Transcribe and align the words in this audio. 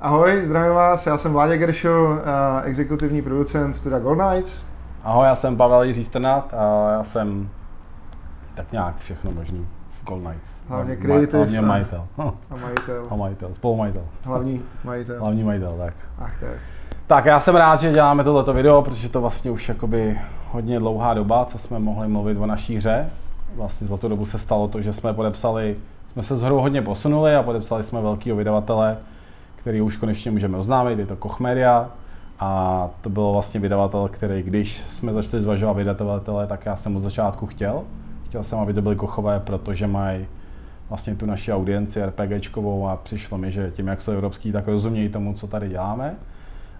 Ahoj, 0.00 0.40
zdravím 0.44 0.74
vás, 0.74 1.06
já 1.06 1.18
jsem 1.18 1.32
Vláďa 1.32 1.56
Geršo, 1.56 2.18
exekutivní 2.64 3.22
producent 3.22 3.76
studia 3.76 3.98
Gold 3.98 4.18
Knights. 4.18 4.62
Ahoj, 5.04 5.26
já 5.26 5.36
jsem 5.36 5.56
Pavel 5.56 5.82
Jiří 5.82 6.04
Strnat 6.04 6.54
a 6.54 6.92
já 6.92 7.04
jsem 7.04 7.48
tak 8.54 8.72
nějak 8.72 8.96
všechno 8.98 9.30
možný 9.30 9.68
v 10.00 10.04
Gold 10.04 10.22
Knights. 10.22 10.50
Hlavně 10.68 10.96
kreativ. 10.96 11.34
Hlavně 11.34 11.60
majitel. 11.60 12.06
A 12.18 12.56
majitel. 12.62 13.06
A 13.10 13.16
majitel, 13.16 13.50
spolumajitel. 13.54 14.02
Hlavní 14.24 14.62
majitel. 14.84 15.20
Hlavní 15.20 15.44
majitel, 15.44 15.74
tak. 15.78 15.94
Ach 16.18 16.40
tak. 16.40 16.58
Tak 17.06 17.24
já 17.24 17.40
jsem 17.40 17.56
rád, 17.56 17.80
že 17.80 17.92
děláme 17.92 18.24
tohleto 18.24 18.52
video, 18.52 18.82
protože 18.82 19.08
to 19.08 19.20
vlastně 19.20 19.50
už 19.50 19.68
jakoby 19.68 20.20
hodně 20.50 20.78
dlouhá 20.78 21.14
doba, 21.14 21.44
co 21.44 21.58
jsme 21.58 21.78
mohli 21.78 22.08
mluvit 22.08 22.38
o 22.38 22.46
naší 22.46 22.76
hře. 22.76 23.10
Vlastně 23.54 23.86
za 23.86 23.96
tu 23.96 24.08
dobu 24.08 24.26
se 24.26 24.38
stalo 24.38 24.68
to, 24.68 24.82
že 24.82 24.92
jsme 24.92 25.14
podepsali, 25.14 25.76
jsme 26.12 26.22
se 26.22 26.36
zhru 26.36 26.60
hodně 26.60 26.82
posunuli 26.82 27.36
a 27.36 27.42
podepsali 27.42 27.84
jsme 27.84 28.00
velkého 28.00 28.36
vydavatele, 28.36 28.96
který 29.66 29.80
už 29.80 29.96
konečně 29.96 30.30
můžeme 30.30 30.58
oznámit, 30.58 30.98
je 30.98 31.06
to 31.06 31.16
Koch 31.16 31.40
Media. 31.40 31.90
A 32.38 32.90
to 33.00 33.10
byl 33.10 33.32
vlastně 33.32 33.60
vydavatel, 33.60 34.08
který, 34.08 34.42
když 34.42 34.82
jsme 34.90 35.12
začali 35.12 35.42
zvažovat 35.42 35.72
vydavatele, 35.72 36.46
tak 36.46 36.66
já 36.66 36.76
jsem 36.76 36.96
od 36.96 37.02
začátku 37.02 37.46
chtěl. 37.46 37.82
Chtěl 38.26 38.44
jsem, 38.44 38.58
aby 38.58 38.74
to 38.74 38.82
byly 38.82 38.96
Kochové, 38.96 39.40
protože 39.40 39.86
mají 39.86 40.26
vlastně 40.88 41.14
tu 41.14 41.26
naši 41.26 41.52
audienci 41.52 42.04
RPGčkovou 42.04 42.88
a 42.88 42.96
přišlo 42.96 43.38
mi, 43.38 43.52
že 43.52 43.70
tím, 43.70 43.86
jak 43.86 44.02
jsou 44.02 44.12
evropský, 44.12 44.52
tak 44.52 44.68
rozumějí 44.68 45.08
tomu, 45.08 45.34
co 45.34 45.46
tady 45.46 45.68
děláme. 45.68 46.14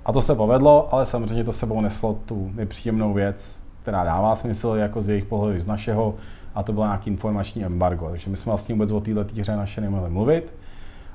A 0.04 0.12
to 0.12 0.22
se 0.22 0.34
povedlo, 0.34 0.94
ale 0.94 1.06
samozřejmě 1.06 1.44
to 1.44 1.52
sebou 1.52 1.80
neslo 1.80 2.18
tu 2.26 2.50
nepříjemnou 2.54 3.14
věc, 3.14 3.60
která 3.82 4.04
dává 4.04 4.36
smysl 4.36 4.74
jako 4.76 5.02
z 5.02 5.08
jejich 5.08 5.24
pohledu, 5.24 5.60
z 5.60 5.66
našeho, 5.66 6.14
a 6.54 6.62
to 6.62 6.72
bylo 6.72 6.84
nějaký 6.84 7.10
informační 7.10 7.64
embargo. 7.64 8.08
Takže 8.10 8.30
my 8.30 8.36
jsme 8.36 8.50
vlastně 8.50 8.74
vůbec 8.74 8.90
o 8.90 9.00
této 9.00 9.24
hře 9.40 9.56
naše 9.56 9.80
nemohli 9.80 10.10
mluvit. 10.10 10.52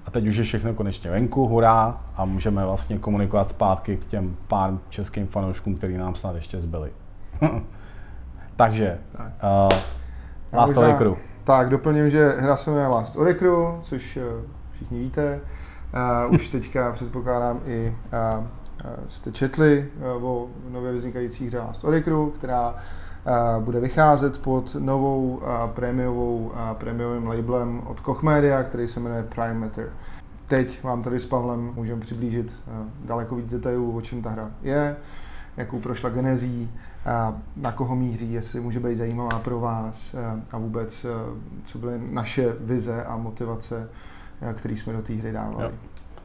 A 0.05 0.11
teď 0.11 0.27
už 0.27 0.35
je 0.35 0.43
všechno 0.43 0.73
konečně 0.73 1.11
venku, 1.11 1.47
hurá, 1.47 2.01
a 2.15 2.25
můžeme 2.25 2.65
vlastně 2.65 2.97
komunikovat 2.97 3.49
zpátky 3.49 3.97
k 3.97 4.05
těm 4.05 4.35
pár 4.47 4.77
českým 4.89 5.27
fanouškům, 5.27 5.75
který 5.75 5.97
nám 5.97 6.15
snad 6.15 6.35
ještě 6.35 6.61
zbyli. 6.61 6.91
Takže, 8.55 8.99
tak. 9.17 9.31
uh, 9.43 10.59
Last 10.59 10.75
možná, 10.75 10.97
Crew. 10.97 11.13
Tak, 11.43 11.69
doplním, 11.69 12.09
že 12.09 12.29
hra 12.29 12.57
se 12.57 12.69
jmenuje 12.69 12.87
Last 12.87 13.15
Crew, 13.15 13.81
což 13.81 14.17
uh, 14.17 14.23
všichni 14.71 14.99
víte. 14.99 15.39
Uh, 16.27 16.33
už 16.33 16.49
teďka 16.49 16.91
předpokládám 16.91 17.59
i 17.65 17.95
uh, 18.39 18.45
jste 19.07 19.31
četli 19.31 19.89
uh, 20.17 20.25
o 20.25 20.47
nově 20.69 20.91
vznikající 20.91 21.47
hře 21.47 21.59
Last 21.59 21.81
Crew, 21.81 22.29
která 22.29 22.75
bude 23.59 23.79
vycházet 23.79 24.37
pod 24.37 24.75
novou 24.79 25.41
prémiovou, 25.67 26.51
prémiovým 26.73 27.27
labelem 27.27 27.81
od 27.87 27.99
Koch 27.99 28.23
Media, 28.23 28.63
který 28.63 28.87
se 28.87 28.99
jmenuje 28.99 29.23
Prime 29.23 29.53
Matter. 29.53 29.89
Teď 30.47 30.83
vám 30.83 31.01
tady 31.01 31.19
s 31.19 31.25
Pavlem 31.25 31.71
můžeme 31.75 32.01
přiblížit 32.01 32.63
daleko 33.05 33.35
víc 33.35 33.51
detailů, 33.51 33.97
o 33.97 34.01
čem 34.01 34.21
ta 34.21 34.29
hra 34.29 34.51
je, 34.61 34.95
jakou 35.57 35.79
prošla 35.79 36.09
genezí, 36.09 36.71
na 37.55 37.71
koho 37.71 37.95
míří, 37.95 38.33
jestli 38.33 38.59
může 38.59 38.79
být 38.79 38.95
zajímavá 38.95 39.39
pro 39.39 39.59
vás 39.59 40.15
a 40.51 40.57
vůbec, 40.57 41.05
co 41.65 41.77
byly 41.77 42.01
naše 42.11 42.55
vize 42.59 43.03
a 43.03 43.17
motivace, 43.17 43.89
které 44.53 44.77
jsme 44.77 44.93
do 44.93 45.01
té 45.01 45.13
hry 45.13 45.31
dávali. 45.31 45.63
Jo. 45.63 45.71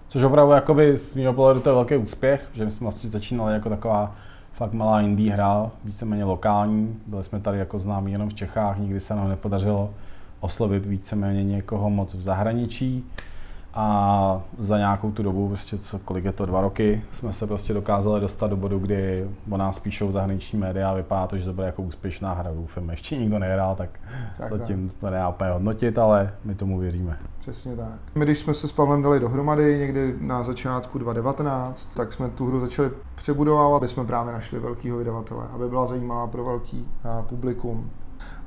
Což 0.09 0.23
opravdu 0.23 0.53
jakoby, 0.53 0.99
z 0.99 1.15
mého 1.15 1.33
pohledu 1.33 1.61
to 1.61 1.69
je 1.69 1.75
velký 1.75 1.97
úspěch, 1.97 2.49
že 2.53 2.65
my 2.65 2.73
jsme 2.73 2.85
vlastně 2.85 3.11
začínali 3.11 3.55
jako 3.55 3.69
taková 3.69 4.15
fakt 4.57 4.73
malá 4.73 5.01
indie 5.01 5.33
hra, 5.33 5.71
víceméně 5.85 6.25
lokální. 6.25 6.97
Byli 7.07 7.25
jsme 7.25 7.41
tady 7.41 7.59
jako 7.59 7.79
známí 7.79 8.13
jenom 8.13 8.29
v 8.29 8.35
Čechách, 8.35 8.79
nikdy 8.79 9.01
se 9.01 9.15
nám 9.15 9.29
nepodařilo 9.29 9.91
oslovit 10.41 10.87
víceméně 10.87 11.45
někoho 11.45 11.91
moc 11.91 12.15
v 12.15 12.23
zahraničí 12.23 13.05
a 13.77 14.43
za 14.59 14.79
nějakou 14.79 15.11
tu 15.11 15.23
dobu, 15.23 15.49
prostě 15.49 15.79
co, 15.79 15.99
kolik 15.99 16.25
je 16.25 16.33
to, 16.33 16.47
dva 16.47 16.61
roky, 16.61 17.03
jsme 17.13 17.33
se 17.33 17.47
prostě 17.47 17.75
dokázali 17.75 18.21
dostat 18.21 18.47
do 18.47 18.57
bodu, 18.57 18.79
kdy 18.79 19.29
o 19.51 19.57
nás 19.57 19.79
píšou 19.79 20.13
zahraniční 20.13 20.59
média 20.59 20.91
a 20.91 20.95
vypadá 20.95 21.27
to, 21.27 21.39
že 21.39 21.45
to 21.45 21.53
bude 21.53 21.67
jako 21.67 21.83
úspěšná 21.83 22.35
hra. 22.35 22.51
Doufám, 22.55 22.91
ještě 22.91 23.19
nikdo 23.19 23.39
nehrál, 23.39 23.77
tak, 23.77 23.91
tak 24.37 24.53
zatím 24.53 24.89
tak. 24.89 24.99
to 24.99 25.07
nedá 25.07 25.29
úplně 25.29 25.51
hodnotit, 25.51 25.99
ale 25.99 26.33
my 26.45 26.55
tomu 26.55 26.79
věříme. 26.79 27.19
Přesně 27.39 27.77
tak. 27.77 27.99
My, 28.15 28.25
když 28.25 28.39
jsme 28.39 28.55
se 28.55 28.69
s 28.69 28.73
Pavlem 28.73 29.03
dali 29.03 29.21
dohromady 29.21 29.79
někdy 29.79 30.15
na 30.21 30.43
začátku 30.43 30.99
2019, 30.99 31.95
tak 31.95 32.13
jsme 32.13 32.29
tu 32.29 32.47
hru 32.47 32.61
začali 32.61 32.91
přebudovávat, 33.15 33.77
aby 33.83 33.89
jsme 33.89 34.05
právě 34.05 34.33
našli 34.33 34.59
velkého 34.59 34.99
vydavatele, 34.99 35.47
aby 35.53 35.69
byla 35.69 35.87
zajímavá 35.87 36.27
pro 36.27 36.45
velký 36.45 36.89
publikum 37.29 37.91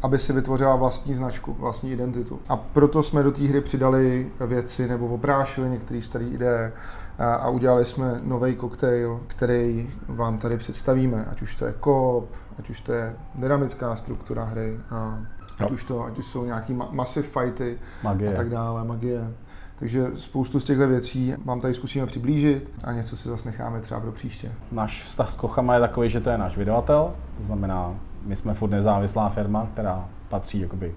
aby 0.02 0.18
si 0.18 0.34
vytvořila 0.34 0.76
vlastní 0.76 1.14
značku, 1.14 1.56
vlastní 1.60 1.92
identitu. 1.92 2.40
A 2.50 2.58
proto 2.58 3.04
jsme 3.04 3.24
do 3.24 3.32
té 3.32 3.44
hry 3.44 3.62
přidali 3.62 4.32
věci 4.48 4.88
nebo 4.88 5.08
oprášili 5.08 5.70
některé 5.70 6.02
staré 6.02 6.26
ideje 6.26 6.72
a 7.20 7.50
udělali 7.50 7.86
jsme 7.86 8.20
nový 8.24 8.56
koktejl, 8.56 9.20
který 9.28 9.90
vám 10.08 10.38
tady 10.38 10.58
představíme, 10.58 11.26
ať 11.32 11.42
už 11.42 11.56
to 11.56 11.66
je 11.66 11.74
koop, 11.80 12.30
ať 12.60 12.70
už 12.70 12.82
to 12.82 12.94
je 12.94 13.16
dynamická 13.36 13.96
struktura 13.96 14.44
hry, 14.44 14.80
a 14.92 15.20
ať 15.60 15.72
už 15.72 15.84
to, 15.84 16.06
ať 16.06 16.20
už 16.20 16.26
jsou 16.26 16.46
nějaký 16.46 16.74
ma- 16.74 16.92
massive 16.92 17.28
fighty 17.28 17.78
magie. 18.04 18.34
a 18.34 18.36
tak 18.36 18.50
dále, 18.50 18.84
magie. 18.84 19.34
Takže 19.76 20.08
spoustu 20.16 20.60
z 20.60 20.64
těchto 20.64 20.88
věcí 20.88 21.34
vám 21.46 21.62
tady 21.62 21.74
zkusíme 21.74 22.06
přiblížit 22.06 22.72
a 22.84 22.92
něco 22.92 23.18
si 23.18 23.30
zase 23.30 23.50
necháme 23.50 23.80
třeba 23.82 24.00
pro 24.00 24.12
příště. 24.12 24.52
Náš 24.72 25.06
vztah 25.10 25.34
s 25.34 25.36
Kochama 25.36 25.74
je 25.76 25.80
takový, 25.80 26.10
že 26.10 26.20
to 26.20 26.30
je 26.30 26.38
náš 26.38 26.58
vydavatel, 26.58 27.14
to 27.38 27.46
znamená 27.46 27.96
my 28.26 28.36
jsme 28.36 28.54
furt 28.54 28.70
nezávislá 28.70 29.30
firma, 29.30 29.68
která 29.74 30.06
patří 30.30 30.60
jakoby 30.60 30.96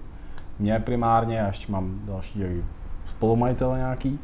mě 0.59 0.79
primárně 0.79 1.43
a 1.43 1.47
ještě 1.47 1.71
mám 1.71 1.99
další 2.05 2.43
spolumajitel 3.09 3.77
nějaký. 3.77 4.19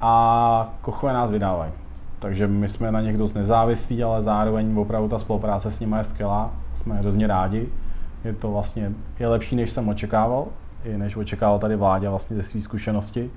A 0.00 0.74
Kochové 0.80 1.12
nás 1.12 1.30
vydávají. 1.30 1.72
Takže 2.18 2.46
my 2.46 2.68
jsme 2.68 2.92
na 2.92 3.00
nich 3.00 3.18
dost 3.18 3.34
nezávislí, 3.34 4.04
ale 4.04 4.22
zároveň 4.22 4.78
opravdu 4.78 5.08
ta 5.08 5.18
spolupráce 5.18 5.70
s 5.72 5.80
nimi 5.80 5.96
je 5.98 6.04
skvělá. 6.04 6.50
Jsme 6.74 6.94
hrozně 6.94 7.26
rádi. 7.26 7.68
Je 8.24 8.32
to 8.32 8.50
vlastně 8.50 8.92
je 9.18 9.28
lepší, 9.28 9.56
než 9.56 9.70
jsem 9.70 9.88
očekával, 9.88 10.46
i 10.84 10.98
než 10.98 11.16
očekával 11.16 11.58
tady 11.58 11.76
vládě 11.76 12.08
vlastně 12.08 12.36
ze 12.36 12.42
své 12.42 12.60
zkušenosti. 12.60 13.30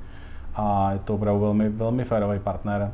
A 0.55 0.91
je 0.91 0.99
to 0.99 1.15
opravdu 1.15 1.41
velmi, 1.41 1.69
velmi 1.69 2.03
férový 2.03 2.39
partner 2.39 2.91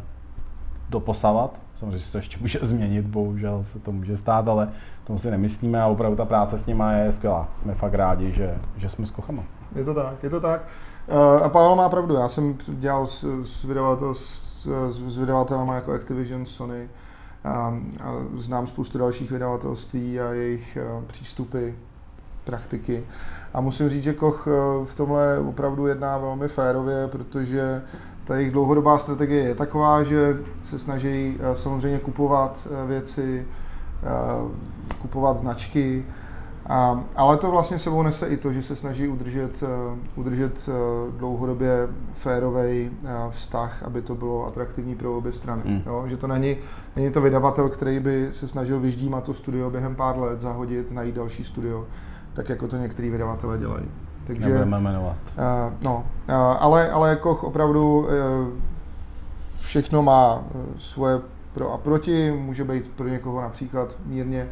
doposavat. 0.89 1.59
Samozřejmě 1.79 2.00
se 2.00 2.12
to 2.12 2.17
ještě 2.17 2.38
může 2.41 2.59
změnit, 2.62 3.06
bohužel 3.06 3.66
se 3.73 3.79
to 3.79 3.91
může 3.91 4.17
stát, 4.17 4.47
ale 4.47 4.69
tomu 5.03 5.19
si 5.19 5.31
nemyslíme 5.31 5.81
a 5.81 5.88
opravdu 5.88 6.17
ta 6.17 6.25
práce 6.25 6.59
s 6.59 6.66
nimi 6.66 6.84
je 7.06 7.12
skvělá. 7.12 7.47
Jsme 7.51 7.75
fakt 7.75 7.94
rádi, 7.94 8.31
že, 8.31 8.57
že 8.78 8.90
jsme 8.90 9.06
s 9.06 9.12
Kochama. 9.12 9.44
Je 9.75 9.84
to 9.84 9.94
tak, 9.94 10.23
je 10.23 10.29
to 10.29 10.41
tak. 10.41 10.62
Uh, 11.07 11.44
a 11.44 11.50
Pavel 11.50 11.75
má 11.75 11.90
pravdu, 11.90 12.16
já 12.16 12.28
jsem 12.28 12.57
dělal 12.67 13.07
s, 13.07 13.44
s, 13.44 13.63
vydavatel, 13.63 14.13
s, 14.13 14.67
s 14.90 15.17
vydavatelama 15.17 15.75
jako 15.75 15.94
Activision, 15.94 16.45
Sony 16.45 16.90
a, 17.44 17.50
a 18.03 18.13
znám 18.35 18.67
spoustu 18.67 18.97
dalších 18.97 19.31
vydavatelství 19.31 20.19
a 20.19 20.29
jejich 20.29 20.78
uh, 20.97 21.03
přístupy, 21.03 21.69
praktiky. 22.44 23.03
A 23.53 23.61
musím 23.61 23.90
říct, 23.90 24.03
že 24.03 24.13
Koch 24.13 24.47
uh, 24.47 24.85
v 24.85 24.96
tomhle 24.96 25.40
opravdu 25.40 25.88
jedná 25.88 26.17
velmi 26.17 26.47
férově, 26.47 27.07
protože 27.07 27.81
ta 28.29 28.35
jejich 28.35 28.51
dlouhodobá 28.51 28.97
strategie 28.97 29.44
je 29.44 29.56
taková, 29.56 30.03
že 30.03 30.38
se 30.63 30.79
snaží 30.79 31.38
samozřejmě 31.53 32.00
kupovat 32.00 32.67
věci, 32.88 33.47
kupovat 35.01 35.38
značky, 35.38 36.06
a, 36.67 37.03
ale 37.16 37.38
to 37.38 37.51
vlastně 37.51 37.79
sebou 37.79 38.03
nese 38.03 38.28
i 38.28 38.38
to, 38.38 38.53
že 38.53 38.63
se 38.63 38.75
snaží 38.75 39.07
udržet, 39.07 39.63
udržet 40.16 40.69
dlouhodobě 41.17 41.88
férový 42.13 42.91
vztah, 43.29 43.84
aby 43.84 44.01
to 44.01 44.16
bylo 44.16 44.47
atraktivní 44.47 44.96
pro 44.96 45.17
obě 45.17 45.31
strany. 45.31 45.61
Mm. 45.66 45.81
Jo? 45.85 46.03
Že 46.07 46.17
to 46.17 46.28
není, 46.28 46.57
není 46.96 47.11
to 47.11 47.22
vydavatel, 47.22 47.69
který 47.69 48.00
by 48.00 48.28
se 48.31 48.47
snažil 48.47 48.79
vyždímat 48.79 49.23
to 49.23 49.34
studio 49.34 49.69
během 49.69 49.96
pár 49.96 50.19
let, 50.19 50.41
zahodit, 50.41 50.91
najít 50.91 51.16
další 51.16 51.44
studio, 51.44 51.88
tak 52.34 52.50
jako 52.50 52.67
to 52.67 52.78
některý 52.78 53.09
vydavatelé 53.09 53.57
dělají. 53.57 53.85
Takže, 54.29 54.47
Nebudeme 54.50 54.79
jmenovat. 54.79 55.16
Uh, 55.38 55.73
no, 55.81 55.95
uh, 56.29 56.35
ale, 56.35 56.90
ale 56.90 57.09
jako 57.09 57.35
opravdu 57.35 58.00
uh, 58.00 58.07
všechno 59.59 60.03
má 60.03 60.44
svoje 60.78 61.20
pro 61.53 61.73
a 61.73 61.78
proti. 61.78 62.31
Může 62.31 62.64
být 62.64 62.87
pro 62.87 63.08
někoho 63.08 63.41
například 63.41 63.96
mírně 64.05 64.47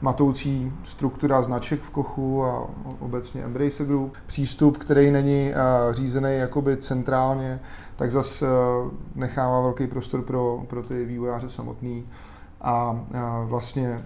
matoucí 0.00 0.72
struktura 0.84 1.42
značek 1.42 1.82
v 1.82 1.90
Kochu 1.90 2.44
a 2.44 2.66
obecně 3.00 3.42
Embracer 3.42 3.86
Group. 3.86 4.16
Přístup, 4.26 4.76
který 4.76 5.10
není 5.10 5.52
řízený 5.90 6.36
jakoby 6.36 6.76
centrálně, 6.76 7.60
tak 7.96 8.10
zase 8.10 8.46
nechává 9.14 9.60
velký 9.60 9.86
prostor 9.86 10.22
pro, 10.22 10.62
pro 10.68 10.82
ty 10.82 11.04
vývojáře 11.04 11.48
samotný. 11.48 12.04
A 12.60 13.00
vlastně 13.44 14.04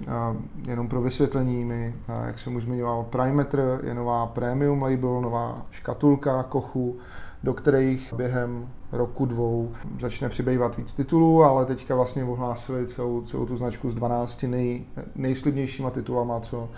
jenom 0.67 0.89
pro 0.89 1.01
vysvětlení, 1.03 1.65
my, 1.65 1.95
jak 2.27 2.39
jsem 2.39 2.57
už 2.57 2.63
zmiňoval, 2.63 3.05
Primeter 3.05 3.81
je 3.83 3.95
nová 3.95 4.27
premium 4.27 4.83
label, 4.83 5.21
nová 5.21 5.67
škatulka 5.71 6.43
Kochu, 6.43 6.99
do 7.43 7.55
kterých 7.55 8.13
během 8.13 8.69
roku, 8.93 9.27
dvou 9.27 9.73
začne 10.01 10.29
přibývat 10.29 10.77
víc 10.77 10.95
titulů, 10.95 11.45
ale 11.45 11.67
teďka 11.67 11.95
vlastně 11.95 12.25
ohlásili 12.25 12.87
celou, 12.87 13.21
celou 13.21 13.47
tu 13.47 13.57
značku 13.57 13.91
s 13.91 13.95
12 13.95 14.43
nej, 14.43 14.85
nejslibnějšíma 15.15 15.91
titulama, 15.91 16.41
co 16.41 16.69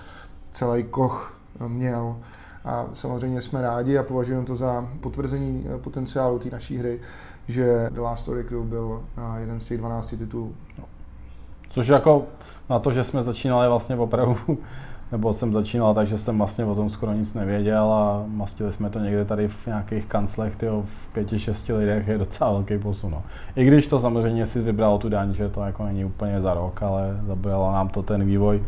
celý 0.51 0.83
Koch 0.83 1.39
měl 1.69 2.17
A 2.65 2.87
samozřejmě 2.95 3.41
jsme 3.41 3.63
rádi 3.63 3.99
a 3.99 4.03
považujeme 4.03 4.47
to 4.47 4.57
za 4.57 4.89
potvrzení 5.01 5.65
potenciálu 5.77 6.39
té 6.39 6.51
naší 6.51 6.77
hry, 6.77 7.01
že 7.49 7.91
The 7.91 8.01
Last 8.01 8.23
Story 8.23 8.45
Crew 8.45 8.65
byl 8.65 9.03
jeden 9.37 9.61
z 9.61 9.65
těch 9.65 9.79
12 9.79 10.15
titulů. 10.19 10.55
Což 11.73 11.89
jako 11.89 12.25
na 12.71 12.79
to, 12.79 12.93
že 12.93 13.05
jsme 13.05 13.23
začínali 13.23 13.69
vlastně 13.69 13.97
opravdu 13.97 14.37
nebo 15.13 15.35
jsem 15.35 15.53
začínal 15.53 15.95
tak, 15.95 16.07
že 16.07 16.19
jsem 16.19 16.39
vlastně 16.39 16.65
o 16.65 16.75
tom 16.75 16.91
skoro 16.91 17.13
nic 17.13 17.35
nevěděl 17.35 17.93
a 17.93 18.25
mastili 18.27 18.73
jsme 18.73 18.91
to 18.91 18.99
někde 18.99 19.25
tady 19.25 19.49
v 19.49 19.67
nějakých 19.67 20.07
kanclech, 20.07 20.57
tyjo, 20.57 20.83
v 20.83 21.13
pěti, 21.13 21.39
šesti 21.39 21.73
lidech 21.73 22.09
je 22.09 22.19
docela 22.19 22.53
velký 22.53 22.79
posun. 22.79 23.11
No. 23.11 23.23
I 23.57 23.65
když 23.65 23.89
to 23.89 24.01
samozřejmě 24.01 24.47
si 24.47 24.61
vybral 24.61 24.99
tu 24.99 25.09
daň, 25.09 25.35
že 25.35 25.49
to 25.49 25.61
jako 25.61 25.85
není 25.85 26.05
úplně 26.05 26.41
za 26.41 26.55
rok, 26.55 26.83
ale 26.83 27.17
zabralo 27.27 27.73
nám 27.73 27.89
to 27.89 28.03
ten 28.03 28.25
vývoj. 28.25 28.63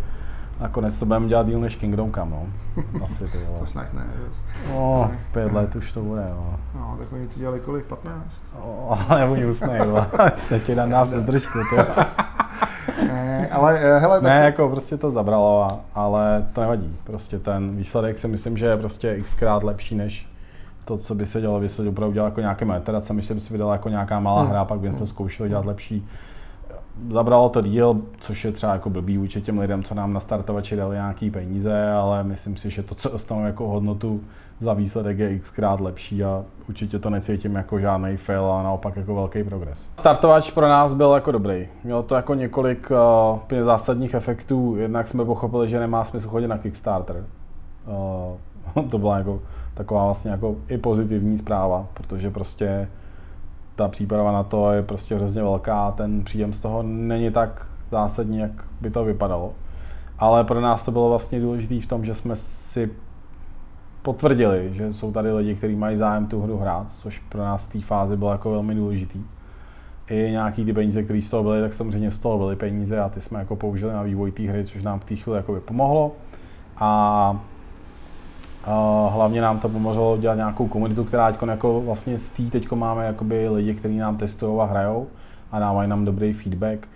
Nakonec 0.64 0.99
to 0.99 1.06
budeme 1.06 1.28
dělat 1.28 1.46
díl 1.46 1.61
než 1.61 1.76
Kingdom 1.76 2.12
Come, 2.12 2.31
no. 2.31 2.46
Asi 3.05 3.25
ty. 3.25 3.38
To 3.58 3.66
snad 3.66 3.94
ne. 3.94 4.06
No, 4.69 5.11
pět 5.32 5.52
let 5.52 5.76
už 5.76 5.93
to 5.93 6.02
bude, 6.02 6.22
no. 6.31 6.56
No, 6.75 6.96
tak 6.99 7.12
oni 7.12 7.28
to 7.28 7.38
dělali 7.38 7.61
kolik, 7.61 7.84
15? 7.84 8.43
No, 8.55 8.99
ale 9.08 9.28
oni 9.28 9.46
usnej, 9.46 9.78
jo. 9.87 10.06
Teď 10.49 10.70
dám 10.70 10.90
nás 10.90 11.11
držku, 11.11 11.58
ne, 13.02 13.49
ale 13.49 13.78
eh, 13.81 13.99
hele, 13.99 14.20
tak... 14.20 14.32
Ne, 14.32 14.44
jako 14.44 14.69
prostě 14.69 14.96
to 14.96 15.11
zabralo, 15.11 15.81
ale 15.94 16.46
to 16.52 16.61
nevadí. 16.61 16.96
Prostě 17.05 17.38
ten 17.38 17.76
výsledek 17.76 18.19
si 18.19 18.28
myslím, 18.28 18.56
že 18.56 18.66
je 18.66 18.76
prostě 18.76 19.20
xkrát 19.20 19.64
lepší 19.64 19.94
než 19.94 20.28
to, 20.84 20.99
co 20.99 21.14
by 21.14 21.26
se 21.26 21.40
dělalo, 21.40 21.61
by 21.61 21.69
se 21.69 21.88
opravdu 21.88 22.14
dělal 22.14 22.28
jako 22.28 22.40
nějaké 22.40 22.64
meterace, 22.64 23.12
myslím, 23.12 23.38
že 23.38 23.44
si 23.44 23.52
vydala 23.52 23.72
jako 23.72 23.88
nějaká 23.88 24.20
malá 24.20 24.43
hmm. 24.43 24.50
hra, 24.50 24.64
pak 24.64 24.81
by 24.81 24.90
to 24.90 24.96
hmm. 24.96 25.06
zkoušeli 25.06 25.49
dělat 25.49 25.64
lepší. 25.64 26.08
Zabralo 27.11 27.49
to 27.49 27.61
díl, 27.61 28.00
což 28.21 28.44
je 28.44 28.53
třeba 28.53 28.73
jako 28.73 28.91
blbý 28.91 29.19
vůči 29.19 29.43
těm 29.43 29.59
lidem, 29.59 29.82
co 29.82 29.94
nám 29.94 30.12
na 30.12 30.21
startovači 30.21 30.76
dali 30.76 30.97
nějaký 30.97 31.31
peníze, 31.31 31.91
ale 31.93 32.25
myslím 32.25 32.56
si, 32.56 32.71
že 32.71 32.82
to, 32.82 32.94
co 32.94 33.09
dostanou 33.09 33.44
jako 33.44 33.69
hodnotu, 33.69 34.21
za 34.61 34.75
výsledek 34.75 35.19
je 35.19 35.38
xkrát 35.38 35.81
lepší 35.81 36.25
a 36.25 36.44
určitě 36.69 36.99
to 36.99 37.11
necítím 37.11 37.55
jako 37.55 37.81
žádný 37.81 38.17
fail 38.17 38.53
a 38.53 38.62
naopak 38.62 38.97
jako 38.97 39.15
velký 39.15 39.44
progres. 39.44 39.79
Startovač 39.99 40.50
pro 40.50 40.69
nás 40.69 40.94
byl 40.94 41.12
jako 41.12 41.32
dobrý. 41.32 41.69
Mělo 41.85 42.03
to 42.03 42.15
jako 42.15 42.35
několik 42.35 42.91
uh, 43.53 43.62
zásadních 43.62 44.15
efektů. 44.15 44.76
Jednak 44.76 45.09
jsme 45.09 45.25
pochopili, 45.25 45.69
že 45.69 45.81
nemá 45.81 46.05
smysl 46.05 46.29
chodit 46.29 46.49
na 46.49 46.59
Kickstarter. 46.59 47.25
Uh, 48.76 48.85
to 48.91 48.99
byla 48.99 49.19
jako 49.19 49.41
taková 49.75 50.05
vlastně 50.05 50.31
jako 50.31 50.56
i 50.69 50.79
pozitivní 50.79 51.38
zpráva, 51.38 51.87
protože 51.94 52.31
prostě 52.31 52.88
ta 53.76 53.88
příprava 53.88 54.32
na 54.32 54.43
to 54.43 54.73
je 54.73 54.82
prostě 54.82 55.15
hrozně 55.15 55.43
velká, 55.43 55.91
ten 55.91 56.25
příjem 56.25 56.53
z 56.53 56.61
toho 56.61 56.82
není 56.82 57.31
tak 57.31 57.67
zásadní, 57.91 58.38
jak 58.38 58.50
by 58.81 58.91
to 58.91 59.05
vypadalo. 59.05 59.53
Ale 60.19 60.44
pro 60.44 60.61
nás 60.61 60.82
to 60.85 60.91
bylo 60.91 61.09
vlastně 61.09 61.41
důležité 61.41 61.81
v 61.81 61.87
tom, 61.87 62.05
že 62.05 62.15
jsme 62.15 62.37
si 62.37 62.91
potvrdili, 64.03 64.69
že 64.73 64.93
jsou 64.93 65.12
tady 65.12 65.32
lidi, 65.32 65.55
kteří 65.55 65.76
mají 65.76 65.97
zájem 65.97 66.26
tu 66.26 66.43
hru 66.43 66.59
hrát, 66.59 66.91
což 66.91 67.19
pro 67.19 67.41
nás 67.41 67.67
v 67.67 67.73
té 67.73 67.81
fázi 67.81 68.17
bylo 68.17 68.32
jako 68.32 68.50
velmi 68.50 68.75
důležitý. 68.75 69.21
I 70.11 70.31
nějaký 70.31 70.65
ty 70.65 70.73
peníze, 70.73 71.03
které 71.03 71.23
z 71.23 71.31
toho 71.31 71.43
byly, 71.43 71.61
tak 71.61 71.75
samozřejmě 71.75 72.11
z 72.11 72.19
toho 72.19 72.38
byly 72.38 72.56
peníze 72.56 73.00
a 73.00 73.09
ty 73.09 73.21
jsme 73.21 73.38
jako 73.38 73.56
použili 73.56 73.93
na 73.93 74.03
vývoj 74.03 74.32
té 74.32 74.43
hry, 74.43 74.65
což 74.65 74.82
nám 74.82 75.00
v 75.00 75.05
té 75.05 75.17
chvíli 75.17 75.37
jako 75.37 75.61
pomohlo. 75.61 76.12
A, 76.76 76.87
a 76.87 77.38
hlavně 79.08 79.40
nám 79.40 79.58
to 79.58 79.69
pomohlo 79.69 80.16
dělat 80.16 80.34
nějakou 80.34 80.69
komunitu, 80.69 81.05
která 81.05 81.32
teď 81.32 81.49
jako 81.49 81.81
vlastně 81.81 82.19
z 82.19 82.28
té 82.28 82.43
teď 82.43 82.72
máme 82.72 83.06
jakoby 83.06 83.49
lidi, 83.49 83.75
kteří 83.75 83.99
nám 83.99 84.16
testují 84.16 84.61
a 84.61 84.64
hrajou 84.64 85.06
a 85.52 85.58
dávají 85.58 85.90
nám 85.90 86.05
dobrý 86.05 86.32
feedback 86.32 86.88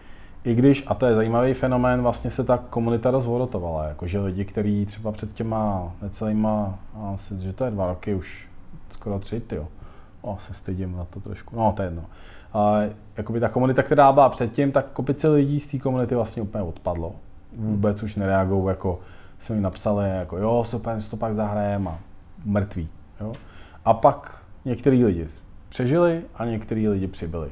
i 0.45 0.55
když, 0.55 0.85
a 0.87 0.95
to 0.95 1.07
je 1.07 1.15
zajímavý 1.15 1.55
fenomén, 1.55 2.03
vlastně 2.03 2.31
se 2.31 2.45
ta 2.45 2.59
komunita 2.71 3.11
rozvodotovala, 3.11 3.85
jakože 3.85 4.21
lidi, 4.21 4.45
kteří 4.45 4.87
třeba 4.87 5.13
před 5.13 5.33
těma 5.33 5.93
necelýma, 6.03 6.79
asi, 7.15 7.41
že 7.41 7.53
to 7.53 7.65
je 7.65 7.71
dva 7.71 7.87
roky 7.87 8.15
už, 8.15 8.49
skoro 8.91 9.19
tři, 9.19 9.41
ty 9.41 9.61
O, 10.23 10.39
se 10.41 10.55
stydím 10.55 10.97
na 10.97 11.05
to 11.05 11.21
trošku, 11.21 11.57
no 11.57 11.73
to 11.77 11.83
je 11.83 11.87
jedno. 11.87 12.05
A, 12.53 12.81
jakoby 13.17 13.41
ta 13.41 13.49
komunita, 13.49 13.83
která 13.83 14.13
byla 14.13 14.29
předtím, 14.29 14.73
tak 14.73 14.87
kopice 14.93 15.29
lidí 15.29 15.61
z 15.61 15.67
té 15.67 15.79
komunity 15.79 16.15
vlastně 16.15 16.43
úplně 16.43 16.65
odpadlo. 16.65 17.13
Vůbec 17.57 18.03
už 18.03 18.17
nereagují, 18.17 18.69
jako 18.69 19.01
jsme 19.39 19.57
jim 19.57 19.63
napsali, 19.63 20.11
jako 20.11 20.39
jo, 20.39 20.65
super, 20.67 21.03
to 21.11 21.17
pak 21.17 21.35
zahrajeme 21.35 21.91
a 21.91 21.99
mrtví. 22.45 22.89
Jo? 23.21 23.33
A 23.85 23.95
pak 23.95 24.43
některý 24.65 25.05
lidi 25.05 25.27
přežili 25.69 26.23
a 26.35 26.45
některý 26.45 26.89
lidi 26.89 27.07
přibyli. 27.07 27.49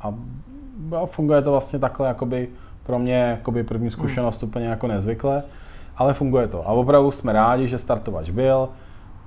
A 0.00 0.14
a 1.02 1.06
funguje 1.06 1.42
to 1.42 1.50
vlastně 1.50 1.78
takhle 1.78 2.08
jakoby 2.08 2.48
pro 2.86 2.98
mě 2.98 3.14
jakoby 3.14 3.64
první 3.64 3.90
zkušenost 3.90 4.42
hmm. 4.42 4.48
úplně 4.48 4.66
jako 4.66 4.86
nezvykle, 4.86 5.42
ale 5.96 6.14
funguje 6.14 6.48
to. 6.48 6.68
A 6.68 6.72
opravdu 6.72 7.10
jsme 7.10 7.32
rádi, 7.32 7.68
že 7.68 7.78
startovač 7.78 8.30
byl. 8.30 8.68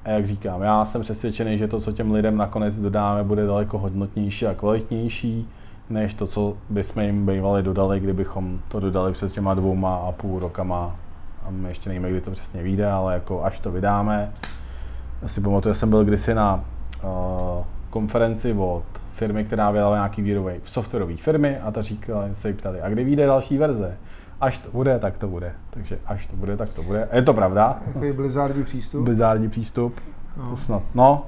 A 0.04 0.10
jak 0.10 0.26
říkám, 0.26 0.62
já 0.62 0.86
jsem 0.86 1.02
přesvědčený, 1.02 1.58
že 1.58 1.68
to, 1.68 1.80
co 1.80 1.92
těm 1.92 2.12
lidem 2.12 2.38
nakonec 2.38 2.80
dodáme, 2.80 3.24
bude 3.24 3.46
daleko 3.46 3.78
hodnotnější 3.78 4.48
a 4.48 4.54
kvalitnější, 4.54 5.50
než 5.90 6.14
to, 6.14 6.28
co 6.28 6.58
bychom 6.70 7.04
jim 7.04 7.26
bývali 7.26 7.64
dodali, 7.64 8.00
kdybychom 8.00 8.60
to 8.68 8.80
dodali 8.80 9.12
před 9.12 9.32
těma 9.32 9.54
dvouma 9.54 9.96
a 9.96 10.12
půl 10.12 10.40
rokama. 10.40 10.96
A 11.46 11.50
my 11.50 11.70
ještě 11.70 11.90
nevíme, 11.90 12.10
kdy 12.10 12.22
to 12.22 12.32
přesně 12.32 12.64
vyjde, 12.64 12.92
ale 12.92 13.14
jako 13.14 13.44
až 13.44 13.60
to 13.60 13.72
vydáme. 13.72 14.32
Já 15.22 15.28
si 15.28 15.42
pamatuju, 15.42 15.74
že 15.74 15.80
jsem 15.80 15.90
byl 15.90 16.06
kdysi 16.06 16.34
na 16.34 16.64
uh, 17.04 17.10
konferenci 17.90 18.54
od 18.54 18.84
firmy, 19.16 19.46
která 19.46 19.72
vydala 19.72 19.96
nějaký 19.96 20.22
výrobek 20.22 20.68
softwarové 20.68 21.18
firmy 21.18 21.58
a 21.58 21.72
ta 21.72 21.82
říkala, 21.82 22.24
se 22.34 22.48
jí 22.48 22.54
ptali, 22.54 22.82
a 22.82 22.90
kdy 22.90 23.04
vyjde 23.04 23.26
další 23.26 23.58
verze? 23.58 23.98
Až 24.42 24.58
to 24.58 24.72
bude, 24.72 25.00
tak 25.00 25.18
to 25.18 25.28
bude. 25.28 25.52
Takže 25.70 25.98
až 26.06 26.28
to 26.28 26.36
bude, 26.36 26.58
tak 26.58 26.70
to 26.70 26.84
bude. 26.84 27.10
Je 27.14 27.22
to 27.22 27.34
pravda. 27.34 27.78
Takový 27.86 28.12
blizzardní 28.12 28.64
přístup. 28.64 29.04
Blizzardní 29.04 29.50
přístup. 29.50 30.00
No. 30.38 30.50
To 30.50 30.58
snad. 30.58 30.84
No, 30.96 31.26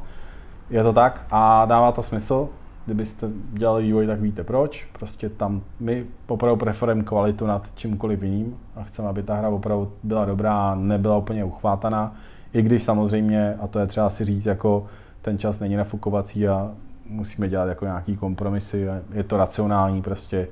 je 0.70 0.84
to 0.84 0.94
tak 0.94 1.22
a 1.32 1.66
dává 1.66 1.92
to 1.92 2.04
smysl. 2.04 2.50
Kdybyste 2.88 3.30
dělali 3.54 3.84
vývoj, 3.84 4.08
tak 4.08 4.22
víte 4.22 4.44
proč. 4.44 4.88
Prostě 5.00 5.30
tam 5.30 5.62
my 5.80 6.06
opravdu 6.28 6.60
preferujeme 6.60 7.04
kvalitu 7.04 7.46
nad 7.46 7.76
čímkoliv 7.76 8.24
jiným 8.24 8.58
a 8.76 8.84
chceme, 8.84 9.08
aby 9.08 9.24
ta 9.24 9.36
hra 9.36 9.50
opravdu 9.50 9.92
byla 10.04 10.26
dobrá 10.26 10.72
a 10.72 10.76
nebyla 10.76 11.18
úplně 11.18 11.44
uchvátaná. 11.44 12.16
I 12.54 12.62
když 12.62 12.84
samozřejmě, 12.84 13.56
a 13.62 13.68
to 13.68 13.80
je 13.80 13.88
třeba 13.88 14.10
si 14.10 14.26
říct, 14.26 14.46
jako 14.46 14.86
ten 15.22 15.38
čas 15.38 15.60
není 15.60 15.76
nafukovací 15.76 16.48
a 16.48 16.72
musíme 17.10 17.50
dělat 17.50 17.66
jako 17.66 17.86
nějaký 17.86 18.18
kompromisy, 18.18 18.88
je 19.14 19.24
to 19.24 19.38
racionální 19.38 20.02
prostě 20.02 20.48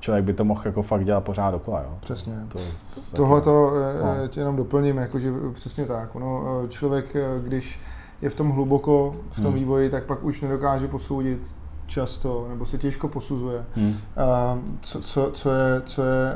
člověk 0.00 0.24
by 0.24 0.32
to 0.32 0.44
mohl 0.44 0.62
jako 0.64 0.82
fakt 0.82 1.04
dělat 1.04 1.20
pořád 1.20 1.50
dokola. 1.50 1.80
Jo. 1.80 1.98
Přesně. 2.00 2.34
To, 2.48 2.58
to, 2.94 3.00
Tohle 3.12 3.40
to 3.40 3.72
eh, 3.76 4.22
no. 4.22 4.28
tě 4.28 4.40
jenom 4.40 4.56
doplním, 4.56 4.96
jakože 4.96 5.32
přesně 5.52 5.86
tak. 5.86 6.14
No, 6.14 6.44
člověk, 6.68 7.16
eh, 7.16 7.40
když 7.42 7.80
je 8.22 8.30
v 8.30 8.34
tom 8.34 8.50
hluboko, 8.50 9.16
v 9.32 9.36
tom 9.36 9.44
hmm. 9.44 9.54
vývoji, 9.54 9.90
tak 9.90 10.04
pak 10.04 10.24
už 10.24 10.40
nedokáže 10.40 10.88
posoudit 10.88 11.56
často, 11.92 12.46
nebo 12.48 12.66
se 12.66 12.78
těžko 12.78 13.08
posuzuje. 13.08 13.64
Hmm. 13.74 13.96
Co, 14.80 15.00
co, 15.00 15.30
co 15.32 15.50
je, 15.50 15.82
co 15.84 16.02
je 16.02 16.34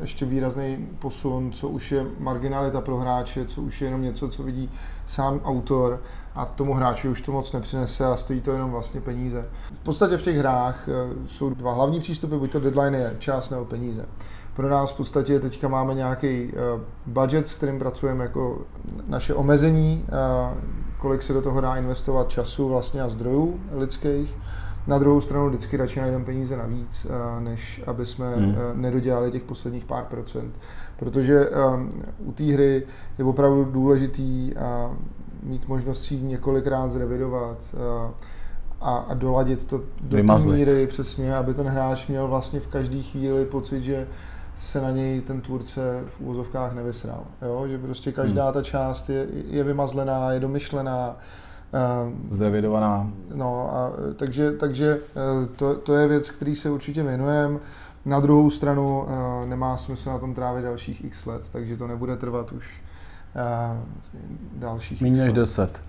ještě 0.00 0.26
výrazný 0.26 0.88
posun, 0.98 1.52
co 1.52 1.68
už 1.68 1.92
je 1.92 2.06
marginalita 2.18 2.80
pro 2.80 2.96
hráče, 2.96 3.44
co 3.44 3.62
už 3.62 3.80
je 3.80 3.86
jenom 3.86 4.02
něco, 4.02 4.28
co 4.28 4.42
vidí 4.42 4.70
sám 5.06 5.40
autor 5.44 6.00
a 6.34 6.44
tomu 6.44 6.74
hráči 6.74 7.08
už 7.08 7.20
to 7.20 7.32
moc 7.32 7.52
nepřinese 7.52 8.04
a 8.06 8.16
stojí 8.16 8.40
to 8.40 8.52
jenom 8.52 8.70
vlastně 8.70 9.00
peníze. 9.00 9.48
V 9.74 9.80
podstatě 9.80 10.16
v 10.16 10.22
těch 10.22 10.36
hrách 10.36 10.88
e, 10.88 10.92
jsou 11.26 11.50
dva 11.50 11.72
hlavní 11.72 12.00
přístupy, 12.00 12.36
buď 12.36 12.52
to 12.52 12.60
deadline 12.60 12.98
je 12.98 13.16
čas 13.18 13.50
nebo 13.50 13.64
peníze. 13.64 14.06
Pro 14.54 14.68
nás 14.68 14.92
v 14.92 14.96
podstatě 14.96 15.40
teďka 15.40 15.68
máme 15.68 15.94
nějaký 15.94 16.28
e, 16.28 16.52
budget, 17.06 17.48
s 17.48 17.54
kterým 17.54 17.78
pracujeme 17.78 18.24
jako 18.24 18.58
naše 19.06 19.34
omezení, 19.34 20.04
kolik 20.98 21.22
se 21.22 21.32
do 21.32 21.42
toho 21.42 21.60
dá 21.60 21.76
investovat 21.76 22.28
času 22.28 22.68
vlastně 22.68 23.02
a 23.02 23.08
zdrojů 23.08 23.60
lidských 23.72 24.36
na 24.88 24.98
druhou 24.98 25.20
stranu 25.20 25.48
vždycky 25.48 25.76
radši 25.76 26.00
najdeme 26.00 26.24
peníze 26.24 26.56
navíc, 26.56 27.06
eh, 27.10 27.40
než 27.40 27.82
aby 27.86 28.06
jsme 28.06 28.34
hmm. 28.36 28.54
Eh, 28.54 28.74
nedodělali 28.74 29.30
těch 29.30 29.42
posledních 29.42 29.84
pár 29.84 30.04
procent. 30.04 30.60
Protože 30.96 31.48
um, 31.50 31.88
u 32.18 32.32
té 32.32 32.44
hry 32.44 32.82
je 33.18 33.24
opravdu 33.24 33.64
důležitý 33.64 34.52
mít 35.42 35.68
možnost 35.68 36.02
si 36.02 36.16
několikrát 36.16 36.88
zrevidovat 36.88 37.74
a, 38.80 38.96
a 38.96 39.14
doladit 39.14 39.64
to 39.64 39.80
do 40.00 40.16
té 40.16 40.38
míry 40.38 40.86
přesně, 40.86 41.34
aby 41.34 41.54
ten 41.54 41.66
hráč 41.66 42.06
měl 42.06 42.28
vlastně 42.28 42.60
v 42.60 42.66
každé 42.66 43.02
chvíli 43.02 43.44
pocit, 43.44 43.84
že 43.84 44.06
se 44.58 44.80
na 44.80 44.90
něj 44.90 45.20
ten 45.20 45.40
tvůrce 45.40 46.04
v 46.06 46.20
úvozovkách 46.20 46.74
nevysral. 46.74 47.24
Jo? 47.42 47.68
Že 47.68 47.78
prostě 47.78 48.12
každá 48.12 48.44
hmm. 48.44 48.52
ta 48.52 48.62
část 48.62 49.08
je, 49.08 49.26
je 49.46 49.64
vymazlená, 49.64 50.32
je 50.32 50.40
domyšlená, 50.40 51.16
Zrevidovaná. 52.30 53.10
No, 53.34 53.74
a, 53.74 53.92
takže, 54.16 54.52
takže 54.52 54.98
eh, 55.16 55.46
to, 55.56 55.76
to 55.76 55.94
je 55.94 56.08
věc, 56.08 56.30
který 56.30 56.56
se 56.56 56.70
určitě 56.70 57.02
věnujeme. 57.02 57.58
Na 58.04 58.20
druhou 58.20 58.50
stranu 58.50 59.02
uh, 59.02 59.48
nemá 59.48 59.76
smysl 59.76 60.10
na 60.10 60.18
tom 60.18 60.34
trávit 60.34 60.64
dalších 60.64 61.04
x 61.04 61.26
let, 61.26 61.50
takže 61.52 61.76
to 61.76 61.86
nebude 61.86 62.16
trvat 62.16 62.52
už 62.52 62.82
dalších 64.56 65.02
Méně 65.02 65.24
než 65.24 65.32
10. 65.32 65.82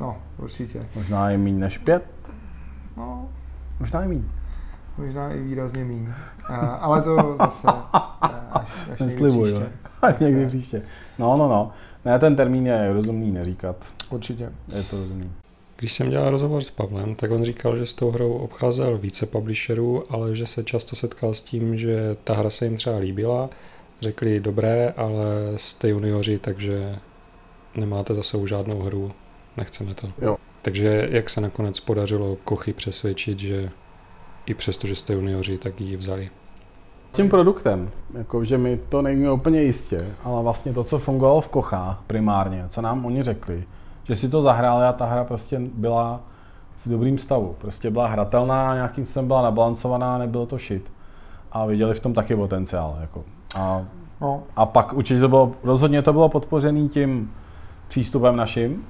No, 0.00 0.16
určitě. 0.38 0.88
Možná 0.94 1.30
i 1.30 1.36
méně 1.38 1.58
než 1.58 1.78
5? 1.78 2.02
No. 2.96 3.28
Možná 3.80 4.02
i 4.02 4.08
méně. 4.08 4.24
Možná 4.98 5.28
i 5.28 5.40
výrazně 5.40 5.84
méně. 5.84 6.14
Ale 6.80 7.02
to 7.02 7.36
zase 7.38 7.68
až, 8.52 8.66
až 8.92 9.00
někdy 9.00 9.28
příště. 9.28 9.72
Až 10.02 10.18
někdy 10.18 10.48
příště. 10.48 10.82
No, 11.18 11.36
no, 11.36 11.48
no. 11.48 11.72
Ne, 12.04 12.18
ten 12.18 12.36
termín 12.36 12.66
je 12.66 12.92
rozumný 12.92 13.30
neříkat. 13.30 13.76
Určitě. 14.10 14.52
Je 14.76 14.82
to 14.82 14.96
rozumný. 14.96 15.32
Když 15.78 15.92
jsem 15.92 16.10
dělal 16.10 16.30
rozhovor 16.30 16.64
s 16.64 16.70
Pavlem, 16.70 17.14
tak 17.14 17.30
on 17.30 17.44
říkal, 17.44 17.76
že 17.76 17.86
s 17.86 17.94
tou 17.94 18.10
hrou 18.10 18.32
obcházel 18.32 18.98
více 18.98 19.26
publisherů, 19.26 20.12
ale 20.12 20.36
že 20.36 20.46
se 20.46 20.64
často 20.64 20.96
setkal 20.96 21.34
s 21.34 21.40
tím, 21.40 21.76
že 21.76 22.16
ta 22.24 22.34
hra 22.34 22.50
se 22.50 22.64
jim 22.64 22.76
třeba 22.76 22.96
líbila, 22.96 23.50
řekli 24.00 24.40
dobré, 24.40 24.94
ale 24.96 25.24
jste 25.56 25.88
junioři, 25.88 26.38
takže 26.38 26.96
nemáte 27.74 28.14
za 28.14 28.22
sebou 28.22 28.46
žádnou 28.46 28.82
hru, 28.82 29.12
nechceme 29.56 29.94
to. 29.94 30.12
Jo. 30.22 30.36
Takže 30.62 31.08
jak 31.10 31.30
se 31.30 31.40
nakonec 31.40 31.80
podařilo 31.80 32.36
Kochy 32.44 32.72
přesvědčit, 32.72 33.38
že 33.38 33.70
i 34.46 34.54
přesto, 34.54 34.86
že 34.86 34.94
jste 34.94 35.12
junioři, 35.12 35.58
tak 35.58 35.80
ji 35.80 35.96
vzali? 35.96 36.30
Tím 37.12 37.28
produktem, 37.28 37.90
jako, 38.14 38.44
že 38.44 38.58
mi 38.58 38.80
to 38.88 39.02
nejme 39.02 39.32
úplně 39.32 39.62
jistě, 39.62 40.06
ale 40.24 40.42
vlastně 40.42 40.72
to, 40.72 40.84
co 40.84 40.98
fungovalo 40.98 41.40
v 41.40 41.48
Kochách 41.48 42.02
primárně, 42.06 42.64
co 42.68 42.82
nám 42.82 43.06
oni 43.06 43.22
řekli, 43.22 43.64
že 44.04 44.14
si 44.16 44.28
to 44.28 44.42
zahráli 44.42 44.84
a 44.86 44.92
ta 44.92 45.04
hra 45.04 45.24
prostě 45.24 45.60
byla 45.74 46.20
v 46.84 46.90
dobrým 46.90 47.18
stavu. 47.18 47.54
Prostě 47.58 47.90
byla 47.90 48.06
hratelná, 48.08 48.74
nějakým 48.74 49.04
způsobem 49.04 49.26
byla 49.26 49.42
nabalancovaná, 49.42 50.18
nebylo 50.18 50.46
to 50.46 50.58
shit. 50.58 50.90
A 51.52 51.66
viděli 51.66 51.94
v 51.94 52.00
tom 52.00 52.14
taky 52.14 52.36
potenciál. 52.36 52.96
Jako. 53.00 53.24
A, 53.56 53.82
No, 54.20 54.42
a 54.56 54.66
pak 54.66 54.92
určitě 54.92 55.20
to 55.20 55.28
bylo, 55.28 55.52
rozhodně 55.62 56.02
to 56.02 56.12
bylo 56.12 56.28
podpořený 56.28 56.88
tím 56.88 57.32
přístupem 57.88 58.36
naším, 58.36 58.84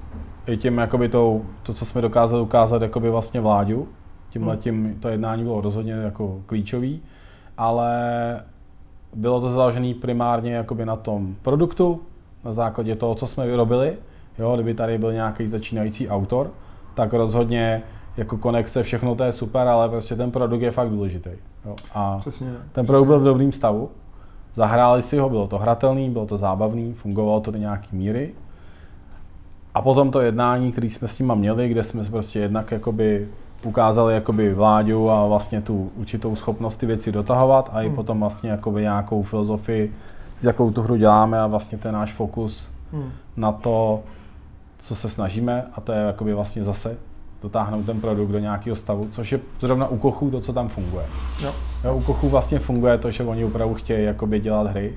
i 0.47 0.57
tím, 0.57 0.77
jakoby 0.77 1.09
tou, 1.09 1.45
to, 1.63 1.73
co 1.73 1.85
jsme 1.85 2.01
dokázali 2.01 2.41
ukázat 2.41 2.81
jakoby 2.81 3.09
vlastně 3.09 3.41
vláďu. 3.41 3.87
Tímhle 4.29 4.53
Hmm. 4.53 4.61
tím 4.61 4.97
to 4.99 5.09
jednání 5.09 5.43
bylo 5.43 5.61
rozhodně 5.61 5.93
jako 5.93 6.41
klíčový, 6.45 7.01
ale 7.57 7.91
bylo 9.13 9.41
to 9.41 9.49
založené 9.49 9.93
primárně 9.93 10.53
jakoby 10.53 10.85
na 10.85 10.95
tom 10.95 11.35
produktu, 11.41 12.01
na 12.43 12.53
základě 12.53 12.95
toho, 12.95 13.15
co 13.15 13.27
jsme 13.27 13.47
vyrobili. 13.47 13.93
Jo, 14.39 14.55
kdyby 14.55 14.73
tady 14.73 14.97
byl 14.97 15.13
nějaký 15.13 15.47
začínající 15.47 16.09
autor, 16.09 16.51
tak 16.93 17.13
rozhodně 17.13 17.83
jako 18.17 18.37
konexe, 18.37 18.83
všechno 18.83 19.15
to 19.15 19.23
je 19.23 19.33
super, 19.33 19.67
ale 19.67 19.89
prostě 19.89 20.15
ten 20.15 20.31
produkt 20.31 20.61
je 20.61 20.71
fakt 20.71 20.89
důležitý. 20.89 21.29
Jo. 21.65 21.75
A 21.93 22.17
přesně. 22.17 22.53
ten 22.71 22.85
produkt 22.85 23.07
byl 23.07 23.19
v 23.19 23.23
dobrém 23.23 23.51
stavu. 23.51 23.89
Zahráli 24.55 25.03
si 25.03 25.17
ho, 25.17 25.29
bylo 25.29 25.47
to 25.47 25.57
hratelný, 25.57 26.09
bylo 26.09 26.25
to 26.25 26.37
zábavný, 26.37 26.93
fungovalo 26.93 27.41
to 27.41 27.51
do 27.51 27.57
nějaký 27.57 27.95
míry. 27.95 28.33
A 29.73 29.81
potom 29.81 30.11
to 30.11 30.21
jednání, 30.21 30.71
které 30.71 30.87
jsme 30.87 31.07
s 31.07 31.19
nima 31.19 31.35
měli, 31.35 31.69
kde 31.69 31.83
jsme 31.83 32.03
prostě 32.03 32.39
jednak 32.39 32.71
jakoby 32.71 33.27
ukázali 33.63 34.13
jakoby 34.13 34.53
vládu 34.53 35.11
a 35.11 35.27
vlastně 35.27 35.61
tu 35.61 35.91
určitou 35.95 36.35
schopnost 36.35 36.75
ty 36.75 36.85
věci 36.85 37.11
dotahovat 37.11 37.69
a 37.73 37.81
i 37.81 37.85
Hmm. 37.87 37.95
potom 37.95 38.19
vlastně 38.19 38.49
jakoby 38.49 38.81
nějakou 38.81 39.23
filozofii, 39.23 39.93
s 40.39 40.45
jakou 40.45 40.71
tu 40.71 40.81
hru 40.81 40.95
děláme 40.95 41.39
a 41.41 41.47
vlastně 41.47 41.77
ten 41.77 41.93
náš 41.93 42.13
fokus 42.13 42.69
Hmm. 42.93 43.11
na 43.37 43.51
to, 43.51 43.99
co 44.79 44.95
se 44.95 45.09
snažíme 45.09 45.65
a 45.75 45.81
to 45.81 45.91
je 45.91 45.99
jakoby 45.99 46.33
vlastně 46.33 46.63
zase 46.63 46.97
dotáhnout 47.41 47.85
ten 47.85 48.01
produkt 48.01 48.29
do 48.31 48.39
nějakého 48.39 48.75
stavu, 48.75 49.07
což 49.11 49.31
je 49.31 49.39
zrovna 49.59 49.87
u 49.87 49.97
kochů 49.97 50.31
to, 50.31 50.41
co 50.41 50.53
tam 50.53 50.67
funguje. 50.69 51.05
Jo. 51.43 51.53
Jo, 51.83 51.95
u 51.95 52.01
kochů 52.01 52.29
vlastně 52.29 52.59
funguje 52.59 52.97
to, 52.97 53.11
že 53.11 53.23
oni 53.23 53.45
opravdu 53.45 53.73
chtějí 53.75 54.05
jakoby 54.05 54.39
dělat 54.39 54.67
hry 54.67 54.93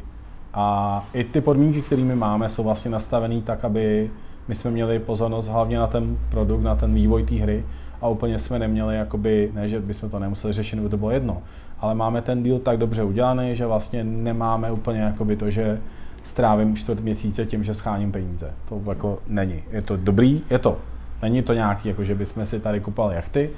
a 0.54 1.04
i 1.12 1.24
ty 1.24 1.40
podmínky, 1.40 1.82
které 1.82 2.02
my 2.02 2.16
máme, 2.16 2.48
jsou 2.48 2.62
vlastně 2.62 2.90
nastavené 2.90 3.40
tak, 3.40 3.64
aby 3.64 4.10
my 4.50 4.56
jsme 4.56 4.70
měli 4.70 4.98
pozornost 4.98 5.48
hlavně 5.48 5.78
na 5.78 5.86
ten 5.86 6.18
produkt, 6.30 6.62
na 6.62 6.74
ten 6.74 6.94
vývoj 6.94 7.24
té 7.24 7.34
hry 7.34 7.64
a 8.00 8.08
úplně 8.08 8.38
jsme 8.38 8.58
neměli, 8.58 8.96
jakoby, 8.96 9.50
ne, 9.54 9.68
že 9.68 9.80
bychom 9.80 10.10
to 10.10 10.18
nemuseli 10.18 10.52
řešit, 10.52 10.76
nebo 10.76 10.88
to 10.88 10.96
bylo 10.96 11.10
jedno, 11.10 11.42
ale 11.80 11.94
máme 11.94 12.22
ten 12.22 12.42
deal 12.42 12.58
tak 12.58 12.78
dobře 12.78 13.02
udělaný, 13.02 13.56
že 13.56 13.66
vlastně 13.66 14.04
nemáme 14.04 14.72
úplně 14.72 15.00
jakoby 15.00 15.36
to, 15.36 15.50
že 15.50 15.80
strávím 16.24 16.76
čtvrt 16.76 17.00
měsíce 17.00 17.46
tím, 17.46 17.64
že 17.64 17.74
scháním 17.74 18.12
peníze. 18.12 18.50
To 18.68 18.82
jako 18.88 19.18
není. 19.28 19.62
Je 19.70 19.82
to 19.82 19.96
dobrý, 19.96 20.42
je 20.50 20.58
to. 20.58 20.78
Není 21.22 21.42
to 21.42 21.54
nějaký, 21.54 21.88
jako 21.88 22.04
že 22.04 22.14
bychom 22.14 22.46
si 22.46 22.60
tady 22.60 22.80
kupovali 22.80 23.14
jachty, 23.14 23.50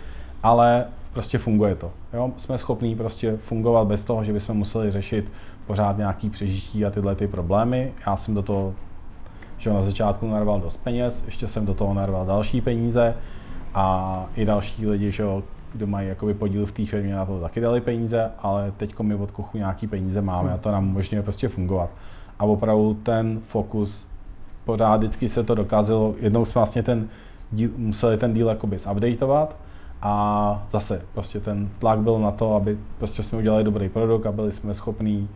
ale 0.42 0.84
prostě 1.12 1.38
funguje 1.38 1.74
to. 1.74 1.90
Jo? 2.12 2.32
Jsme 2.36 2.58
schopní 2.58 2.96
prostě 2.96 3.36
fungovat 3.36 3.84
bez 3.84 4.04
toho, 4.04 4.24
že 4.24 4.32
bychom 4.32 4.56
museli 4.56 4.90
řešit 4.90 5.32
pořád 5.66 5.98
nějaký 5.98 6.30
přežití 6.30 6.84
a 6.84 6.90
tyhle 6.90 7.14
ty 7.14 7.28
problémy. 7.28 7.92
Já 8.06 8.16
jsem 8.16 8.34
do 8.34 8.42
toho 8.42 8.74
že 9.62 9.70
na 9.70 9.82
začátku 9.82 10.26
narval 10.26 10.60
dost 10.60 10.76
peněz, 10.76 11.22
ještě 11.24 11.48
jsem 11.48 11.66
do 11.66 11.74
toho 11.74 11.94
narval 11.94 12.26
další 12.26 12.60
peníze 12.60 13.14
a 13.74 14.26
i 14.36 14.44
další 14.44 14.86
lidi, 14.86 15.10
že 15.10 15.22
jo, 15.22 15.42
kdo 15.72 15.86
mají 15.86 16.08
jakoby 16.08 16.34
podíl 16.34 16.66
v 16.66 16.72
té 16.72 16.86
firmě, 16.86 17.14
na 17.14 17.26
to 17.26 17.40
taky 17.40 17.60
dali 17.60 17.80
peníze, 17.80 18.30
ale 18.38 18.72
teď 18.76 19.00
my 19.00 19.14
od 19.14 19.30
Kochu 19.30 19.58
nějaký 19.58 19.86
peníze 19.86 20.22
máme 20.22 20.52
a 20.52 20.58
to 20.58 20.70
nám 20.70 20.88
umožňuje 20.88 21.22
prostě 21.22 21.48
fungovat. 21.48 21.90
A 22.38 22.44
opravdu 22.44 22.94
ten 22.94 23.40
fokus, 23.46 24.06
pořád 24.64 24.96
vždycky 24.96 25.28
se 25.28 25.42
to 25.42 25.54
dokázalo, 25.54 26.14
jednou 26.20 26.44
jsme 26.44 26.58
vlastně 26.58 26.82
ten 26.82 27.08
díl, 27.52 27.70
museli 27.76 28.18
ten 28.18 28.34
díl 28.34 28.48
jakoby 28.48 28.78
zupdateovat 28.78 29.56
a 30.02 30.66
zase 30.70 31.02
prostě 31.14 31.40
ten 31.40 31.68
tlak 31.78 31.98
byl 31.98 32.18
na 32.18 32.30
to, 32.30 32.54
aby 32.54 32.78
prostě 32.98 33.22
jsme 33.22 33.38
udělali 33.38 33.64
dobrý 33.64 33.88
produkt 33.88 34.26
a 34.26 34.32
byli 34.32 34.52
jsme 34.52 34.74
schopní 34.74 35.28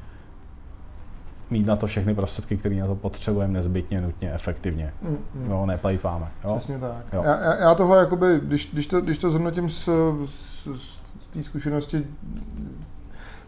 mít 1.51 1.67
na 1.67 1.77
to 1.77 1.87
všechny 1.87 2.15
prostředky, 2.15 2.57
které 2.57 2.75
na 2.75 2.87
to 2.87 2.95
potřebujeme 2.95 3.53
nezbytně, 3.53 4.01
nutně, 4.01 4.35
efektivně. 4.35 4.93
Mm, 5.03 5.19
mm. 5.35 5.51
Jo, 5.51 5.67
neplejtváme. 5.67 6.29
Jo? 6.45 6.55
Přesně 6.57 6.79
tak. 6.79 7.05
Jo. 7.13 7.23
Já, 7.25 7.55
já, 7.55 7.75
tohle, 7.75 7.99
jakoby, 7.99 8.41
když, 8.43 8.71
když, 8.73 8.87
to, 8.87 9.01
když 9.01 9.19
to 9.19 9.31
zhodnotím 9.31 9.71
z, 9.71 9.89
z, 10.25 10.69
z, 10.77 11.03
z 11.21 11.29
té 11.29 11.43
zkušenosti 11.43 12.07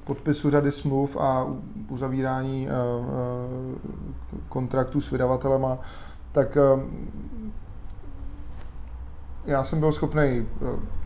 podpisu 0.05 0.51
řady 0.51 0.73
smluv 0.73 1.17
a 1.17 1.47
uzavírání 1.89 2.69
uh, 2.69 3.07
uh, 3.07 4.41
kontraktů 4.49 5.01
s 5.01 5.11
vydavatelema, 5.11 5.79
tak 6.33 6.57
uh, 6.57 6.83
já 9.49 9.65
jsem 9.65 9.81
byl 9.81 9.93
schopný 9.93 10.47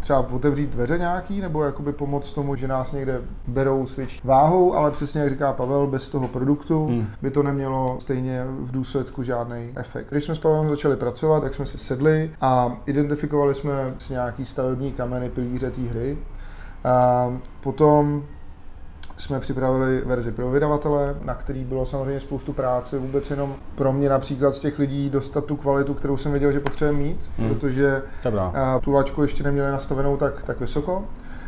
třeba 0.00 0.18
otevřít 0.18 0.70
dveře 0.70 0.98
nějaký, 0.98 1.40
nebo 1.40 1.64
jakoby 1.64 1.92
pomoct 1.92 2.32
tomu, 2.32 2.56
že 2.56 2.68
nás 2.68 2.92
někde 2.92 3.20
berou 3.46 3.86
s 3.86 3.96
větší 3.96 4.20
váhou, 4.24 4.74
ale 4.74 4.90
přesně 4.90 5.20
jak 5.20 5.30
říká 5.30 5.52
Pavel, 5.52 5.86
bez 5.86 6.08
toho 6.08 6.28
produktu 6.28 6.86
Hmm. 6.86 7.06
by 7.22 7.30
to 7.30 7.42
nemělo 7.42 7.96
stejně 8.00 8.44
v 8.46 8.72
důsledku 8.72 9.22
žádný 9.22 9.72
efekt. 9.76 10.10
Když 10.10 10.24
jsme 10.24 10.34
s 10.34 10.38
Pavlem 10.38 10.68
začali 10.68 10.96
pracovat, 10.96 11.40
tak 11.40 11.54
jsme 11.54 11.66
se 11.66 11.78
sedli 11.78 12.30
a 12.40 12.76
identifikovali 12.86 13.54
jsme 13.54 13.94
s 13.98 14.10
nějaký 14.10 14.44
stavební 14.44 14.92
kameny 14.92 15.30
pilíře 15.30 15.70
té 15.70 15.80
hry. 15.80 16.18
A 16.84 17.28
potom 17.60 18.24
jsme 19.22 19.40
připravili 19.40 20.02
verzi 20.06 20.32
pro 20.32 20.50
vydavatele, 20.50 21.14
na 21.22 21.34
který 21.34 21.64
bylo 21.64 21.86
samozřejmě 21.86 22.20
spoustu 22.20 22.52
práce, 22.52 22.98
vůbec 22.98 23.30
jenom 23.30 23.54
pro 23.74 23.92
mě 23.92 24.08
například 24.08 24.54
z 24.54 24.58
těch 24.60 24.78
lidí 24.78 25.10
dostat 25.10 25.44
tu 25.44 25.56
kvalitu, 25.56 25.94
kterou 25.94 26.16
jsem 26.16 26.32
věděl, 26.32 26.52
že 26.52 26.60
potřebujeme 26.60 26.98
mít, 26.98 27.30
Hmm. 27.38 27.48
protože 27.48 28.02
Dobrá. 28.24 28.52
a 28.54 28.78
tu 28.78 28.92
laťku 28.92 29.22
ještě 29.22 29.42
neměli 29.44 29.70
nastavenou 29.70 30.16
tak, 30.16 30.42
tak 30.42 30.60
vysoko. 30.60 31.04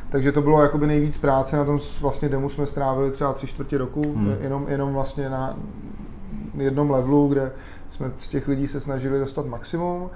Takže 0.08 0.32
to 0.32 0.42
bylo 0.42 0.62
jakoby 0.62 0.86
nejvíc 0.86 1.16
práce, 1.16 1.56
na 1.56 1.64
tom 1.64 1.78
vlastně 2.00 2.28
demo 2.28 2.48
jsme 2.48 2.66
strávili 2.66 3.10
třeba 3.10 3.32
tři 3.32 3.46
čtvrtě 3.46 3.78
roku, 3.78 4.02
Hmm. 4.02 4.36
jenom, 4.40 4.66
jenom 4.68 4.92
vlastně 4.92 5.30
na 5.30 5.56
jednom 6.54 6.90
levelu, 6.90 7.28
kde 7.28 7.52
jsme 7.88 8.10
z 8.16 8.28
těch 8.28 8.48
lidí 8.48 8.68
se 8.68 8.80
snažili 8.80 9.18
dostat 9.18 9.46
maximum. 9.46 10.10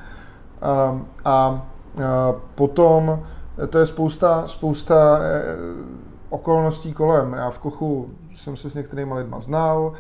A, 0.62 1.00
a, 1.24 1.30
a 1.34 1.62
potom 2.54 3.22
to 3.70 3.78
je 3.78 3.86
spousta, 3.86 4.46
spousta 4.46 5.18
eh, 5.22 5.44
okolností 6.28 6.92
kolem. 6.92 7.32
Já 7.32 7.50
v 7.50 7.58
Kochu 7.58 8.10
jsem 8.34 8.56
se 8.56 8.70
s 8.70 8.74
některými 8.74 9.14
lidma 9.14 9.40
znal, 9.40 9.92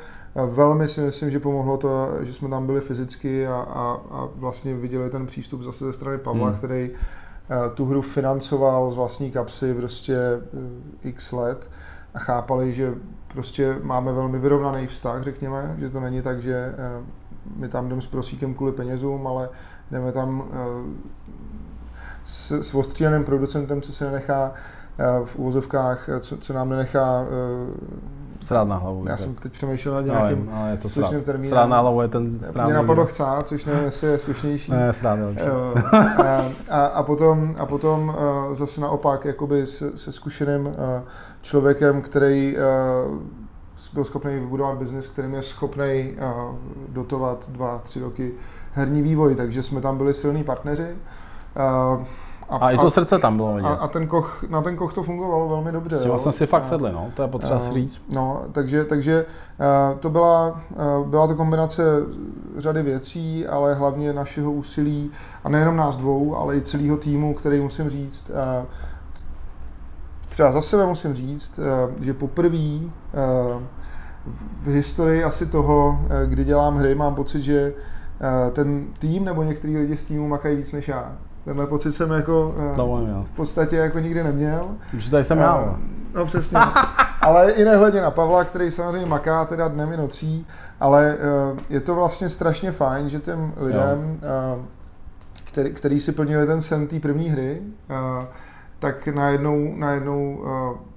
Velmi 0.46 0.88
si 0.88 1.00
myslím, 1.00 1.30
že 1.30 1.40
pomohlo 1.40 1.76
to, 1.76 2.08
že 2.20 2.32
jsme 2.32 2.48
tam 2.48 2.66
byli 2.66 2.80
fyzicky 2.80 3.46
a, 3.46 3.54
a, 3.54 4.00
a 4.10 4.28
vlastně 4.34 4.74
viděli 4.74 5.10
ten 5.10 5.26
přístup 5.26 5.62
zase 5.62 5.84
ze 5.84 5.92
strany 5.92 6.18
Pavla, 6.18 6.48
Hmm. 6.48 6.56
který 6.58 6.90
eh, 6.90 7.70
tu 7.74 7.84
hru 7.84 8.02
financoval 8.02 8.90
z 8.90 8.96
vlastní 8.96 9.30
kapsy 9.30 9.74
prostě 9.74 10.16
eh, 10.16 11.08
x 11.08 11.32
let 11.32 11.70
a 12.14 12.18
chápali, 12.18 12.72
že 12.72 12.94
prostě 13.32 13.76
máme 13.82 14.12
velmi 14.12 14.38
vyrovnaný 14.38 14.86
vztah, 14.86 15.22
řekněme, 15.22 15.74
že 15.78 15.90
to 15.90 16.00
není 16.00 16.22
tak, 16.22 16.42
že 16.42 16.54
eh, 16.54 17.02
my 17.56 17.68
tam 17.68 17.88
jdeme 17.88 18.02
s 18.02 18.06
prosíkem 18.06 18.54
kvůli 18.54 18.72
penězům, 18.72 19.26
ale 19.26 19.48
jdeme 19.90 20.12
tam 20.12 20.44
s, 22.24 22.50
s 22.50 22.74
ostříleným 22.74 23.24
producentem, 23.24 23.82
co 23.82 23.92
se 23.92 24.04
nenechá 24.04 24.52
v 25.24 25.36
úvozovkách, 25.36 26.08
eh, 26.08 26.20
co, 26.20 26.36
co 26.36 26.52
nám 26.52 26.68
nenechá 26.68 27.24
eh, 27.24 27.98
Srát 28.40 28.68
na 28.68 28.76
hlavu. 28.76 29.04
já 29.06 29.16
tak. 29.16 29.20
jsem 29.20 29.34
teď 29.34 29.52
přemýšlel 29.52 29.94
nad 29.94 30.06
Já 30.06 30.12
nějakým 30.12 30.50
ale 30.54 30.70
je 30.70 30.76
to 30.76 30.88
slušným 30.88 31.22
termínem. 31.22 31.50
Srát 31.50 31.66
na 31.66 31.80
hlavu 31.80 32.02
je 32.02 32.08
ten 32.08 32.38
správný. 32.42 32.72
Mě 32.72 32.82
napadlo 32.82 33.06
chcát, 33.06 33.48
což 33.48 33.64
nevím, 33.64 33.84
jestli 33.84 34.06
je 34.08 34.18
slušnější. 34.18 34.72
Ne, 34.72 34.92
srát 34.92 35.18
a, 36.18 36.44
a, 36.68 36.86
a 36.86 37.02
potom, 37.02 37.56
a 37.58 37.66
potom 37.66 38.08
uh, 38.48 38.54
zase 38.54 38.80
naopak 38.80 39.24
jakoby 39.24 39.66
se, 39.66 39.96
se 39.96 40.12
zkušeným 40.12 40.66
uh, 40.66 40.74
člověkem, 41.42 42.02
který 42.02 42.56
byl 43.92 44.04
schopný 44.04 44.34
vybudovat 44.34 44.78
biznis, 44.78 45.08
kterým 45.08 45.34
je 45.34 45.42
schopný 45.42 46.16
dotovat 46.88 47.50
dva, 47.50 47.78
tři 47.78 48.00
roky 48.00 48.32
herní 48.72 49.02
vývoj, 49.02 49.34
takže 49.34 49.62
jsme 49.62 49.80
tam 49.80 49.96
byli 49.96 50.14
silní 50.14 50.44
partneři. 50.44 50.96
A, 52.50 52.56
a, 52.56 52.70
i 52.70 52.78
to 52.78 52.90
srdce 52.90 53.18
tam 53.18 53.36
bylo 53.36 53.54
vidět. 53.54 53.68
A, 53.68 53.74
a 53.74 53.88
ten 53.88 54.06
koch, 54.06 54.44
na 54.50 54.62
ten 54.62 54.76
koch 54.76 54.94
to 54.94 55.02
fungovalo 55.02 55.48
velmi 55.48 55.72
dobře. 55.72 55.96
S 55.96 56.02
tím 56.02 56.18
jsme 56.18 56.32
si 56.32 56.46
fakt 56.46 56.64
sedli, 56.64 56.92
no, 56.92 57.10
to 57.14 57.22
je 57.22 57.28
potřeba 57.28 57.60
si 57.60 57.72
říct. 57.72 58.00
No, 58.14 58.42
takže, 58.52 58.84
takže 58.84 59.26
to 60.00 60.10
byla, 60.10 60.60
byla 61.04 61.26
to 61.26 61.34
kombinace 61.34 61.82
řady 62.56 62.82
věcí, 62.82 63.46
ale 63.46 63.74
hlavně 63.74 64.12
našeho 64.12 64.52
úsilí, 64.52 65.10
a 65.44 65.48
nejenom 65.48 65.76
nás 65.76 65.96
dvou, 65.96 66.36
ale 66.36 66.56
i 66.56 66.60
celého 66.60 66.96
týmu, 66.96 67.34
který 67.34 67.60
musím 67.60 67.88
říct, 67.88 68.30
třeba 70.28 70.52
za 70.52 70.62
sebe 70.62 70.86
musím 70.86 71.14
říct, 71.14 71.60
že 72.00 72.14
poprvé 72.14 72.78
v 74.62 74.66
historii 74.66 75.24
asi 75.24 75.46
toho, 75.46 76.00
kdy 76.26 76.44
dělám 76.44 76.76
hry, 76.76 76.94
mám 76.94 77.14
pocit, 77.14 77.42
že 77.42 77.74
ten 78.52 78.86
tým 78.98 79.24
nebo 79.24 79.42
některý 79.42 79.76
lidi 79.76 79.96
z 79.96 80.04
týmu 80.04 80.28
makají 80.28 80.56
víc 80.56 80.72
než 80.72 80.88
já. 80.88 81.12
Tenhle 81.48 81.66
pocit 81.66 81.92
jsem 81.92 82.10
jako 82.10 82.54
no, 82.76 83.24
v 83.32 83.36
podstatě 83.36 83.76
jako 83.76 83.98
nikdy 83.98 84.22
neměl. 84.22 84.68
Už 84.96 85.10
tady 85.10 85.24
jsem 85.24 85.38
já. 85.38 85.78
No 86.14 86.26
přesně. 86.26 86.58
ale 87.20 87.52
i 87.52 87.64
nehledě 87.64 88.00
na 88.00 88.10
Pavla, 88.10 88.44
který 88.44 88.70
samozřejmě 88.70 89.06
maká 89.06 89.44
teda 89.44 89.68
dnem 89.68 89.92
i 89.92 89.96
nocí, 89.96 90.46
ale 90.80 91.16
je 91.68 91.80
to 91.80 91.94
vlastně 91.94 92.28
strašně 92.28 92.72
fajn, 92.72 93.08
že 93.08 93.18
těm 93.18 93.52
lidem, 93.56 94.20
který, 95.44 95.72
který 95.72 96.00
si 96.00 96.12
plnili 96.12 96.46
ten 96.46 96.62
sen 96.62 96.86
té 96.86 97.00
první 97.00 97.28
hry, 97.28 97.62
tak 98.78 99.08
najednou, 99.08 99.74
najednou 99.76 100.44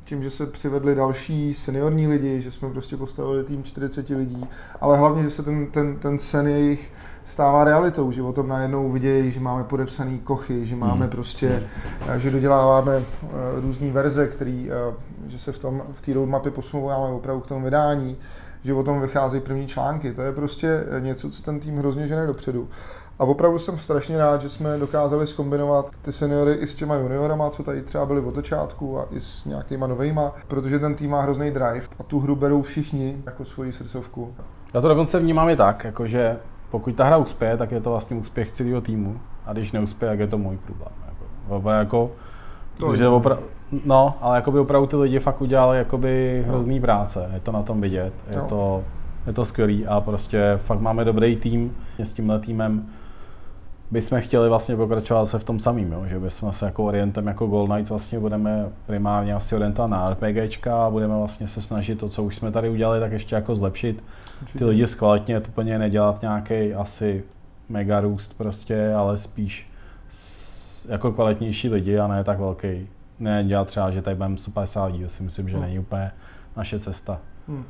tím, 0.03 0.23
že 0.23 0.31
se 0.31 0.45
přivedli 0.45 0.95
další 0.95 1.53
seniorní 1.53 2.07
lidi, 2.07 2.41
že 2.41 2.51
jsme 2.51 2.69
prostě 2.69 2.97
postavili 2.97 3.43
tým 3.43 3.63
40 3.63 4.09
lidí, 4.09 4.47
ale 4.81 4.97
hlavně, 4.97 5.23
že 5.23 5.29
se 5.29 5.43
ten, 5.43 5.67
ten, 5.67 5.95
ten 5.95 6.19
sen 6.19 6.47
jejich 6.47 6.91
stává 7.23 7.63
realitou, 7.63 8.11
že 8.11 8.21
o 8.21 8.33
tom 8.33 8.47
najednou 8.47 8.91
vidějí, 8.91 9.31
že 9.31 9.39
máme 9.39 9.63
podepsaný 9.63 10.19
kochy, 10.19 10.65
že 10.65 10.75
máme 10.75 11.01
hmm. 11.01 11.09
prostě, 11.09 11.63
hmm. 12.07 12.19
že 12.19 12.31
doděláváme 12.31 12.95
eh, 12.95 13.27
různé 13.61 13.91
verze, 13.91 14.27
který, 14.27 14.69
eh, 14.71 14.93
že 15.27 15.39
se 15.39 15.51
v 15.51 15.59
tom 15.59 15.83
v 15.93 16.01
té 16.01 16.13
roadmapě 16.13 16.51
posouváme 16.51 17.13
opravdu 17.13 17.41
k 17.41 17.47
tomu 17.47 17.65
vydání, 17.65 18.17
že 18.63 18.73
o 18.73 18.83
tom 18.83 19.01
vycházejí 19.01 19.41
první 19.41 19.67
články. 19.67 20.13
To 20.13 20.21
je 20.21 20.31
prostě 20.31 20.83
něco, 20.99 21.29
co 21.29 21.43
ten 21.43 21.59
tým 21.59 21.77
hrozně 21.77 22.07
žene 22.07 22.27
dopředu. 22.27 22.67
A 23.19 23.23
opravdu 23.23 23.59
jsem 23.59 23.77
strašně 23.77 24.17
rád, 24.17 24.41
že 24.41 24.49
jsme 24.49 24.77
dokázali 24.77 25.27
skombinovat 25.27 25.91
ty 26.01 26.11
seniory 26.11 26.53
i 26.53 26.67
s 26.67 26.75
těma 26.75 26.95
juniorama, 26.95 27.49
co 27.49 27.63
tady 27.63 27.81
třeba 27.81 28.05
byli 28.05 28.21
od 28.21 28.35
začátku 28.35 28.99
a 28.99 29.05
i 29.11 29.21
s 29.21 29.45
nějakýma 29.45 29.87
novejma, 29.87 30.35
protože 30.47 30.79
ten 30.79 30.95
tým 30.95 31.11
má 31.11 31.21
hrozný 31.21 31.51
drive 31.51 31.87
a 31.99 32.03
tu 32.03 32.19
hru 32.19 32.35
berou 32.35 32.61
všichni 32.61 33.23
jako 33.25 33.45
svoji 33.45 33.71
srdcovku. 33.71 34.35
Já 34.73 34.81
to 34.81 34.87
dokonce 34.87 35.19
vnímám 35.19 35.49
i 35.49 35.55
tak, 35.55 35.83
jakože 35.83 36.37
pokud 36.71 36.95
ta 36.95 37.05
hra 37.05 37.17
uspěje, 37.17 37.57
tak 37.57 37.71
je 37.71 37.81
to 37.81 37.89
vlastně 37.89 38.17
úspěch 38.17 38.51
celého 38.51 38.81
týmu 38.81 39.19
a 39.45 39.53
když 39.53 39.71
neuspěje, 39.71 40.09
tak 40.09 40.19
je 40.19 40.27
to 40.27 40.37
můj 40.37 40.57
problém. 40.57 40.93
Jako, 41.49 41.69
jako 41.69 42.11
to 42.77 42.95
že 42.95 43.07
opra- 43.07 43.37
no, 43.85 44.13
ale 44.21 44.35
jakoby 44.35 44.59
opravdu 44.59 44.87
ty 44.87 44.95
lidi 44.95 45.19
fakt 45.19 45.41
udělali 45.41 45.77
jakoby 45.77 46.43
no. 46.45 46.53
hrozný 46.53 46.81
práce, 46.81 47.29
je 47.33 47.39
to 47.39 47.51
na 47.51 47.63
tom 47.63 47.81
vidět, 47.81 48.13
je, 48.35 48.41
no. 48.41 48.47
to, 48.47 48.83
je 49.27 49.33
to 49.33 49.45
skvělý 49.45 49.87
a 49.87 50.01
prostě 50.01 50.59
fakt 50.65 50.79
máme 50.79 51.05
dobrý 51.05 51.35
tým 51.35 51.75
s 51.99 52.13
tímhle 52.13 52.39
týmem 52.39 52.85
bychom 53.91 54.21
chtěli 54.21 54.49
vlastně 54.49 54.75
pokračovat 54.75 55.25
se 55.25 55.39
v 55.39 55.43
tom 55.43 55.59
samým, 55.59 55.91
jo? 55.91 56.05
že 56.05 56.19
bychom 56.19 56.51
se 56.51 56.65
jako 56.65 56.83
orientem 56.83 57.27
jako 57.27 57.47
Gold 57.47 57.69
Knights 57.69 57.89
vlastně 57.89 58.19
budeme 58.19 58.65
primárně 58.85 59.33
asi 59.33 59.55
orientovat 59.55 59.91
na 59.91 60.09
RPGčka 60.09 60.85
a 60.85 60.89
budeme 60.89 61.17
vlastně 61.17 61.47
se 61.47 61.61
snažit 61.61 61.99
to, 61.99 62.09
co 62.09 62.23
už 62.23 62.35
jsme 62.35 62.51
tady 62.51 62.69
udělali, 62.69 62.99
tak 62.99 63.11
ještě 63.11 63.35
jako 63.35 63.55
zlepšit. 63.55 64.03
Určitě. 64.41 64.59
Ty 64.59 64.65
lidi 64.65 64.87
zkvalitně, 64.87 65.39
úplně 65.39 65.79
nedělat 65.79 66.21
nějaký 66.21 66.73
asi 66.73 67.23
mega 67.69 67.99
růst 67.99 68.37
prostě, 68.37 68.93
ale 68.93 69.17
spíš 69.17 69.71
jako 70.87 71.11
kvalitnější 71.11 71.69
lidi 71.69 71.97
a 71.97 72.07
ne 72.07 72.23
tak 72.23 72.39
velký. 72.39 72.87
Ne 73.19 73.43
dělat 73.43 73.67
třeba, 73.67 73.91
že 73.91 74.01
tady 74.01 74.15
budeme 74.15 74.37
150 74.37 74.85
lidí, 74.85 75.03
si 75.07 75.23
myslím, 75.23 75.49
že 75.49 75.55
hmm. 75.55 75.65
není 75.65 75.79
úplně 75.79 76.11
naše 76.57 76.79
cesta. 76.79 77.19
Hmm. 77.47 77.65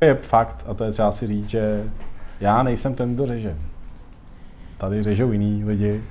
Je 0.00 0.14
fakt, 0.14 0.64
a 0.68 0.74
to 0.74 0.84
je 0.84 0.92
třeba 0.92 1.12
si 1.12 1.26
říct, 1.26 1.50
že 1.50 1.84
já 2.40 2.62
nejsem 2.62 2.94
ten, 2.94 3.14
kdo 3.14 3.26
řeže 3.26 3.56
tady 4.82 5.02
řežou 5.02 5.32
jiný 5.32 5.64
lidi. 5.64 6.02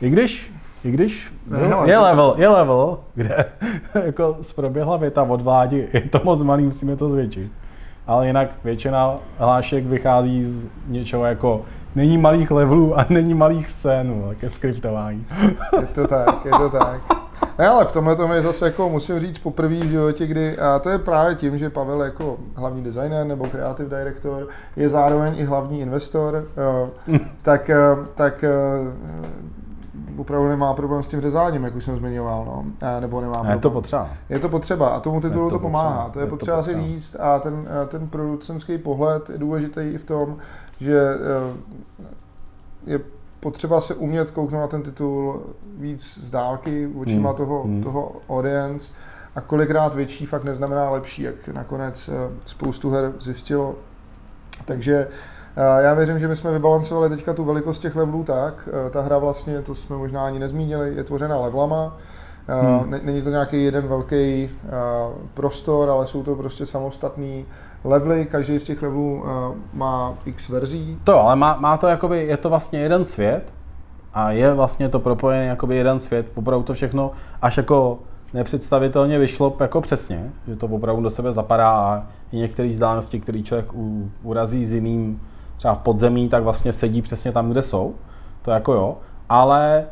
I 0.00 0.10
když, 0.10 0.52
i 0.84 0.90
když 0.90 1.32
ne, 1.50 1.68
no, 1.68 1.86
je, 1.86 1.98
level, 1.98 2.34
je 2.38 2.48
level, 2.48 2.98
kde 3.14 3.44
jako 4.04 4.36
zproběhla 4.42 4.96
věta 4.96 5.22
od 5.22 5.40
vládi, 5.40 5.88
je 5.92 6.00
to 6.00 6.20
moc 6.24 6.42
malý, 6.42 6.64
musíme 6.64 6.96
to 6.96 7.10
zvětšit. 7.10 7.52
Ale 8.06 8.26
jinak 8.26 8.50
většina 8.64 9.16
hlášek 9.38 9.86
vychází 9.86 10.44
z 10.44 10.90
něčeho 10.90 11.24
jako 11.24 11.64
není 11.94 12.18
malých 12.18 12.50
levelů 12.50 12.98
a 12.98 13.06
není 13.08 13.34
malých 13.34 13.70
scénů 13.70 14.30
ke 14.40 14.50
skriptování. 14.50 15.26
Je 15.80 15.86
to 15.86 16.06
tak, 16.06 16.44
je 16.44 16.50
to 16.50 16.70
tak. 16.70 17.17
Ne, 17.58 17.68
ale 17.68 17.84
v 17.84 17.92
tomhle 17.92 18.16
tom 18.16 18.32
je 18.32 18.42
zase 18.42 18.64
jako, 18.64 18.88
musím 18.88 19.20
říct, 19.20 19.38
poprvé 19.38 19.74
v 19.74 19.88
životě, 19.88 20.26
kdy, 20.26 20.58
a 20.58 20.78
to 20.78 20.88
je 20.88 20.98
právě 20.98 21.34
tím, 21.34 21.58
že 21.58 21.70
Pavel 21.70 22.02
jako 22.02 22.38
hlavní 22.54 22.82
designer 22.82 23.26
nebo 23.26 23.46
creative 23.46 23.98
director 23.98 24.48
je 24.76 24.88
zároveň 24.88 25.34
i 25.38 25.44
hlavní 25.44 25.80
investor, 25.80 26.44
jo, 26.56 26.90
tak, 27.42 27.70
eh, 27.70 27.76
tak 28.14 28.44
eh, 28.44 28.50
opravdu 30.16 30.48
nemá 30.48 30.74
problém 30.74 31.02
s 31.02 31.06
tím 31.06 31.20
řezáním, 31.20 31.64
jak 31.64 31.76
už 31.76 31.84
jsem 31.84 31.96
zmiňoval, 31.96 32.44
no. 32.44 32.64
nebo 33.00 33.20
nemá 33.20 33.32
problém. 33.32 33.56
Je 33.56 33.60
to 33.60 33.70
potřeba. 33.70 34.08
Je 34.28 34.38
to 34.38 34.48
potřeba 34.48 34.88
a 34.88 35.00
tomu 35.00 35.20
titulu 35.20 35.50
to, 35.50 35.56
to 35.56 35.60
pomáhá. 35.60 36.04
Potřeba. 36.04 36.12
To 36.12 36.18
je, 36.18 36.22
je 36.22 36.30
potřeba, 36.30 36.56
to 36.56 36.62
potřeba 36.62 36.82
si 36.82 36.88
říct 36.88 37.16
a 37.20 37.38
ten, 37.38 37.68
ten 37.88 38.08
producentský 38.08 38.78
pohled 38.78 39.30
je 39.30 39.38
důležitý 39.38 39.80
i 39.80 39.98
v 39.98 40.04
tom, 40.04 40.36
že 40.78 41.00
eh, 41.00 41.78
je 42.86 43.00
potřeba 43.40 43.80
se 43.80 43.94
umět 43.94 44.30
kouknout 44.30 44.60
na 44.60 44.66
ten 44.66 44.82
titul 44.82 45.42
víc 45.76 46.18
z 46.22 46.30
dálky, 46.30 46.90
očima 47.00 47.28
hmm. 47.28 47.36
toho, 47.36 47.62
hmm. 47.62 47.82
toho 47.82 48.12
audience 48.28 48.92
a 49.34 49.40
kolikrát 49.40 49.94
větší 49.94 50.26
fakt 50.26 50.44
neznamená 50.44 50.90
lepší, 50.90 51.22
jak 51.22 51.48
nakonec 51.48 52.08
eh, 52.08 52.30
spoustu 52.44 52.90
her 52.90 53.12
zjistilo. 53.20 53.74
Takže 54.64 55.08
eh, 55.56 55.82
já 55.82 55.94
věřím, 55.94 56.18
že 56.18 56.28
my 56.28 56.36
jsme 56.36 56.52
vybalancovali 56.52 57.08
teďka 57.08 57.34
tu 57.34 57.44
velikost 57.44 57.78
těch 57.78 57.96
levelů 57.96 58.24
tak. 58.24 58.68
Eh, 58.86 58.90
ta 58.90 59.00
hra 59.00 59.18
vlastně, 59.18 59.62
to 59.62 59.74
jsme 59.74 59.96
možná 59.96 60.26
ani 60.26 60.38
nezmínili, 60.38 60.94
je 60.94 61.04
tvořena 61.04 61.40
levelama. 61.40 61.96
Hmm. 62.50 62.90
Není 63.02 63.22
to 63.22 63.30
nějaký 63.30 63.64
jeden 63.64 63.88
velký 63.88 64.50
prostor, 65.34 65.90
ale 65.90 66.06
jsou 66.06 66.22
to 66.22 66.36
prostě 66.36 66.66
samostatný 66.66 67.46
levely, 67.84 68.26
každý 68.26 68.58
z 68.58 68.64
těch 68.64 68.82
levelů 68.82 69.24
má 69.72 70.14
x 70.24 70.48
verzí. 70.48 70.98
To 71.04 71.12
jo, 71.12 71.18
ale 71.18 71.36
má, 71.36 71.56
má 71.60 71.76
to 71.76 71.86
jakoby, 71.86 72.26
je 72.26 72.36
to 72.36 72.48
vlastně 72.48 72.80
jeden 72.80 73.04
svět 73.04 73.52
a 74.14 74.30
je 74.30 74.54
vlastně 74.54 74.88
to 74.88 74.98
propojený 74.98 75.46
jakoby 75.46 75.76
jeden 75.76 76.00
svět, 76.00 76.32
opravdu 76.34 76.64
to 76.64 76.74
všechno 76.74 77.10
až 77.42 77.56
jako 77.56 77.98
nepředstavitelně 78.34 79.18
vyšlo 79.18 79.56
jako 79.60 79.80
přesně, 79.80 80.30
že 80.48 80.56
to 80.56 80.66
opravdu 80.66 81.02
do 81.02 81.10
sebe 81.10 81.32
zapadá 81.32 81.70
a 81.70 82.02
i 82.32 82.36
některé 82.36 82.68
vzdálenosti, 82.68 83.20
které 83.20 83.42
člověk 83.42 83.74
u, 83.74 84.10
urazí 84.22 84.66
s 84.66 84.72
jiným 84.72 85.20
třeba 85.56 85.74
v 85.74 85.78
podzemí, 85.78 86.28
tak 86.28 86.42
vlastně 86.42 86.72
sedí 86.72 87.02
přesně 87.02 87.32
tam, 87.32 87.50
kde 87.50 87.62
jsou. 87.62 87.94
To 88.42 88.50
jako 88.50 88.72
jo, 88.72 88.96
ale 89.28 89.84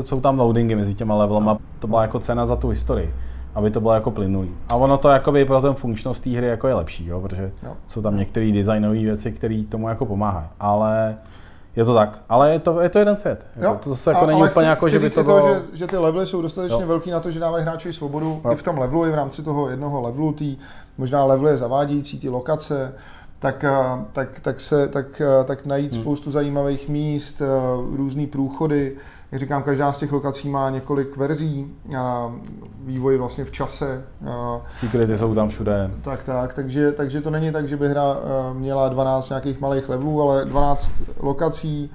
jsou 0.00 0.20
tam 0.20 0.38
loadingy 0.38 0.74
mezi 0.74 0.94
těma 0.94 1.16
levelama, 1.16 1.58
to 1.78 1.86
byla 1.86 2.02
jako 2.02 2.18
cena 2.18 2.46
za 2.46 2.56
tu 2.56 2.68
historii, 2.68 3.14
aby 3.54 3.70
to 3.70 3.80
bylo 3.80 3.94
jako 3.94 4.10
plynulý. 4.10 4.50
A 4.68 4.76
ono 4.76 4.98
to 4.98 5.08
jakoby 5.08 5.44
pro 5.44 5.60
ten 5.60 5.74
funkčnost 5.74 6.22
té 6.22 6.30
hry 6.30 6.46
jako 6.46 6.68
je 6.68 6.74
lepší, 6.74 7.06
jo, 7.06 7.20
protože 7.20 7.50
jo. 7.62 7.76
jsou 7.88 8.02
tam 8.02 8.16
některé 8.16 8.52
designové 8.52 8.98
věci, 8.98 9.32
které 9.32 9.62
tomu 9.68 9.88
jako 9.88 10.06
pomáhají. 10.06 10.46
Ale 10.60 11.16
je 11.76 11.84
to 11.84 11.94
tak, 11.94 12.18
ale 12.28 12.52
je 12.52 12.58
to, 12.58 12.80
je 12.80 12.88
to 12.88 12.98
jeden 12.98 13.16
svět. 13.16 13.46
Jako, 13.56 13.78
to 13.84 13.90
zase 13.90 14.10
jako 14.10 14.24
a, 14.24 14.26
není 14.26 14.42
úplně 14.42 14.50
chci, 14.50 14.64
jako, 14.64 14.86
chci 14.86 14.92
že 14.92 15.00
by 15.00 15.10
to 15.10 15.24
bylo... 15.24 15.40
to, 15.40 15.54
že, 15.54 15.62
že 15.72 15.86
ty 15.86 15.96
levely 15.96 16.26
jsou 16.26 16.42
dostatečně 16.42 16.82
jo. 16.82 16.88
velký 16.88 17.10
na 17.10 17.20
to, 17.20 17.30
že 17.30 17.40
dávají 17.40 17.64
hráči 17.64 17.92
svobodu 17.92 18.40
jo. 18.44 18.52
i 18.52 18.56
v 18.56 18.62
tom 18.62 18.78
levelu, 18.78 19.06
i 19.06 19.10
v 19.10 19.14
rámci 19.14 19.42
toho 19.42 19.70
jednoho 19.70 20.00
levelu, 20.00 20.32
tý, 20.32 20.56
možná 20.98 21.24
level 21.24 21.48
je 21.48 21.56
zavádějící, 21.56 22.18
ty 22.18 22.28
lokace, 22.28 22.94
tak, 23.44 23.64
eh, 23.64 24.04
tak, 24.12 24.40
tak, 24.40 24.60
se, 24.60 24.88
tak, 24.88 25.20
eh, 25.20 25.44
tak 25.44 25.66
najít 25.66 25.92
hmm. 25.92 26.02
spoustu 26.02 26.30
zajímavých 26.30 26.88
míst, 26.88 27.42
eh, 27.42 27.46
různé 27.96 28.26
průchody. 28.26 28.96
Jak 29.32 29.40
říkám, 29.40 29.62
každá 29.62 29.92
z 29.92 29.98
těch 29.98 30.12
lokací 30.12 30.48
má 30.48 30.70
několik 30.70 31.16
verzí, 31.16 31.74
vývoj 32.84 33.18
vlastně 33.18 33.44
v 33.44 33.50
čase. 33.50 34.04
Secrety 34.80 35.18
jsou 35.18 35.34
tam 35.34 35.48
všude. 35.48 35.90
Tak, 36.02 36.24
tak, 36.24 36.54
takže, 36.54 36.92
takže 36.92 37.20
to 37.20 37.30
není 37.30 37.52
tak, 37.52 37.68
že 37.68 37.76
by 37.76 37.88
hra 37.88 38.16
měla 38.52 38.88
12 38.88 39.28
nějakých 39.28 39.60
malých 39.60 39.88
levelů, 39.88 40.22
ale 40.22 40.44
12 40.44 41.02
lokací, 41.20 41.90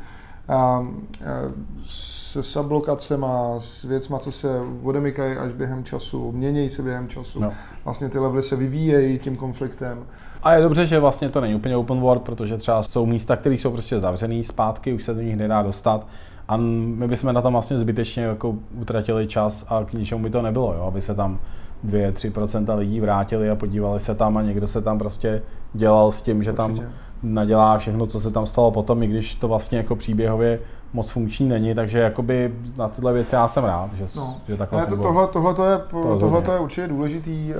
se 1.85 2.43
sublokacema, 2.43 3.59
s 3.59 3.83
věcma, 3.83 4.19
co 4.19 4.31
se 4.31 4.61
odemykají 4.83 5.37
až 5.37 5.53
během 5.53 5.83
času, 5.83 6.31
měnějí 6.31 6.69
se 6.69 6.83
během 6.83 7.07
času. 7.07 7.41
No. 7.41 7.51
Vlastně 7.85 8.09
ty 8.09 8.19
levely 8.19 8.41
se 8.41 8.55
vyvíjejí 8.55 9.19
tím 9.19 9.35
konfliktem. 9.35 10.05
A 10.43 10.53
je 10.53 10.61
dobře, 10.61 10.85
že 10.85 10.99
vlastně 10.99 11.29
to 11.29 11.41
není 11.41 11.55
úplně 11.55 11.77
open 11.77 11.99
world, 11.99 12.23
protože 12.23 12.57
třeba 12.57 12.83
jsou 12.83 13.05
místa, 13.05 13.35
které 13.35 13.55
jsou 13.55 13.71
prostě 13.71 13.99
zavřený 13.99 14.43
zpátky, 14.43 14.93
už 14.93 15.03
se 15.03 15.13
do 15.13 15.21
nich 15.21 15.35
nedá 15.35 15.61
dostat. 15.61 16.07
A 16.47 16.57
my 16.57 17.07
bychom 17.07 17.33
na 17.33 17.41
tom 17.41 17.53
vlastně 17.53 17.79
zbytečně 17.79 18.23
jako 18.23 18.55
utratili 18.81 19.27
čas 19.27 19.65
a 19.69 19.83
k 19.83 19.93
ničemu 19.93 20.23
by 20.23 20.29
to 20.29 20.41
nebylo, 20.41 20.73
jo? 20.73 20.83
aby 20.83 21.01
se 21.01 21.15
tam 21.15 21.39
2-3% 21.87 22.77
lidí 22.77 22.99
vrátili 22.99 23.49
a 23.49 23.55
podívali 23.55 23.99
se 23.99 24.15
tam 24.15 24.37
a 24.37 24.41
někdo 24.41 24.67
se 24.67 24.81
tam 24.81 24.99
prostě 24.99 25.41
dělal 25.73 26.11
s 26.11 26.21
tím, 26.21 26.43
že 26.43 26.51
Určitě. 26.51 26.81
tam 26.81 26.91
nadělá 27.23 27.77
všechno, 27.77 28.07
co 28.07 28.19
se 28.19 28.31
tam 28.31 28.45
stalo 28.45 28.71
potom, 28.71 29.03
i 29.03 29.07
když 29.07 29.35
to 29.35 29.47
vlastně 29.47 29.77
jako 29.77 29.95
příběhově 29.95 30.59
moc 30.93 31.09
funkční 31.09 31.49
není, 31.49 31.75
takže 31.75 31.99
jakoby 31.99 32.55
na 32.77 32.87
tyhle 32.89 33.13
věci 33.13 33.35
já 33.35 33.47
jsem 33.47 33.63
rád, 33.63 33.93
že, 33.93 34.07
No. 34.15 34.37
že 34.47 34.57
takhle 34.57 34.81
Ne, 34.81 34.87
to, 34.87 34.97
tohle, 34.97 35.27
tohle, 35.27 35.53
to 35.53 35.65
je, 35.65 35.79
rozhodně. 35.93 36.19
tohle 36.19 36.41
to 36.41 36.51
je 36.51 36.59
určitě 36.59 36.87
důležitý. 36.87 37.53
eh, 37.53 37.55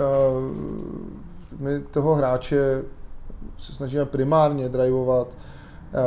My 1.60 1.80
toho 1.80 2.16
hráče 2.16 2.82
se 3.58 3.74
snažíme 3.74 4.06
primárně 4.06 4.70
drivovat 4.70 5.28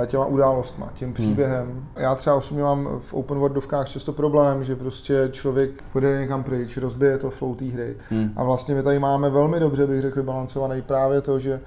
eh, 0.03 0.07
těma 0.07 0.25
událostma, 0.27 0.87
Hmm. 0.87 0.95
tím 0.95 1.13
příběhem. 1.15 1.87
Já 1.97 2.15
třeba 2.15 2.37
osobně 2.37 2.63
mám 2.63 2.89
v 3.01 3.15
open 3.15 3.39
worldovkách 3.39 3.89
často 3.89 4.13
problém, 4.13 4.65
že 4.65 4.77
prostě 4.77 5.29
člověk 5.33 5.71
odjede 5.95 6.21
někam 6.21 6.43
pryč, 6.43 6.77
rozbije 6.77 7.19
to 7.19 7.31
flow 7.31 7.55
té 7.55 7.65
hry. 7.65 7.97
Hmm. 8.11 8.33
A 8.37 8.45
vlastně 8.45 8.75
my 8.75 8.83
tady 8.83 8.99
máme 8.99 9.31
velmi 9.31 9.61
dobře, 9.61 9.87
bych 9.87 10.01
řekl, 10.01 10.23
balancovaný 10.23 10.83
právě 10.83 11.21
to, 11.21 11.39
že 11.39 11.61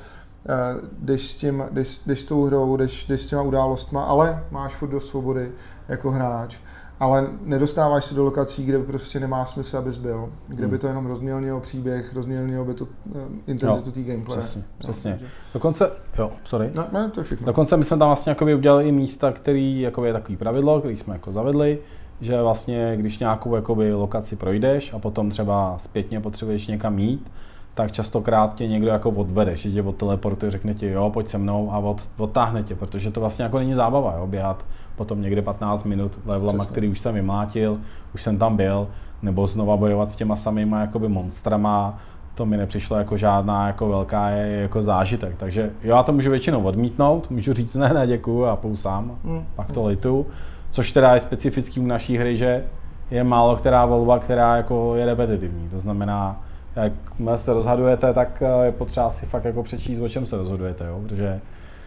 jdeš 1.00 1.32
s, 1.32 1.38
tím, 1.38 1.64
jdeš, 1.72 2.00
jdeš 2.06 2.20
s 2.22 2.26
tou 2.26 2.44
hrou, 2.46 2.78
jdeš, 2.78 3.06
jdeš 3.06 3.22
s 3.22 3.26
těma 3.26 3.42
událostma, 3.42 4.04
ale 4.04 4.44
máš 4.52 4.76
furt 4.76 4.90
dost 4.90 5.08
svobody 5.08 5.52
jako 5.90 6.12
hráč. 6.12 6.58
Ale 7.00 7.28
nedostáváš 7.42 8.06
se 8.06 8.16
do 8.16 8.24
lokací, 8.24 8.66
kde 8.66 8.80
prostě 8.80 9.20
nemá 9.20 9.46
smysl, 9.46 9.78
abys 9.78 9.98
byl. 9.98 10.30
Kde 10.48 10.64
Hmm. 10.64 10.72
by 10.72 10.78
to 10.78 10.88
jenom 10.88 11.06
rozmělnilo 11.06 11.60
příběh, 11.60 12.14
rozmělnilo 12.16 12.66
by 12.66 12.74
to 12.74 12.88
eh, 13.16 13.20
intenzitu 13.48 13.92
té 13.92 14.04
gameplay. 14.04 14.38
přesně, 14.38 14.62
Jo, 14.62 14.68
přesně. 14.78 15.12
takže- 15.12 15.28
Dokonce, 15.54 15.92
jo, 16.20 16.32
sorry. 16.44 16.72
No, 16.76 16.86
ne, 16.94 17.10
to 17.10 17.20
je 17.20 17.24
všechno. 17.24 17.46
Dokonce 17.46 17.78
my 17.78 17.86
jsme 17.86 17.98
tam 17.98 18.08
vlastně 18.10 18.30
jakoby 18.30 18.56
udělali 18.56 18.88
i 18.88 18.92
místa, 18.92 19.32
který 19.32 19.82
jakoby 19.82 20.08
je 20.08 20.14
takový 20.14 20.38
pravidlo, 20.38 20.80
který 20.80 20.98
jsme 20.98 21.14
jako 21.16 21.32
zavedli, 21.32 21.80
že 22.22 22.42
vlastně 22.42 22.94
když 22.98 23.20
nějakou 23.20 23.56
jakoby 23.56 23.94
lokaci 23.94 24.36
projdeš 24.36 24.94
a 24.94 25.00
potom 25.00 25.30
třeba 25.30 25.78
zpětně 25.80 26.20
potřebuješ 26.20 26.68
někam 26.68 27.00
jít, 27.00 27.32
tak 27.76 27.92
častokrát 27.92 28.56
tě 28.56 28.68
někdo 28.68 28.88
jako 28.88 29.10
odvede, 29.10 29.56
že 29.56 29.72
tě 29.72 29.82
odteleportuje, 29.82 30.52
řekne 30.52 30.74
ti 30.74 30.88
jo, 30.90 31.10
pojď 31.10 31.28
se 31.28 31.38
mnou 31.38 31.72
a 31.72 31.78
od, 31.78 32.02
odtáhne 32.18 32.64
tě, 32.64 32.76
protože 32.76 33.12
to 33.12 33.20
vlastně 33.20 33.44
jako 33.44 33.60
není 33.60 33.74
zábava, 33.74 34.16
jo, 34.18 34.28
běhat 34.28 34.66
potom 34.96 35.22
někde 35.22 35.42
15 35.42 35.84
minut 35.84 36.20
levelama, 36.26 36.60
Přesně. 36.60 36.72
který 36.72 36.88
už 36.88 37.00
jsem 37.00 37.16
vymlátil, 37.16 37.78
už 38.14 38.22
jsem 38.24 38.38
tam 38.38 38.58
byl, 38.58 38.88
nebo 39.22 39.48
znova 39.48 39.78
bojovat 39.78 40.12
s 40.12 40.16
těma 40.16 40.36
samýma 40.36 40.82
jakoby 40.82 41.08
monstrama, 41.08 42.00
to 42.36 42.46
mi 42.46 42.58
nepřišlo 42.58 42.98
jako 42.98 43.18
žádná 43.18 43.68
jako 43.68 43.90
velká 43.90 44.30
je, 44.30 44.62
jako 44.62 44.82
zážitek. 44.82 45.36
Takže 45.38 45.72
já 45.82 46.04
to 46.04 46.12
můžu 46.12 46.30
většinou 46.32 46.64
odmítnout, 46.64 47.30
můžu 47.32 47.54
říct 47.54 47.76
ne, 47.76 47.90
ne, 47.94 48.08
děkuju 48.08 48.46
a 48.46 48.56
půjdu 48.56 48.78
sám, 48.78 49.12
Mm, 49.24 49.46
pak 49.56 49.72
to 49.72 49.86
litu. 49.86 50.26
Což 50.72 50.92
teda 50.92 51.14
je 51.14 51.20
specifický 51.20 51.80
u 51.80 51.86
naší 51.86 52.18
hry, 52.18 52.38
že 52.38 52.64
je 53.12 53.24
málo 53.24 53.56
která 53.56 53.86
volba, 53.86 54.20
která 54.20 54.58
jako 54.58 54.96
je 54.96 55.06
repetitivní. 55.06 55.70
To 55.70 55.80
znamená, 55.80 56.45
jakmile 56.76 57.38
se 57.38 57.54
rozhodujete, 57.54 58.14
tak 58.14 58.42
eh, 58.42 58.66
je 58.66 58.72
potřeba 58.72 59.10
si 59.10 59.26
fakt 59.26 59.46
jako 59.46 59.64
přečíst, 59.64 60.00
o 60.00 60.10
čem 60.10 60.26
se 60.26 60.38
rozhodujete, 60.38 60.86
jo? 60.86 61.02
protože 61.04 61.42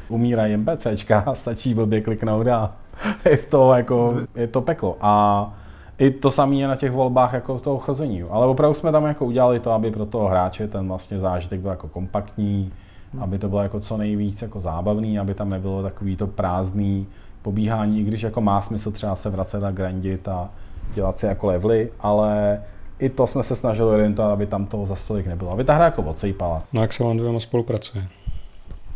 umírají 0.08 0.56
NPCčka 0.56 1.20
a 1.20 1.34
stačí 1.34 1.74
blbě 1.74 2.00
kliknout 2.00 2.46
a 2.46 2.72
je 3.24 3.36
z 3.36 3.46
toho 3.46 3.74
jako, 3.74 4.14
je 4.34 4.46
to 4.46 4.60
peklo. 4.60 4.96
A 5.00 5.52
i 5.98 6.10
to 6.10 6.30
samé 6.30 6.54
je 6.54 6.68
na 6.68 6.76
těch 6.76 6.92
volbách 6.92 7.32
jako 7.32 7.58
toho 7.58 7.78
chození. 7.78 8.22
Ale 8.22 8.46
opravdu 8.46 8.74
jsme 8.74 8.92
tam 8.92 9.04
jako 9.04 9.24
udělali 9.24 9.60
to, 9.60 9.72
aby 9.72 9.90
pro 9.90 10.06
toho 10.06 10.28
hráče 10.28 10.68
ten 10.68 10.88
vlastně 10.88 11.18
zážitek 11.18 11.60
byl 11.60 11.70
jako 11.70 11.88
kompaktní, 11.88 12.72
aby 13.20 13.38
to 13.38 13.48
bylo 13.48 13.62
jako 13.62 13.80
co 13.80 13.96
nejvíc 13.96 14.42
jako 14.42 14.60
zábavný, 14.60 15.18
aby 15.18 15.34
tam 15.34 15.50
nebylo 15.50 15.82
takový 15.82 16.16
to 16.16 16.26
prázdný 16.26 17.06
pobíhání, 17.42 18.00
i 18.00 18.04
když 18.04 18.22
jako 18.22 18.40
má 18.40 18.62
smysl 18.62 18.90
třeba 18.90 19.16
se 19.16 19.30
vracet 19.30 19.64
a 19.64 19.70
grandit 19.70 20.28
a 20.28 20.50
dělat 20.94 21.18
si 21.18 21.26
jako 21.26 21.46
levely, 21.46 21.90
ale 22.00 22.60
i 22.98 23.08
to 23.08 23.26
jsme 23.26 23.42
se 23.42 23.56
snažili 23.56 23.90
orientovat, 23.90 24.32
aby 24.32 24.46
tam 24.46 24.66
toho 24.66 24.86
za 24.86 24.96
stolik 24.96 25.26
nebylo. 25.26 25.50
Aby 25.50 25.64
ta 25.64 25.74
hra 25.74 25.84
jako 25.84 26.02
odsejpala. 26.02 26.62
No 26.72 26.80
jak 26.80 26.92
se 26.92 27.04
vám 27.04 27.16
dvěma 27.16 27.40
spolupracuje? 27.40 28.08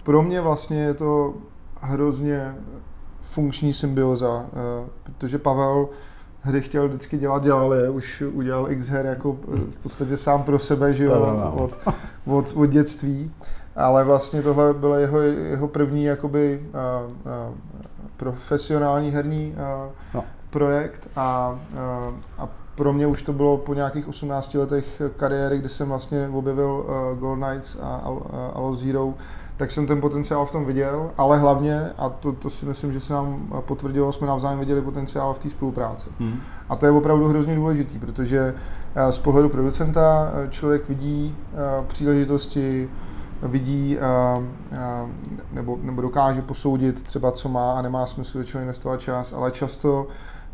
Pro 0.02 0.22
mě 0.22 0.40
vlastně 0.40 0.80
je 0.80 0.94
to 0.94 1.34
hrozně 1.80 2.54
funkční 3.20 3.72
symbioza, 3.72 4.46
eh, 4.46 4.88
protože 5.02 5.38
Pavel 5.38 5.88
hry 6.40 6.60
chtěl 6.60 6.88
vždycky 6.88 7.18
dělat, 7.18 7.42
dělal 7.42 7.74
je, 7.74 7.90
už 7.90 8.22
udělal 8.32 8.72
x 8.72 8.88
her 8.88 9.06
jako 9.06 9.36
eh, 9.54 9.56
v 9.56 9.76
podstatě 9.82 10.16
sám 10.16 10.42
pro 10.42 10.58
sebe, 10.58 10.92
že 10.94 11.04
jo, 11.04 11.52
od, 11.54 11.78
od, 12.26 12.52
od 12.56 12.66
dětství. 12.66 13.30
Ale 13.76 14.04
vlastně 14.04 14.42
tohle 14.42 14.74
byl 14.74 14.94
jeho, 14.94 15.20
jeho 15.20 15.68
první 15.68 16.04
jakoby 16.04 16.60
uh, 16.62 17.10
uh, 17.10 17.54
profesionální 18.16 19.10
herní 19.10 19.54
uh, 19.56 19.92
No. 20.14 20.24
projekt 20.50 21.08
a, 21.16 21.58
uh, 21.72 22.14
a 22.38 22.48
pro 22.74 22.92
mě 22.92 23.06
už 23.06 23.22
to 23.22 23.32
bylo 23.32 23.58
po 23.58 23.74
nějakých 23.74 24.08
18 24.08 24.54
letech 24.54 25.02
kariéry, 25.16 25.58
kdy 25.58 25.68
jsem 25.68 25.88
vlastně 25.88 26.28
objevil 26.28 26.70
uh, 26.70 27.18
Gold 27.18 27.38
Knights 27.38 27.76
a 27.82 28.00
Al- 28.04 28.12
uh, 28.12 28.22
Alo 28.54 28.74
Zero, 28.74 29.14
tak 29.56 29.70
jsem 29.70 29.86
ten 29.86 30.00
potenciál 30.00 30.46
v 30.46 30.52
tom 30.52 30.64
viděl, 30.64 31.10
ale 31.18 31.38
hlavně, 31.38 31.90
a 31.98 32.08
to, 32.08 32.32
to 32.32 32.50
si 32.50 32.66
myslím, 32.66 32.92
že 32.92 33.00
se 33.00 33.12
nám 33.12 33.52
potvrdilo, 33.60 34.12
jsme 34.12 34.26
navzájem 34.26 34.58
viděli 34.58 34.82
potenciál 34.82 35.34
v 35.34 35.38
té 35.38 35.50
spolupráci. 35.50 36.08
Hmm. 36.18 36.40
A 36.68 36.76
to 36.76 36.86
je 36.86 36.92
opravdu 36.92 37.28
hrozně 37.28 37.56
důležitý, 37.56 37.98
protože 37.98 38.54
eh, 38.94 39.12
z 39.12 39.18
pohledu 39.18 39.48
producenta 39.48 40.32
eh, 40.34 40.48
člověk 40.48 40.88
vidí 40.88 41.36
eh, 41.52 41.84
příležitosti, 41.86 42.90
vidí 43.42 43.98
eh, 43.98 44.02
eh, 44.72 44.78
nebo, 45.52 45.78
nebo 45.82 46.02
dokáže 46.02 46.42
posoudit 46.42 47.02
třeba, 47.02 47.32
co 47.32 47.48
má 47.48 47.72
a 47.72 47.82
nemá 47.82 48.06
smysl 48.06 48.38
do 48.38 48.44
čeho 48.44 48.60
investovat 48.62 49.00
čas, 49.00 49.32
ale 49.32 49.50
často 49.50 50.06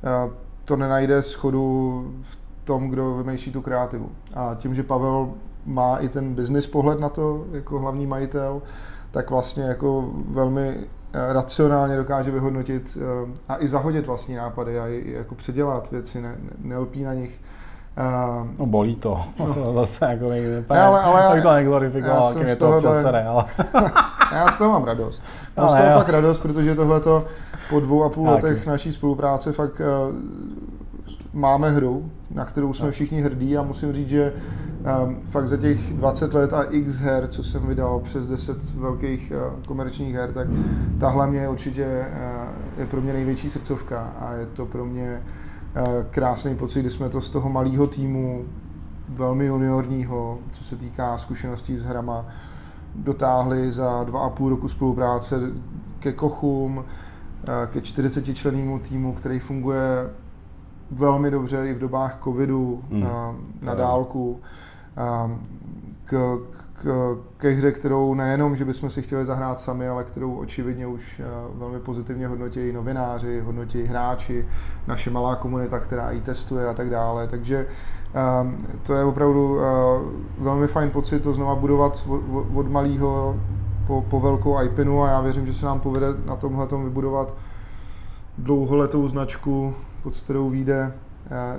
eh, 0.04 0.30
to 0.68 0.76
nenajde 0.76 1.22
schodu 1.22 2.14
v 2.22 2.38
tom, 2.64 2.88
kdo 2.88 3.14
vymýšlí 3.14 3.52
tu 3.52 3.62
kreativu. 3.62 4.10
A 4.34 4.54
tím, 4.54 4.74
že 4.74 4.82
Pavel 4.82 5.30
má 5.66 5.96
i 5.96 6.08
ten 6.08 6.34
business 6.34 6.66
pohled 6.66 7.00
na 7.00 7.08
to 7.08 7.44
jako 7.52 7.78
hlavní 7.78 8.06
majitel, 8.06 8.62
tak 9.10 9.30
vlastně 9.30 9.62
jako 9.62 10.10
velmi 10.28 10.68
eh, 10.68 11.32
racionálně 11.32 11.96
dokáže 11.96 12.30
vyhodnotit 12.30 12.98
eh, 13.00 13.32
a 13.48 13.62
i 13.62 13.68
zahodit 13.68 14.06
vlastní 14.06 14.34
nápady 14.34 14.80
a 14.80 14.88
i 14.88 15.10
jako 15.10 15.34
předělat 15.34 15.90
věci, 15.90 16.20
ne, 16.20 16.36
nelpí 16.58 17.02
na 17.02 17.14
nich. 17.14 17.40
Eh, 18.00 18.46
No 18.58 18.66
bolí 18.66 18.96
to. 18.96 19.20
to 19.54 19.72
zase 19.74 20.04
jako 20.04 20.24
někde, 20.32 20.64
Ne, 20.70 20.80
ale- 20.82 21.00
ale 21.02 21.20
já- 21.22 21.28
tak 21.32 21.42
to 21.42 21.52
neglorifikoval, 21.52 22.16
já 22.16 22.22
z 22.30 22.34
to 22.34 22.40
občas 22.40 22.56
tohohle- 22.58 23.02
sere, 23.02 23.24
ale 23.24 23.44
Já 24.32 24.50
z 24.50 24.56
toho 24.56 24.70
mám 24.72 24.84
radost. 24.84 25.22
Mám 25.56 25.66
Ale 25.66 25.76
z 25.76 25.80
toho 25.80 25.92
jo. 25.92 25.98
fakt 25.98 26.08
radost, 26.08 26.38
protože 26.38 26.74
tohleto 26.74 27.24
po 27.70 27.80
dvou 27.80 28.04
a 28.04 28.08
půl 28.08 28.30
Taky. 28.30 28.46
letech 28.46 28.66
naší 28.66 28.92
spolupráce 28.92 29.52
fakt 29.52 29.80
uh, 29.80 30.14
máme 31.32 31.70
hru, 31.70 32.10
na 32.34 32.44
kterou 32.44 32.72
jsme 32.72 32.86
No. 32.86 32.92
všichni 32.92 33.20
hrdí 33.20 33.56
a 33.56 33.62
musím 33.62 33.92
říct, 33.92 34.08
že 34.08 34.32
um, 35.04 35.16
fakt 35.24 35.48
za 35.48 35.56
těch 35.56 35.92
20 35.94 36.34
let 36.34 36.52
a 36.52 36.62
x 36.62 36.94
her, 36.98 37.26
co 37.26 37.42
jsem 37.42 37.66
vydal, 37.66 38.00
přes 38.00 38.26
10 38.26 38.74
velkých 38.74 39.32
uh, 39.36 39.62
komerčních 39.66 40.14
her, 40.14 40.32
tak 40.32 40.46
tahle 41.00 41.26
mě 41.26 41.48
určitě 41.48 41.86
uh, 41.86 42.80
je 42.80 42.86
pro 42.86 43.00
mě 43.00 43.12
největší 43.12 43.50
srdcovka 43.50 44.00
a 44.20 44.32
je 44.32 44.46
to 44.46 44.66
pro 44.66 44.84
mě 44.84 45.22
uh, 45.22 45.28
krásný 46.10 46.54
pocit, 46.56 46.80
kdy 46.80 46.90
jsme 46.90 47.08
to 47.08 47.20
z 47.20 47.30
toho 47.30 47.48
malého 47.50 47.86
týmu, 47.86 48.44
velmi 49.08 49.46
juniorního, 49.46 50.38
co 50.50 50.64
se 50.64 50.76
týká 50.76 51.18
zkušeností 51.18 51.76
s 51.76 51.84
hrama, 51.84 52.26
dotáhli 52.94 53.72
za 53.72 54.04
dva 54.04 54.20
a 54.20 54.30
půl 54.30 54.48
roku 54.48 54.68
spolupráce 54.68 55.40
ke 55.98 56.12
Kochům, 56.12 56.84
eh, 57.48 57.66
ke 57.66 57.80
40 57.80 58.34
člennému 58.34 58.78
týmu, 58.78 59.12
který 59.12 59.38
funguje 59.38 60.10
velmi 60.90 61.30
dobře 61.30 61.66
i 61.68 61.74
v 61.74 61.78
dobách 61.78 62.18
covidu 62.24 62.82
Hmm. 62.90 63.02
eh, 63.02 63.08
na 63.64 63.72
je. 63.72 63.78
dálku. 63.78 64.40
Eh, 64.96 65.30
K, 66.04 66.38
k, 66.82 67.16
ke 67.36 67.48
hře, 67.48 67.72
kterou 67.72 68.14
nejenom, 68.14 68.56
že 68.56 68.64
bychom 68.64 68.90
si 68.90 69.02
chtěli 69.02 69.24
zahrát 69.24 69.60
sami, 69.60 69.88
ale 69.88 70.04
kterou 70.04 70.34
očividně 70.34 70.86
už 70.86 71.20
eh, 71.20 71.24
velmi 71.54 71.80
pozitivně 71.80 72.26
hodnotí 72.28 72.72
novináři, 72.72 73.40
hodnotí 73.40 73.82
hráči, 73.82 74.46
naše 74.86 75.10
malá 75.10 75.36
komunita, 75.36 75.78
která 75.78 76.10
ji 76.10 76.20
testuje 76.20 76.68
a 76.68 76.74
tak 76.74 76.90
dále. 76.90 77.26
Takže 77.26 77.66
eh, 78.14 78.20
to 78.82 78.94
je 78.94 79.04
opravdu 79.04 79.58
eh, 79.60 79.64
velmi 80.38 80.66
fajn 80.66 80.90
pocit 80.90 81.20
to 81.22 81.34
znova 81.34 81.54
budovat 81.54 82.04
od, 82.08 82.20
od- 82.54 82.70
malého 82.70 83.40
po, 83.86 84.02
po 84.10 84.20
velkou 84.20 84.62
IPinu 84.62 85.02
a 85.02 85.08
já 85.08 85.20
věřím, 85.20 85.46
že 85.46 85.54
se 85.54 85.66
nám 85.66 85.80
povede 85.80 86.06
na 86.26 86.36
tomhle 86.36 86.66
vybudovat 86.84 87.34
dlouholetou 88.38 89.08
značku, 89.08 89.74
pod 90.02 90.16
kterou 90.16 90.50
vyjde 90.50 90.92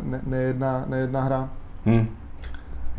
ne, 0.03 0.21
nejedna, 0.25 0.86
nejedna 0.88 1.21
hra. 1.21 1.49
Hmm. 1.86 2.08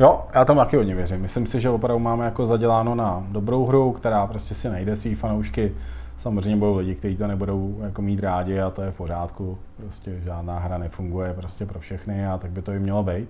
Jo, 0.00 0.22
já 0.34 0.44
tam 0.44 0.56
taky 0.56 0.76
hodně 0.76 0.94
věřím. 0.94 1.20
Myslím 1.20 1.46
si, 1.46 1.60
že 1.60 1.70
opravdu 1.70 1.98
máme 1.98 2.24
jako 2.24 2.46
zaděláno 2.46 2.94
na 2.94 3.26
dobrou 3.28 3.66
hru, 3.66 3.92
která 3.92 4.26
prostě 4.26 4.54
si 4.54 4.68
najde 4.68 4.96
svý 4.96 5.14
fanoušky. 5.14 5.72
Samozřejmě 6.18 6.56
budou 6.56 6.76
lidi, 6.76 6.94
kteří 6.94 7.16
to 7.16 7.26
nebudou 7.26 7.76
jako 7.82 8.02
mít 8.02 8.20
rádi 8.20 8.60
a 8.60 8.70
to 8.70 8.82
je 8.82 8.90
v 8.90 8.94
pořádku. 8.94 9.58
Prostě 9.76 10.20
žádná 10.24 10.58
hra 10.58 10.78
nefunguje 10.78 11.34
prostě 11.34 11.66
pro 11.66 11.80
všechny 11.80 12.26
a 12.26 12.38
tak 12.38 12.50
by 12.50 12.62
to 12.62 12.72
i 12.72 12.78
mělo 12.78 13.02
být. 13.02 13.28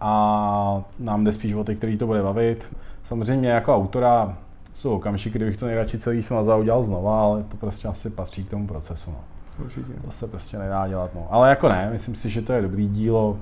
A 0.00 0.82
nám 0.98 1.24
jde 1.24 1.32
spíš 1.32 1.54
o 1.54 1.64
ty, 1.64 1.76
který 1.76 1.98
to 1.98 2.06
bude 2.06 2.22
bavit. 2.22 2.64
Samozřejmě 3.04 3.48
jako 3.48 3.76
autora 3.76 4.36
jsou 4.72 4.96
okamžiky, 4.96 5.38
kdybych 5.38 5.56
to 5.56 5.66
nejradši 5.66 5.98
celý 5.98 6.22
smazal 6.22 6.60
udělal 6.60 6.84
znova, 6.84 7.22
ale 7.22 7.42
to 7.42 7.56
prostě 7.56 7.88
asi 7.88 8.10
patří 8.10 8.44
k 8.44 8.50
tomu 8.50 8.66
procesu. 8.66 9.10
No. 9.10 9.18
Určitě. 9.64 9.92
To 10.04 10.10
se 10.10 10.26
prostě 10.26 10.58
nedá 10.58 10.88
dělat. 10.88 11.10
No. 11.14 11.26
Ale 11.30 11.48
jako 11.48 11.68
ne, 11.68 11.88
myslím 11.92 12.14
si, 12.14 12.30
že 12.30 12.42
to 12.42 12.52
je 12.52 12.62
dobrý 12.62 12.88
dílo 12.88 13.36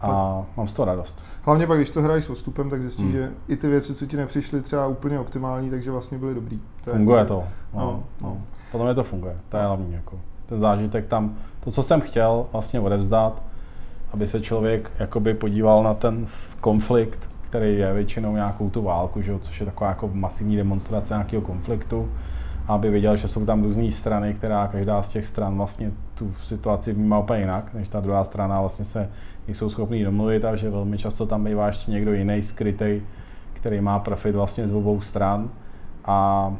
a 0.00 0.42
mám 0.56 0.68
z 0.68 0.72
toho 0.72 0.86
radost. 0.86 1.18
Hlavně 1.42 1.66
pak, 1.66 1.78
když 1.78 1.90
to 1.90 2.02
hraješ 2.02 2.24
s 2.24 2.30
odstupem, 2.30 2.70
tak 2.70 2.80
zjistíš, 2.80 3.04
Hmm. 3.06 3.12
že 3.14 3.30
i 3.48 3.56
ty 3.56 3.68
věci, 3.68 3.94
co 3.94 4.06
ti 4.06 4.16
nepřišly 4.16 4.62
třeba 4.62 4.86
úplně 4.86 5.18
optimální, 5.18 5.70
takže 5.70 5.90
vlastně 5.90 6.18
byly 6.18 6.34
dobrý. 6.34 6.60
To 6.84 6.90
je 6.90 6.96
Funguje 6.96 7.18
jako- 7.18 7.34
to. 7.34 7.44
No, 7.74 7.80
No, 7.80 8.02
no. 8.28 8.36
Podle 8.72 8.86
mě 8.86 8.94
to 8.94 9.04
funguje, 9.04 9.36
to 9.48 9.56
je 9.56 9.62
hlavní. 9.62 9.92
Jako. 9.92 10.18
ten 10.46 10.60
zážitek 10.60 11.06
tam, 11.06 11.34
to, 11.60 11.70
co 11.70 11.82
jsem 11.82 12.00
chtěl 12.00 12.46
vlastně 12.52 12.80
odevzdat, 12.80 13.42
aby 14.12 14.28
se 14.28 14.40
člověk 14.40 14.90
jakoby 14.98 15.34
podíval 15.34 15.82
na 15.82 15.94
ten 15.94 16.26
konflikt, 16.60 17.18
který 17.48 17.78
je 17.78 17.92
většinou 17.94 18.34
nějakou 18.34 18.70
tu 18.70 18.82
válku, 18.82 19.22
že, 19.22 19.38
což 19.38 19.60
je 19.60 19.66
taková 19.66 19.90
jako 19.90 20.10
masivní 20.14 20.56
demonstrace 20.56 21.14
nějakého 21.14 21.42
konfliktu, 21.42 22.08
aby 22.68 22.90
viděl, 22.90 23.16
že 23.16 23.28
jsou 23.28 23.46
tam 23.46 23.62
různé 23.62 23.92
strany, 23.92 24.34
která 24.34 24.68
každá 24.68 25.02
z 25.02 25.08
těch 25.08 25.26
stran 25.26 25.56
vlastně 25.56 25.90
tu 26.14 26.34
situaci 26.46 26.92
vnímá 26.92 27.18
úplně 27.18 27.40
jinak, 27.40 27.74
než 27.74 27.88
ta 27.88 28.00
druhá 28.00 28.24
strana 28.24 28.60
vlastně 28.60 28.84
se 28.84 29.08
jsou 29.54 29.70
schopní 29.70 30.04
domluvit 30.04 30.44
a 30.44 30.56
že 30.56 30.70
velmi 30.70 30.98
často 30.98 31.26
tam 31.26 31.44
bývá 31.44 31.66
ještě 31.66 31.90
někdo 31.90 32.12
jiný 32.12 32.42
skrytý, 32.42 33.00
který 33.52 33.80
má 33.80 33.98
profit 33.98 34.34
vlastně 34.34 34.68
z 34.68 34.74
obou 34.74 35.00
stran 35.00 35.50
a 36.04 36.52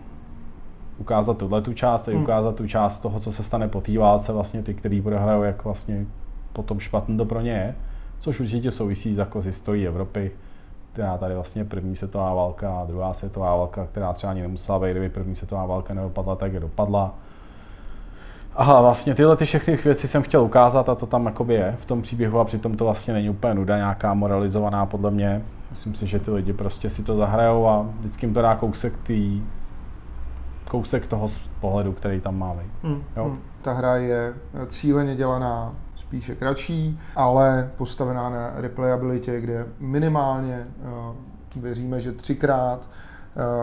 ukázat 0.99 1.39
tuhle 1.39 1.63
tu 1.63 1.73
část 1.73 2.09
a 2.09 2.13
hmm. 2.13 2.23
ukázat 2.23 2.55
tu 2.55 2.67
část 2.67 3.01
toho, 3.01 3.21
co 3.21 3.33
se 3.33 3.43
stane 3.43 3.69
po 3.69 3.81
té 3.81 3.99
válce, 3.99 4.33
vlastně 4.33 4.63
ty, 4.63 4.75
který 4.75 5.03
prohrajou, 5.03 5.43
jak 5.43 5.65
vlastně 5.65 6.07
potom 6.53 6.81
špatný 6.81 7.17
to 7.17 7.25
pro 7.25 7.41
ně 7.41 7.51
je, 7.51 7.75
což 8.19 8.41
určitě 8.41 8.71
souvisí 8.71 9.17
jako 9.17 9.43
s 9.43 9.45
historií 9.45 9.87
Evropy, 9.87 10.31
která 10.93 11.19
tady 11.19 11.35
vlastně 11.35 11.65
první 11.65 11.97
světová 11.97 12.35
válka 12.35 12.81
a 12.81 12.85
druhá 12.85 13.15
světová 13.15 13.57
válka, 13.57 13.87
která 13.87 14.13
třeba 14.13 14.31
ani 14.31 14.43
nemusela 14.43 14.79
být, 14.79 14.91
kdyby 14.91 15.09
první 15.09 15.37
světová 15.37 15.67
válka 15.67 15.95
nedopadla 15.95 16.37
tak, 16.37 16.53
jak 16.53 16.63
dopadla. 16.63 17.15
Aha, 18.61 18.81
vlastně 18.81 19.15
tyhle 19.15 19.37
ty 19.37 19.45
všechny 19.45 19.77
věci 19.77 20.09
jsem 20.09 20.23
chtěl 20.23 20.43
ukázat 20.43 20.89
a 20.89 20.95
to 20.95 21.07
tam 21.07 21.27
jakoby 21.27 21.55
je 21.55 21.77
v 21.81 21.87
tom 21.87 22.03
příběhu 22.03 22.41
a 22.41 22.45
přitom 22.45 22.77
to 22.77 22.85
vlastně 22.85 23.15
není 23.15 23.31
úplně 23.31 23.55
nuda 23.55 23.77
nějaká 23.77 24.15
moralizovaná 24.15 24.87
podle 24.87 25.11
mě. 25.11 25.45
Myslím 25.71 25.95
si, 25.95 26.07
že 26.07 26.19
ty 26.19 26.31
lidi 26.31 26.53
prostě 26.53 26.91
si 26.91 27.03
to 27.03 27.17
zahrajou 27.17 27.69
a 27.69 27.87
vždycky 28.01 28.27
jim 28.27 28.35
to 28.35 28.43
dá 28.43 28.57
kousek 28.57 28.93
tý, 29.03 29.43
kousek 30.71 31.07
toho 31.07 31.31
pohledu, 31.61 31.93
který 31.93 32.21
tam 32.21 32.39
má. 32.39 32.57
Hmm, 32.83 33.03
jo? 33.17 33.25
Hmm. 33.25 33.39
Ta 33.63 33.73
hra 33.73 33.97
je 33.97 34.35
cíleně 34.67 35.17
dělaná 35.17 35.75
spíše 35.97 36.35
kratší, 36.35 37.01
ale 37.17 37.71
postavená 37.77 38.29
na 38.29 38.53
replayabilitě, 38.55 39.41
kde 39.41 39.67
minimálně 39.79 40.67
uh, 40.83 41.63
věříme, 41.63 42.01
že 42.01 42.13
třikrát 42.13 42.89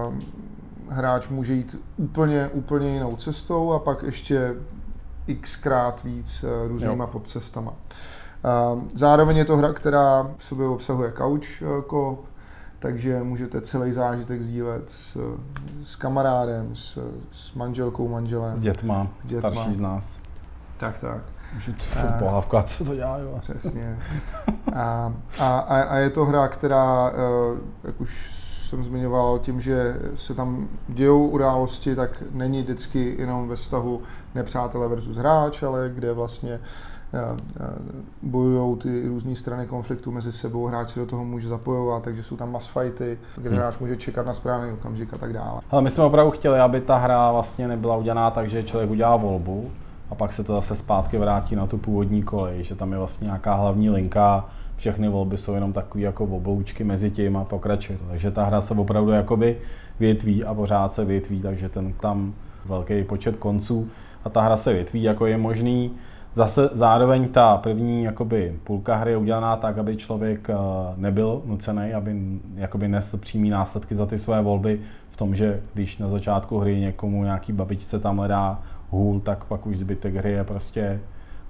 uh, 0.08 0.14
hráč 0.90 1.28
může 1.28 1.54
jít 1.54 1.82
úplně, 1.98 2.48
úplně 2.48 2.90
jinou 2.90 3.16
cestou 3.16 3.72
a 3.72 3.80
pak 3.80 4.04
ještě 4.04 4.56
xkrát 5.36 6.04
víc 6.04 6.44
uh, 6.44 6.68
různýma 6.68 7.04
jo. 7.04 7.10
podcestama. 7.12 7.72
Uh, 7.72 8.82
zároveň 8.94 9.38
je 9.38 9.46
to 9.46 9.58
hra, 9.58 9.74
která 9.74 10.32
v 10.38 10.44
sobě 10.44 10.68
obsahuje 10.68 11.14
couch 11.18 11.62
uh, 11.62 11.82
koop, 11.82 12.26
takže 12.80 13.24
můžete 13.24 13.62
celý 13.62 13.92
zážitek 13.92 14.42
sdílet 14.42 14.90
s, 14.90 15.18
s 15.84 15.96
kamarádem, 15.96 16.76
s, 16.76 16.98
s 17.32 17.54
manželkou, 17.54 18.08
manželem. 18.08 18.58
S 18.58 18.62
dětma, 18.62 19.08
s 19.22 19.26
dětma. 19.26 19.50
starší 19.50 19.76
z 19.76 19.80
nás. 19.80 20.10
Tak, 20.78 21.00
tak. 21.00 21.22
Že 21.60 21.74
to 21.74 22.08
uh, 22.08 22.20
pohlavka, 22.20 22.64
co 22.64 22.86
to 22.86 22.96
dělá, 22.96 23.18
jo. 23.18 23.38
Přesně. 23.40 24.00
A, 24.74 25.14
a, 25.40 25.60
a 25.60 25.98
je 25.98 26.10
to 26.10 26.26
hra, 26.26 26.48
která, 26.48 27.12
eh, 27.14 27.58
jak 27.84 28.02
už 28.02 28.47
jsem 28.68 28.84
zmiňoval, 28.84 29.40
tím, 29.40 29.62
že 29.62 29.96
se 30.16 30.34
tam 30.34 30.68
dějou 30.88 31.28
události, 31.28 31.96
tak 31.96 32.24
není 32.32 32.64
vždycky 32.64 33.16
jenom 33.18 33.48
ve 33.48 33.56
vztahu 33.56 34.02
nepřátelé 34.36 34.88
versus 34.88 35.18
hráč, 35.18 35.64
ale 35.64 35.92
kde 35.94 36.14
vlastně 36.14 36.60
Eh, 37.14 37.38
eh, 37.60 37.66
bojují 38.22 38.78
ty 38.78 39.08
různé 39.08 39.36
strany 39.36 39.66
konfliktu 39.66 40.12
mezi 40.12 40.32
sebou, 40.32 40.66
hráč 40.66 40.90
se 40.90 41.00
do 41.00 41.06
toho 41.06 41.26
může 41.26 41.50
zapojovat, 41.50 42.04
takže 42.04 42.24
jsou 42.24 42.38
tam 42.38 42.52
mass 42.52 42.68
fighty, 42.68 43.20
kde 43.38 43.50
hmm. 43.50 43.60
hráč 43.60 43.78
může 43.78 43.98
čekat 43.98 44.26
na 44.26 44.34
správný 44.34 44.72
okamžik 44.72 45.14
a 45.14 45.18
tak 45.18 45.34
dále. 45.34 45.62
Ale 45.72 45.82
my 45.82 45.90
jsme 45.90 46.04
opravdu 46.04 46.32
chtěli, 46.32 46.60
aby 46.60 46.82
ta 46.82 46.98
hra 46.98 47.32
vlastně 47.32 47.68
nebyla 47.68 47.98
udělaná 47.98 48.32
tak, 48.32 48.50
že 48.50 48.64
člověk 48.64 48.92
udělá 48.92 49.16
volbu 49.16 49.72
a 50.10 50.16
pak 50.16 50.34
se 50.34 50.44
to 50.44 50.54
zase 50.54 50.76
zpátky 50.76 51.18
vrátí 51.18 51.56
na 51.56 51.68
tu 51.68 51.78
původní 51.78 52.24
kolej, 52.24 52.64
že 52.64 52.76
tam 52.76 52.92
je 52.92 52.98
vlastně 52.98 53.26
nějaká 53.26 53.54
hlavní 53.54 53.90
linka, 53.90 54.46
všechny 54.76 55.10
volby 55.10 55.38
jsou 55.38 55.54
jenom 55.54 55.74
takové 55.74 56.04
jako 56.04 56.24
obloučky 56.24 56.84
mezi 56.84 57.12
tím 57.12 57.38
a 57.38 57.44
pokračuje 57.44 57.98
to. 57.98 58.06
Takže 58.06 58.32
ta 58.32 58.46
hra 58.46 58.62
se 58.62 58.74
opravdu 58.74 59.12
jakoby 59.12 59.58
větví 60.00 60.44
a 60.44 60.54
pořád 60.54 60.94
se 60.94 61.06
větví, 61.06 61.42
takže 61.42 61.70
ten 61.70 61.94
tam 61.94 62.34
velký 62.66 63.04
počet 63.04 63.36
konců. 63.36 63.90
A 64.24 64.30
ta 64.30 64.42
hra 64.42 64.58
se 64.58 64.74
větví, 64.74 65.04
jako 65.04 65.26
je 65.26 65.38
možný. 65.38 65.92
Zase 66.34 66.70
zároveň 66.74 67.28
ta 67.28 67.58
první 67.58 68.04
jakoby, 68.04 68.56
půlka 68.64 68.96
hry 68.96 69.12
je 69.12 69.18
udělaná 69.18 69.56
tak, 69.56 69.78
aby 69.78 69.98
člověk 69.98 70.50
eh, 70.50 70.56
nebyl 70.96 71.42
nucený, 71.46 71.94
aby 71.94 72.16
jakoby 72.56 72.88
nesl 72.88 73.18
přímý 73.18 73.50
následky 73.50 73.96
za 73.96 74.06
ty 74.06 74.20
své 74.20 74.42
volby 74.42 74.80
v 75.10 75.18
tom, 75.18 75.36
že 75.36 75.62
když 75.74 75.98
na 75.98 76.08
začátku 76.08 76.60
hry 76.60 76.80
někomu 76.80 77.24
nějaký 77.24 77.54
babičce 77.54 78.00
tam 78.00 78.18
hledá 78.18 78.60
hůl, 78.90 79.20
tak 79.20 79.44
pak 79.44 79.66
už 79.66 79.78
zbytek 79.78 80.16
hry 80.16 80.32
je 80.32 80.44
prostě 80.44 81.00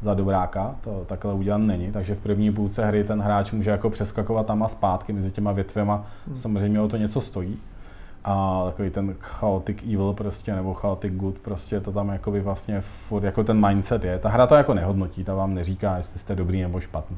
za 0.01 0.13
dobráka, 0.13 0.75
to 0.83 1.05
takhle 1.07 1.33
udělat 1.33 1.57
není, 1.57 1.91
takže 1.91 2.15
v 2.15 2.19
první 2.19 2.53
půlce 2.53 2.85
hry 2.85 3.03
ten 3.03 3.21
hráč 3.21 3.51
může 3.51 3.71
jako 3.71 3.89
přeskakovat 3.89 4.45
tam 4.45 4.63
a 4.63 4.67
zpátky 4.67 5.13
mezi 5.13 5.31
těma 5.31 5.51
větvema, 5.51 6.05
hmm. 6.27 6.35
samozřejmě 6.35 6.81
o 6.81 6.87
to 6.87 6.97
něco 6.97 7.21
stojí 7.21 7.59
a 8.23 8.63
takový 8.65 8.89
ten 8.89 9.15
chaotic 9.19 9.77
evil 9.83 10.13
prostě, 10.13 10.55
nebo 10.55 10.73
chaotic 10.73 11.13
good, 11.13 11.39
prostě 11.39 11.79
to 11.79 11.91
tam 11.91 12.09
jakoby 12.09 12.41
vlastně 12.41 12.81
furt, 12.81 13.23
jako 13.23 13.43
ten 13.43 13.67
mindset 13.67 14.03
je. 14.03 14.19
Ta 14.19 14.29
hra 14.29 14.47
to 14.47 14.55
jako 14.55 14.73
nehodnotí, 14.73 15.23
ta 15.23 15.33
vám 15.33 15.53
neříká, 15.53 15.97
jestli 15.97 16.19
jste 16.19 16.35
dobrý 16.35 16.61
nebo 16.61 16.79
špatný. 16.79 17.17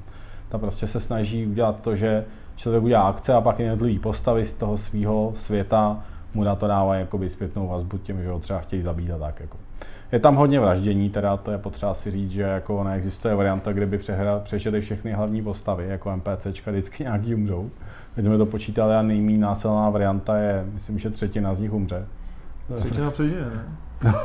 Ta 0.49 0.57
prostě 0.57 0.87
se 0.87 0.99
snaží 0.99 1.47
udělat 1.47 1.81
to, 1.81 1.95
že 1.95 2.25
člověk 2.55 2.83
udělá 2.83 3.01
akce 3.01 3.33
a 3.33 3.41
pak 3.41 3.59
jednotlivý 3.59 3.99
postavy 3.99 4.45
z 4.45 4.53
toho 4.53 4.77
svého 4.77 5.33
světa 5.35 5.99
mu 6.33 6.43
na 6.43 6.55
to 6.55 6.67
dává 6.67 6.95
jakoby 6.95 7.29
zpětnou 7.29 7.67
vazbu 7.67 7.97
tím, 7.97 8.21
že 8.21 8.29
ho 8.29 8.39
třeba 8.39 8.59
chtějí 8.59 8.81
zabít 8.81 9.11
a 9.11 9.17
tak. 9.17 9.39
Jako. 9.39 9.57
Je 10.11 10.19
tam 10.19 10.35
hodně 10.35 10.59
vraždění, 10.59 11.09
teda 11.09 11.37
to 11.37 11.51
je 11.51 11.57
potřeba 11.57 11.93
si 11.93 12.11
říct, 12.11 12.31
že 12.31 12.41
jako 12.41 12.83
neexistuje 12.83 13.35
varianta, 13.35 13.73
kde 13.73 13.85
by 13.85 13.99
přešli 14.43 14.81
všechny 14.81 15.11
hlavní 15.11 15.43
postavy, 15.43 15.87
jako 15.87 16.15
NPCčka 16.15 16.71
vždycky 16.71 17.03
nějaký 17.03 17.35
umřou. 17.35 17.69
Teď 18.15 18.25
jsme 18.25 18.37
to 18.37 18.45
počítali 18.45 18.95
a 18.95 19.01
nejméně 19.01 19.37
násilná 19.37 19.89
varianta 19.89 20.37
je, 20.37 20.65
myslím, 20.73 20.99
že 20.99 21.09
třetina 21.09 21.55
z 21.55 21.59
nich 21.59 21.73
umře. 21.73 22.05
Třetina 22.75 23.11
přežije, 23.11 23.41
ne? 23.41 23.63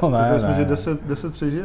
No 0.02 0.10
ne, 0.10 0.42
ne. 0.42 0.54
že 0.54 0.64
10, 0.64 1.06
10 1.06 1.32
přežije? 1.32 1.64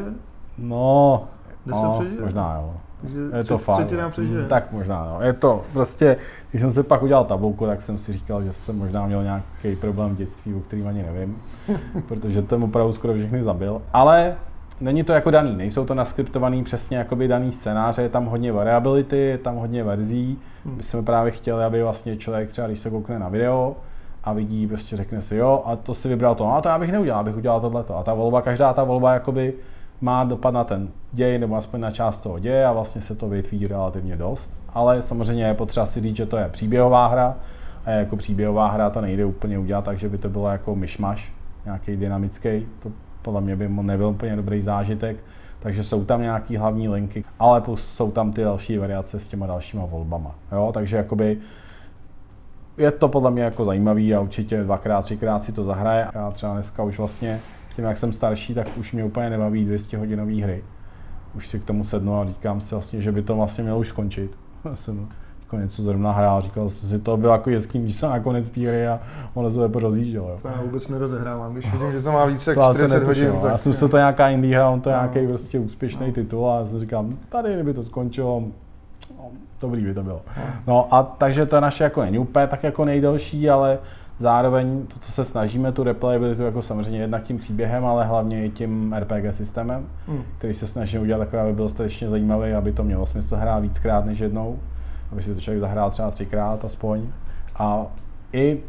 No, 0.58 1.24
10 1.66 1.82
no, 1.84 2.00
přežije? 2.00 2.22
možná 2.22 2.56
jo. 2.56 2.74
Takže 3.02 3.20
je 3.38 3.44
to. 3.44 3.58
Třetina 3.58 4.10
přežije. 4.10 4.40
Hmm, 4.40 4.50
tak 4.50 4.72
možná, 4.72 5.06
no. 5.06 5.26
Je 5.26 5.34
to 5.34 5.64
prostě, 5.74 6.18
když 6.52 6.62
jsem 6.62 6.72
se 6.72 6.84
pak 6.84 7.04
udělal 7.04 7.26
tabulku, 7.26 7.66
tak 7.66 7.82
jsem 7.82 7.98
si 7.98 8.14
říkal, 8.14 8.44
že 8.44 8.54
jsem 8.54 8.78
možná 8.78 9.06
měl 9.06 9.24
nějaký 9.24 9.76
problém 9.82 10.16
v 10.16 10.18
dětství, 10.18 10.54
o 10.54 10.60
kterým 10.60 10.88
ani 10.88 11.04
nevím, 11.04 11.38
protože 12.08 12.42
ten 12.42 12.64
opravdu 12.64 12.94
skoro 12.94 13.14
všechny 13.14 13.44
zabil. 13.44 13.82
Ale 13.94 14.36
není 14.82 15.04
to 15.04 15.14
jako 15.14 15.32
daný, 15.32 15.56
nejsou 15.56 15.86
to 15.86 15.94
naskriptovaný 15.94 16.64
přesně 16.64 16.98
jakoby 16.98 17.28
daný 17.28 17.52
scénáře, 17.52 18.02
je 18.02 18.10
tam 18.10 18.26
hodně 18.26 18.52
variability, 18.52 19.18
je 19.18 19.38
tam 19.38 19.56
hodně 19.56 19.84
verzí. 19.84 20.40
Hmm. 20.66 20.78
My 20.78 20.84
jsme 20.84 21.04
právě 21.04 21.32
chtěli, 21.32 21.64
aby 21.64 21.84
vlastně 21.84 22.18
člověk 22.18 22.50
třeba, 22.50 22.68
když 22.68 22.80
se 22.80 22.90
koukne 22.90 23.20
na 23.20 23.30
video 23.30 23.76
a 24.24 24.34
vidí, 24.34 24.68
prostě 24.68 24.98
řekne 24.98 25.22
si, 25.22 25.36
jo, 25.36 25.64
a 25.66 25.76
to 25.76 25.94
si 25.94 26.08
vybral 26.08 26.36
to, 26.36 26.44
no, 26.44 26.56
a 26.56 26.62
to 26.62 26.70
já 26.70 26.80
bych 26.80 26.92
neudělal, 26.92 27.20
abych 27.20 27.38
udělal 27.38 27.62
tohleto. 27.62 27.98
A 27.98 28.04
ta 28.04 28.14
volba, 28.14 28.42
každá 28.42 28.74
ta 28.74 28.84
volba 28.84 29.14
jakoby 29.14 29.54
má 30.02 30.24
dopad 30.24 30.52
na 30.52 30.64
ten 30.64 30.88
děj, 31.12 31.40
nebo 31.40 31.56
aspoň 31.56 31.80
na 31.80 31.92
část 31.92 32.18
toho 32.18 32.40
děje 32.40 32.66
a 32.66 32.72
vlastně 32.72 33.02
se 33.02 33.16
to 33.16 33.30
větví 33.30 33.68
relativně 33.68 34.16
dost. 34.16 34.54
Ale 34.74 35.02
samozřejmě 35.02 35.44
je 35.44 35.54
potřeba 35.54 35.86
si 35.86 36.02
říct, 36.02 36.16
že 36.16 36.26
to 36.26 36.38
je 36.38 36.50
příběhová 36.50 37.08
hra 37.08 37.36
a 37.86 37.90
jako 37.90 38.18
příběhová 38.18 38.72
hra 38.72 38.90
to 38.90 39.02
nejde 39.02 39.26
úplně 39.26 39.60
udělat 39.60 39.86
tak, 39.86 40.00
že 40.00 40.10
by 40.10 40.18
to 40.18 40.30
bylo 40.30 40.50
jako 40.50 40.76
myšmaš, 40.76 41.34
nějaký 41.66 41.98
dynamický. 41.98 42.68
To 42.84 42.92
podle 43.22 43.42
mě 43.42 43.56
by 43.56 43.70
nebyl 43.70 44.08
úplně 44.08 44.36
dobrý 44.36 44.62
zážitek. 44.62 45.18
Takže 45.60 45.84
jsou 45.84 46.06
tam 46.06 46.22
nějaký 46.22 46.58
hlavní 46.58 46.90
linky, 46.90 47.24
ale 47.40 47.62
plus 47.62 47.88
jsou 47.88 48.12
tam 48.12 48.34
ty 48.34 48.44
další 48.44 48.78
variace 48.78 49.20
s 49.20 49.28
těma 49.28 49.48
dalšíma 49.48 49.86
volbama. 49.86 50.36
Jo? 50.52 50.72
Takže 50.74 50.98
jakoby 50.98 51.38
je 52.78 52.92
to 52.92 53.08
podle 53.08 53.32
mě 53.32 53.44
jako 53.44 53.66
zajímavý 53.66 54.16
a 54.16 54.22
určitě 54.22 54.64
dvakrát, 54.64 55.02
třikrát 55.06 55.44
si 55.44 55.52
to 55.52 55.64
zahraje. 55.64 56.08
Já 56.14 56.32
třeba 56.32 56.54
dneska 56.54 56.84
už 56.84 56.98
vlastně, 56.98 57.40
tím 57.76 57.86
jak 57.86 57.98
jsem 57.98 58.14
starší, 58.14 58.54
tak 58.54 58.68
už 58.78 58.94
mě 58.94 59.04
úplně 59.04 59.30
nebaví 59.30 59.66
200 59.66 59.98
hodinové 59.98 60.44
hry. 60.44 60.64
Už 61.36 61.48
si 61.48 61.60
k 61.60 61.66
tomu 61.66 61.84
sednu 61.84 62.22
a 62.22 62.26
říkám 62.26 62.62
si 62.62 62.76
vlastně, 62.76 63.02
že 63.02 63.12
by 63.12 63.22
to 63.22 63.36
vlastně 63.36 63.64
mělo 63.64 63.80
už 63.80 63.88
skončit. 63.88 64.32
jsem 64.74 65.08
jako 65.50 65.62
něco 65.62 65.84
zrovna 65.84 66.12
hrál, 66.12 66.42
říkal 66.42 66.70
jsem 66.70 66.90
si, 66.90 67.00
to 67.00 67.18
bylo 67.18 67.34
jako 67.34 67.50
hezký 67.50 67.80
místo 67.80 68.10
na 68.10 68.20
konec 68.20 68.50
té 68.50 68.62
hry 68.62 68.88
a 68.88 69.00
ono 69.34 69.52
se 69.52 69.70
to 69.70 69.80
rozjíždělo. 69.80 70.30
Jo. 70.30 70.38
To 70.42 70.48
já 70.48 70.62
vůbec 70.62 70.88
nerozehrávám, 70.88 71.54
když 71.54 71.72
vidím, 71.72 71.92
že 71.92 72.02
to 72.02 72.12
má 72.12 72.26
více 72.26 72.52
jak 72.52 72.74
40 72.74 73.04
hodin. 73.04 73.32
No. 73.34 73.42
Tak... 73.42 73.52
Já 73.52 73.58
jsem 73.58 73.74
se 73.74 73.90
to 73.90 73.98
nějaká 73.98 74.30
indie 74.30 74.56
hra, 74.56 74.70
on 74.70 74.82
to 74.82 74.90
je 74.90 74.96
no. 74.96 75.02
nějaký 75.02 75.28
prostě 75.28 75.60
úspěšný 75.60 76.08
no. 76.08 76.14
titul 76.14 76.50
a 76.50 76.60
já 76.60 76.66
si 76.66 76.80
říkám, 76.80 77.18
tady 77.30 77.54
kdyby 77.54 77.74
to 77.74 77.84
skončilo, 77.84 78.44
no, 79.18 79.26
dobrý 79.62 79.84
by 79.84 79.94
to 79.94 80.04
bylo. 80.04 80.22
No. 80.38 80.44
no 80.68 80.94
a 80.94 81.04
takže 81.04 81.46
to 81.46 81.60
naše 81.60 81.84
jako 81.84 82.02
není 82.02 82.20
úplně 82.20 82.48
tak 82.48 82.64
jako 82.64 82.86
nejdelší, 82.86 83.50
ale 83.50 83.80
zároveň 84.20 84.86
to, 84.86 85.00
co 85.00 85.12
se 85.12 85.26
snažíme, 85.26 85.72
tu 85.72 85.84
replayability 85.84 86.44
jako 86.44 86.62
samozřejmě 86.62 87.00
jednak 87.00 87.24
tím 87.24 87.38
příběhem, 87.38 87.86
ale 87.86 88.06
hlavně 88.06 88.46
i 88.46 88.50
tím 88.50 88.96
RPG 89.00 89.36
systémem, 89.36 89.86
hmm. 90.08 90.24
který 90.38 90.54
se 90.54 90.68
snaží 90.68 91.00
udělat 91.00 91.20
takové, 91.20 91.42
aby 91.42 91.54
byl 91.54 91.66
dostatečně 91.66 92.10
zajímavý, 92.10 92.52
aby 92.52 92.72
to 92.72 92.84
mělo 92.84 93.06
smysl 93.06 93.36
hrát 93.36 93.60
víckrát 93.60 94.06
než 94.06 94.20
jednou 94.20 94.60
aby 95.12 95.24
si 95.24 95.36
to 95.36 95.42
člověk 95.42 95.62
zahrál 95.62 95.92
třeba 95.92 96.12
třikrát 96.12 96.66
aspoň. 96.66 97.08
A 97.56 97.86
i 98.34 98.60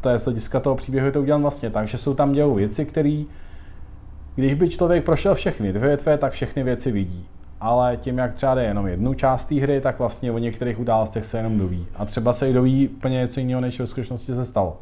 to 0.00 0.08
je 0.08 0.18
z 0.18 0.24
hlediska 0.24 0.60
toho 0.60 0.76
příběhu 0.76 1.06
je 1.06 1.12
to 1.12 1.20
udělat 1.20 1.38
vlastně 1.38 1.70
tak, 1.70 1.88
že 1.88 1.98
jsou 1.98 2.14
tam 2.14 2.32
dělou 2.32 2.54
věci, 2.54 2.84
které 2.84 3.24
když 4.34 4.54
by 4.54 4.68
člověk 4.68 5.04
prošel 5.04 5.34
všechny 5.34 5.72
dvě 5.72 5.88
větve, 5.88 6.18
tak 6.18 6.32
všechny 6.32 6.62
věci 6.62 6.92
vidí. 6.92 7.26
Ale 7.60 7.96
tím, 7.96 8.18
jak 8.18 8.34
třeba 8.34 8.54
jde 8.54 8.64
jenom 8.64 8.86
jednu 8.86 9.14
část 9.14 9.44
té 9.44 9.54
hry, 9.54 9.80
tak 9.80 9.98
vlastně 9.98 10.32
o 10.32 10.38
některých 10.38 10.80
událostech 10.80 11.26
se 11.26 11.36
jenom 11.36 11.58
doví. 11.58 11.86
A 11.96 12.04
třeba 12.04 12.32
se 12.32 12.50
i 12.50 12.52
doví 12.52 12.88
úplně 12.88 13.16
něco 13.16 13.40
jiného, 13.40 13.60
než 13.60 13.80
ve 13.80 13.86
skutečnosti 13.86 14.34
se 14.34 14.44
stalo. 14.44 14.76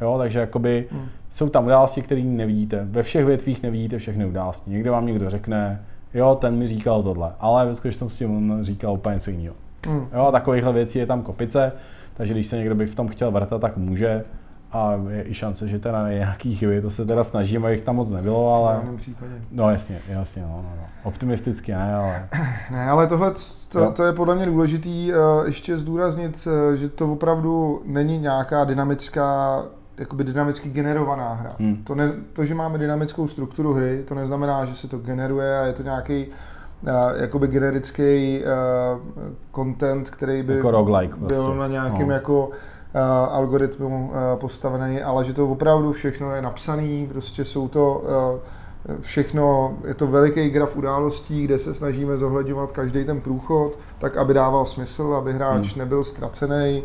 Jo, 0.00 0.18
takže 0.18 0.38
jakoby 0.38 0.86
hmm. 0.90 1.08
jsou 1.30 1.48
tam 1.48 1.66
události, 1.66 2.02
které 2.02 2.22
nevidíte. 2.22 2.84
Ve 2.84 3.02
všech 3.02 3.24
větvích 3.24 3.62
nevidíte 3.62 3.98
všechny 3.98 4.26
události. 4.26 4.70
Někde 4.70 4.90
vám 4.90 5.06
někdo 5.06 5.30
řekne, 5.30 5.82
jo, 6.14 6.38
ten 6.40 6.56
mi 6.56 6.66
říkal 6.66 7.02
tohle, 7.02 7.32
ale 7.40 7.66
ve 7.66 7.74
skutečnosti 7.74 8.26
on 8.26 8.58
říkal 8.60 8.92
úplně 8.92 9.14
něco 9.14 9.30
jiného. 9.30 9.54
Hmm. 9.86 10.06
Jo, 10.14 10.28
takovýchhle 10.32 10.72
věcí 10.72 10.98
je 10.98 11.06
tam 11.06 11.22
kopice, 11.22 11.72
takže 12.14 12.34
když 12.34 12.46
se 12.46 12.56
někdo 12.56 12.74
by 12.74 12.86
v 12.86 12.94
tom 12.94 13.08
chtěl 13.08 13.30
vrtat, 13.30 13.60
tak 13.60 13.76
může. 13.76 14.24
A 14.72 14.92
je 15.08 15.28
i 15.28 15.34
šance, 15.34 15.68
že 15.68 15.78
teda 15.78 16.10
nějaký 16.10 16.54
chyby, 16.54 16.82
to 16.82 16.90
se 16.90 17.04
teda 17.04 17.24
snažíme, 17.24 17.68
abych 17.68 17.82
tam 17.82 17.96
moc 17.96 18.10
nebylo, 18.10 18.54
ale... 18.54 18.80
V 18.84 18.96
případě. 18.96 19.32
No 19.50 19.70
jasně, 19.70 19.98
jasně, 20.08 20.42
no, 20.42 20.48
no, 20.48 20.72
no. 20.76 20.82
Optimisticky 21.02 21.72
ne, 21.72 21.94
ale... 21.94 22.28
Ne, 22.70 22.90
ale 22.90 23.06
tohle, 23.06 23.32
to, 23.68 23.90
to 23.90 24.02
je 24.04 24.12
podle 24.12 24.34
mě 24.34 24.46
důležitý 24.46 25.12
uh, 25.12 25.46
ještě 25.46 25.78
zdůraznit, 25.78 26.46
uh, 26.46 26.74
že 26.74 26.88
to 26.88 27.12
opravdu 27.12 27.82
není 27.84 28.18
nějaká 28.18 28.64
dynamická 28.64 29.62
jakoby 29.98 30.24
dynamicky 30.24 30.68
generovaná 30.68 31.34
hra. 31.34 31.56
Hmm. 31.58 31.84
To, 31.84 31.94
ne, 31.94 32.12
to, 32.32 32.44
že 32.44 32.54
máme 32.54 32.78
dynamickou 32.78 33.28
strukturu 33.28 33.72
hry, 33.72 34.04
to 34.08 34.14
neznamená, 34.14 34.64
že 34.64 34.74
se 34.74 34.88
to 34.88 34.98
generuje 34.98 35.58
a 35.58 35.66
je 35.66 35.72
to 35.72 35.82
nějaký 35.82 36.26
uh, 36.26 36.88
jakoby 37.20 37.46
generický 37.46 38.42
uh, 38.44 39.22
content, 39.54 40.10
který 40.10 40.42
by 40.42 40.56
jako 40.56 40.70
roguelike 40.70 41.16
byl 41.16 41.44
prostě. 41.44 41.58
na 41.58 41.66
nějakém 41.66 42.08
no. 42.08 42.14
jako 42.14 42.50
algoritmu 43.30 44.10
uh, 44.10 44.40
postavený, 44.40 45.02
ale 45.02 45.24
že 45.24 45.32
to 45.32 45.48
opravdu 45.48 45.92
všechno 45.92 46.34
je 46.34 46.42
napsané, 46.42 47.06
prostě 47.08 47.44
jsou 47.44 47.68
to 47.68 48.02
uh, 48.04 49.00
všechno, 49.00 49.74
je 49.86 49.94
to 49.94 50.06
veliký 50.06 50.50
graf 50.50 50.76
událostí, 50.76 51.44
kde 51.44 51.58
se 51.58 51.74
snažíme 51.74 52.18
zohledňovat 52.18 52.70
každý 52.70 53.04
ten 53.04 53.20
průchod, 53.20 53.78
tak 53.98 54.16
aby 54.16 54.34
dával 54.34 54.66
smysl, 54.66 55.14
aby 55.14 55.32
hráč 55.32 55.72
hmm. 55.72 55.78
nebyl 55.78 56.04
ztracený, 56.04 56.82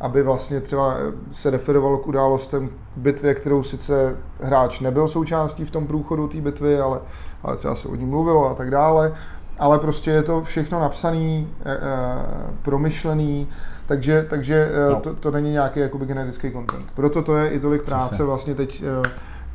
aby 0.00 0.22
vlastně 0.22 0.60
třeba 0.60 0.96
se 1.30 1.50
referovalo 1.50 1.98
k 1.98 2.06
událostem 2.06 2.70
bitvě, 2.96 3.34
kterou 3.34 3.62
sice 3.62 4.16
hráč 4.40 4.80
nebyl 4.80 5.08
součástí 5.08 5.64
v 5.64 5.70
tom 5.70 5.86
průchodu 5.86 6.28
té 6.28 6.40
bitvy, 6.40 6.80
ale, 6.80 7.00
ale 7.42 7.56
třeba 7.56 7.74
se 7.74 7.88
o 7.88 7.94
ní 7.94 8.06
mluvilo 8.06 8.50
a 8.50 8.54
tak 8.54 8.70
dále. 8.70 9.12
Ale 9.58 9.78
prostě 9.78 10.10
je 10.10 10.22
to 10.22 10.42
všechno 10.42 10.80
napsaný, 10.80 11.48
e, 11.64 11.72
e, 11.72 11.78
promyšlený, 12.62 13.48
takže, 13.86 14.26
takže 14.30 14.68
e, 14.86 14.90
no. 14.90 15.00
to, 15.00 15.14
to 15.14 15.30
není 15.30 15.52
nějaký 15.52 15.80
jakoby 15.80 16.06
generický 16.06 16.50
content. 16.50 16.86
Proto 16.94 17.22
to 17.22 17.36
je 17.36 17.48
i 17.50 17.60
tolik 17.60 17.82
práce 17.82 18.24
vlastně 18.24 18.54
teď 18.54 18.82
e, 18.82 19.08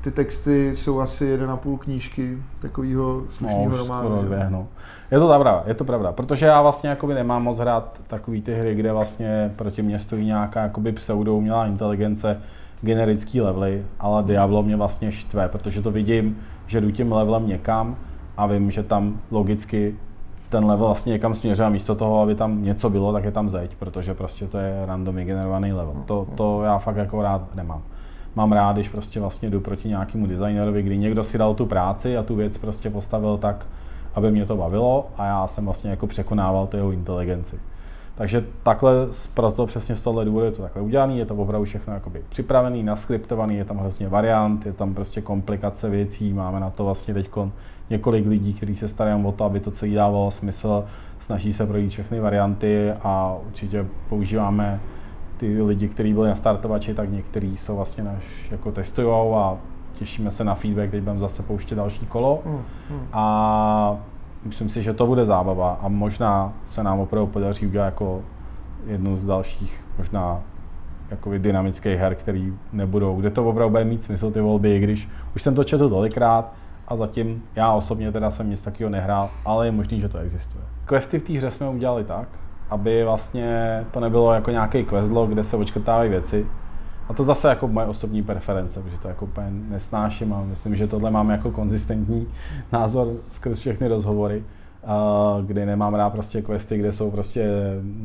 ty 0.04 0.12
texty 0.12 0.76
jsou 0.76 1.00
asi 1.00 1.26
jeden 1.26 1.52
a 1.52 1.58
půl 1.58 1.78
knížky 1.78 2.38
takového 2.60 3.22
slušného 3.30 3.70
no, 3.70 3.78
románu. 3.78 4.22
Dvě, 4.22 4.48
no. 4.50 4.68
Je 5.12 5.20
to 5.20 5.28
pravda, 5.28 5.64
je 5.66 5.74
to 5.74 5.84
pravda, 5.84 6.12
protože 6.12 6.46
já 6.46 6.62
vlastně 6.62 6.90
jakoby 6.90 7.14
nemám 7.14 7.44
moc 7.44 7.60
hrát 7.60 8.00
takový 8.08 8.42
ty 8.42 8.56
hry, 8.56 8.76
kde 8.76 8.92
vlastně 8.92 9.54
proti 9.56 9.82
mě 9.82 10.00
stojí 10.00 10.26
nějaká 10.26 10.64
jakoby 10.64 10.92
pseudo 10.92 11.36
umělá 11.36 11.66
inteligence, 11.66 12.42
generický 12.82 13.42
levely, 13.42 13.86
ale 14.00 14.24
Diablo 14.24 14.64
mě 14.64 14.76
vlastně 14.76 15.12
štve, 15.12 15.50
protože 15.50 15.82
to 15.82 15.92
vidím, 15.92 16.38
že 16.68 16.82
jdu 16.82 16.92
tím 16.92 17.12
levelem 17.12 17.48
někam 17.48 17.96
a 18.38 18.46
vím, 18.46 18.72
že 18.72 18.84
tam 18.84 19.20
logicky 19.32 19.96
ten 20.50 20.66
level 20.66 20.86
vlastně 20.86 21.12
někam 21.12 21.36
směřuje 21.36 21.66
a 21.66 21.70
místo 21.70 21.96
toho, 21.96 22.22
aby 22.22 22.36
tam 22.36 22.64
něco 22.64 22.90
bylo, 22.90 23.14
tak 23.14 23.24
je 23.24 23.32
tam 23.32 23.50
zeď, 23.50 23.76
protože 23.76 24.14
prostě 24.14 24.48
to 24.48 24.58
je 24.58 24.86
randomně 24.86 25.26
generovaný 25.26 25.74
level. 25.74 25.96
To, 26.06 26.28
to 26.36 26.64
já 26.64 26.78
fakt 26.78 26.96
jako 26.96 27.22
rád 27.22 27.56
nemám 27.56 27.82
mám 28.36 28.52
rád, 28.52 28.74
když 28.74 28.90
prostě 28.90 29.20
vlastně 29.20 29.50
jdu 29.50 29.60
proti 29.60 29.88
nějakému 29.88 30.28
designerovi, 30.28 30.84
kdy 30.84 30.98
někdo 30.98 31.24
si 31.24 31.38
dal 31.38 31.56
tu 31.56 31.66
práci 31.66 32.18
a 32.18 32.24
tu 32.24 32.36
věc 32.36 32.58
prostě 32.58 32.90
postavil 32.90 33.38
tak, 33.38 33.66
aby 34.16 34.32
mě 34.32 34.46
to 34.46 34.58
bavilo 34.58 35.08
a 35.18 35.26
já 35.26 35.48
jsem 35.48 35.66
vlastně 35.66 35.90
jako 35.90 36.08
překonával 36.08 36.68
tu 36.68 36.78
jeho 36.78 36.92
inteligenci. 36.92 37.60
Takže 38.16 38.46
takhle, 38.64 38.94
proto 39.34 39.66
přesně 39.66 39.96
z 39.96 40.02
tohle 40.02 40.26
důvodu 40.26 40.46
je 40.46 40.52
to 40.52 40.62
takhle 40.62 40.82
udělané, 40.82 41.14
je 41.14 41.26
to 41.26 41.36
opravdu 41.36 41.66
všechno 41.66 41.94
jakoby 41.94 42.22
připravený, 42.30 42.84
naskriptovaný, 42.84 43.56
je 43.56 43.66
tam 43.66 43.78
hrozně 43.78 44.10
variant, 44.10 44.66
je 44.66 44.74
tam 44.74 44.94
prostě 44.94 45.22
komplikace 45.22 45.90
věcí, 45.90 46.34
máme 46.34 46.60
na 46.60 46.70
to 46.70 46.86
vlastně 46.86 47.14
teď 47.14 47.30
několik 47.90 48.28
lidí, 48.28 48.54
kteří 48.54 48.76
se 48.76 48.88
starají 48.88 49.26
o 49.26 49.32
to, 49.32 49.44
aby 49.44 49.60
to 49.60 49.72
celé 49.72 49.92
dávalo 49.92 50.32
smysl, 50.32 50.86
snaží 51.20 51.54
se 51.54 51.68
projít 51.68 51.90
všechny 51.90 52.20
varianty 52.20 52.92
a 52.92 53.38
určitě 53.48 53.86
používáme 54.10 54.80
ty 55.38 55.62
lidi, 55.62 55.88
kteří 55.88 56.14
byli 56.14 56.30
na 56.30 56.36
startovači, 56.36 56.94
tak 56.94 57.12
někteří 57.12 57.58
jsou 57.58 57.76
vlastně 57.76 58.04
naš 58.04 58.24
jako 58.52 58.72
testujou 58.72 59.36
a 59.36 59.58
těšíme 59.94 60.32
se 60.32 60.44
na 60.44 60.56
feedback, 60.56 60.92
teď 60.92 61.00
budeme 61.00 61.20
zase 61.20 61.44
pouštět 61.44 61.76
další 61.76 62.06
kolo. 62.06 62.42
Hmm, 62.46 62.62
hmm. 62.90 63.08
A 63.14 63.98
myslím 64.46 64.70
si, 64.70 64.84
že 64.84 64.94
to 64.94 65.08
bude 65.08 65.26
zábava 65.26 65.80
a 65.82 65.88
možná 65.88 66.54
se 66.66 66.84
nám 66.84 67.00
opravdu 67.00 67.28
podaří 67.28 67.68
udělat 67.68 67.86
jako 67.86 68.22
jednu 68.86 69.18
z 69.18 69.26
dalších 69.26 69.86
možná 69.98 70.40
jakoby 71.12 71.40
dynamických 71.40 72.00
her, 72.00 72.16
který 72.16 72.54
nebudou, 72.74 73.16
kde 73.16 73.30
to 73.30 73.46
opravdu 73.46 73.72
bude 73.72 73.84
mít 73.84 74.04
smysl 74.04 74.32
ty 74.32 74.42
volby, 74.42 74.76
i 74.76 74.80
když 74.80 75.10
už 75.36 75.42
jsem 75.42 75.56
to 75.56 75.64
četl 75.64 75.90
tolikrát 75.90 76.54
a 76.88 76.96
zatím 76.96 77.44
já 77.56 77.74
osobně 77.74 78.12
teda 78.12 78.32
jsem 78.32 78.50
nic 78.50 78.62
takového 78.62 78.90
nehrál, 78.90 79.30
ale 79.46 79.68
je 79.68 79.72
možný, 79.72 80.00
že 80.00 80.10
to 80.10 80.18
existuje. 80.18 80.64
Questy 80.86 81.20
v 81.20 81.24
té 81.24 81.34
hře 81.34 81.52
jsme 81.52 81.70
udělali 81.70 82.04
tak, 82.04 82.28
aby 82.70 83.04
vlastně 83.04 83.80
to 83.92 84.00
nebylo 84.00 84.34
jako 84.34 84.52
nějaký 84.52 84.86
questlog, 84.86 85.30
kde 85.30 85.44
se 85.44 85.58
očkrtávají 85.58 86.10
věci. 86.10 86.48
A 87.10 87.14
to 87.14 87.24
zase 87.24 87.50
jako 87.50 87.68
moje 87.68 87.88
osobní 87.88 88.24
preference, 88.24 88.82
protože 88.82 88.98
to 88.98 89.08
jako 89.08 89.26
úplně 89.26 89.48
nesnáším 89.52 90.34
a 90.34 90.42
myslím, 90.42 90.76
že 90.76 90.88
tohle 90.88 91.12
mám 91.12 91.30
jako 91.30 91.52
konzistentní 91.52 92.28
názor 92.72 93.08
skrz 93.32 93.60
všechny 93.60 93.88
rozhovory, 93.88 94.44
kdy 95.46 95.66
nemám 95.66 95.94
rád 95.94 96.10
prostě 96.10 96.42
questy, 96.42 96.78
kde 96.78 96.94
jsou 96.94 97.12
prostě 97.12 97.50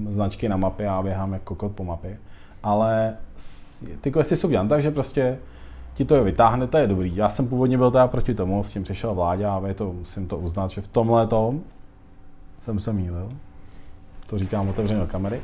značky 0.09 0.49
na 0.49 0.57
mapě 0.57 0.89
a 0.89 1.03
běhám 1.03 1.33
jako 1.33 1.55
kokot 1.55 1.77
po 1.77 1.85
mapě. 1.85 2.19
Ale 2.63 3.15
ty 4.01 4.11
questy 4.11 4.37
jsou 4.37 4.49
dělané 4.49 4.69
tak, 4.69 4.83
že 4.83 4.91
prostě 4.91 5.39
ti 5.99 6.05
to 6.05 6.15
je 6.15 6.23
vytáhne, 6.23 6.67
to 6.67 6.79
je 6.79 6.87
dobrý. 6.87 7.17
Já 7.17 7.31
jsem 7.31 7.49
původně 7.49 7.79
byl 7.79 7.91
teda 7.91 8.09
proti 8.09 8.35
tomu, 8.35 8.65
s 8.65 8.73
tím 8.73 8.83
přišel 8.83 9.15
vládě 9.15 9.47
a 9.47 9.63
je 9.67 9.75
to, 9.75 9.93
musím 9.93 10.29
to 10.29 10.39
uznat, 10.39 10.71
že 10.71 10.81
v 10.81 10.89
tomhle 10.89 11.27
tom 11.27 11.61
jsem 12.63 12.81
se 12.81 12.93
mýlil 12.93 13.29
to 14.29 14.39
říkám 14.39 14.69
otevřeně 14.69 15.01
do 15.01 15.07
kamery. 15.07 15.41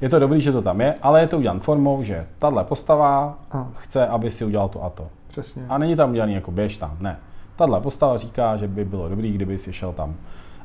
Je 0.00 0.08
to 0.08 0.18
dobrý, 0.18 0.40
že 0.40 0.52
to 0.52 0.62
tam 0.62 0.80
je, 0.80 0.94
ale 1.02 1.20
je 1.20 1.26
to 1.26 1.38
udělan 1.38 1.60
formou, 1.60 2.02
že 2.02 2.26
tahle 2.38 2.64
postava 2.64 3.38
a. 3.52 3.66
chce, 3.74 4.06
aby 4.06 4.30
si 4.30 4.44
udělal 4.44 4.68
to 4.68 4.84
a 4.84 4.90
to. 4.90 5.06
Přesně. 5.28 5.66
A 5.68 5.78
není 5.78 5.96
tam 5.96 6.10
udělaný 6.10 6.34
jako 6.34 6.50
běž 6.50 6.76
tam, 6.76 6.96
ne. 7.00 7.18
Tahle 7.56 7.80
postava 7.80 8.16
říká, 8.16 8.56
že 8.56 8.68
by 8.68 8.84
bylo 8.84 9.08
dobrý, 9.08 9.32
kdyby 9.32 9.58
si 9.58 9.72
šel 9.72 9.92
tam. 9.92 10.14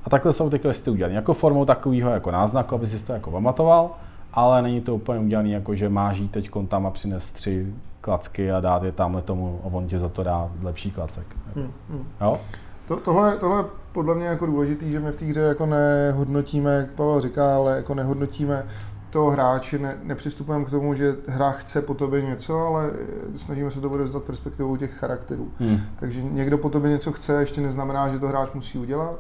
A 0.05 0.09
takhle 0.09 0.33
jsou 0.33 0.49
ty 0.49 0.59
questy 0.59 0.89
udělané 0.89 1.15
jako 1.15 1.33
formou 1.33 1.65
takového 1.65 2.11
jako 2.11 2.31
náznaku, 2.31 2.75
aby 2.75 2.87
si 2.87 3.05
to 3.05 3.13
jako 3.13 3.31
pamatoval, 3.31 3.91
ale 4.33 4.61
není 4.61 4.81
to 4.81 4.95
úplně 4.95 5.19
udělané 5.19 5.49
jako, 5.49 5.75
že 5.75 5.89
máš 5.89 6.17
jít 6.17 6.31
teď 6.31 6.49
tam 6.67 6.85
a 6.85 6.91
přines 6.91 7.31
tři 7.31 7.73
klacky 8.01 8.51
a 8.51 8.59
dát 8.59 8.83
je 8.83 8.91
tamhle 8.91 9.21
tomu 9.21 9.61
a 9.63 9.67
on 9.67 9.87
ti 9.87 9.99
za 9.99 10.09
to 10.09 10.23
dá 10.23 10.51
lepší 10.61 10.91
klacek. 10.91 11.25
Hmm, 11.55 11.71
hmm. 11.89 12.07
Jo? 12.21 12.39
To, 12.87 12.97
tohle, 12.97 13.37
tohle 13.37 13.65
podle 13.91 14.15
mě 14.15 14.25
jako 14.25 14.45
důležitý, 14.45 14.91
že 14.91 14.99
my 14.99 15.11
v 15.11 15.15
té 15.15 15.25
hře 15.25 15.39
jako 15.39 15.65
nehodnotíme, 15.65 16.75
jak 16.75 16.91
Pavel 16.91 17.21
říká, 17.21 17.55
ale 17.55 17.75
jako 17.75 17.95
nehodnotíme 17.95 18.65
toho 19.09 19.29
hráče, 19.29 19.79
ne, 19.79 19.97
nepřistupujeme 20.03 20.65
k 20.65 20.69
tomu, 20.69 20.93
že 20.93 21.15
hra 21.27 21.51
chce 21.51 21.81
po 21.81 21.93
tobě 21.93 22.21
něco, 22.21 22.59
ale 22.59 22.91
snažíme 23.35 23.71
se 23.71 23.81
to 23.81 23.89
odevzdat 23.89 24.23
perspektivou 24.23 24.75
těch 24.75 24.91
charakterů. 24.93 25.51
Hmm. 25.59 25.79
Takže 25.99 26.23
někdo 26.23 26.57
po 26.57 26.69
tobě 26.69 26.91
něco 26.91 27.11
chce, 27.11 27.33
ještě 27.33 27.61
neznamená, 27.61 28.09
že 28.09 28.19
to 28.19 28.27
hráč 28.27 28.53
musí 28.53 28.77
udělat. 28.77 29.19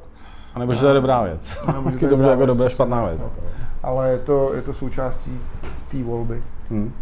A 0.55 0.59
nebo 0.59 0.73
že 0.73 0.79
to 0.79 0.87
je 0.87 0.93
dobrá 0.93 1.23
věc. 1.23 1.57
A 1.65 1.71
nebo 1.71 1.91
že 1.91 1.97
to 1.97 2.05
je 2.05 2.11
dobrá, 2.11 2.29
jako 2.29 2.45
dobrá, 2.45 2.69
špatná 2.69 3.05
věc. 3.05 3.21
Ale 3.83 4.11
je 4.11 4.19
to, 4.19 4.53
je 4.53 4.61
to 4.61 4.73
součástí 4.73 5.39
té 5.91 6.03
volby. 6.03 6.43
Hmm. 6.69 6.93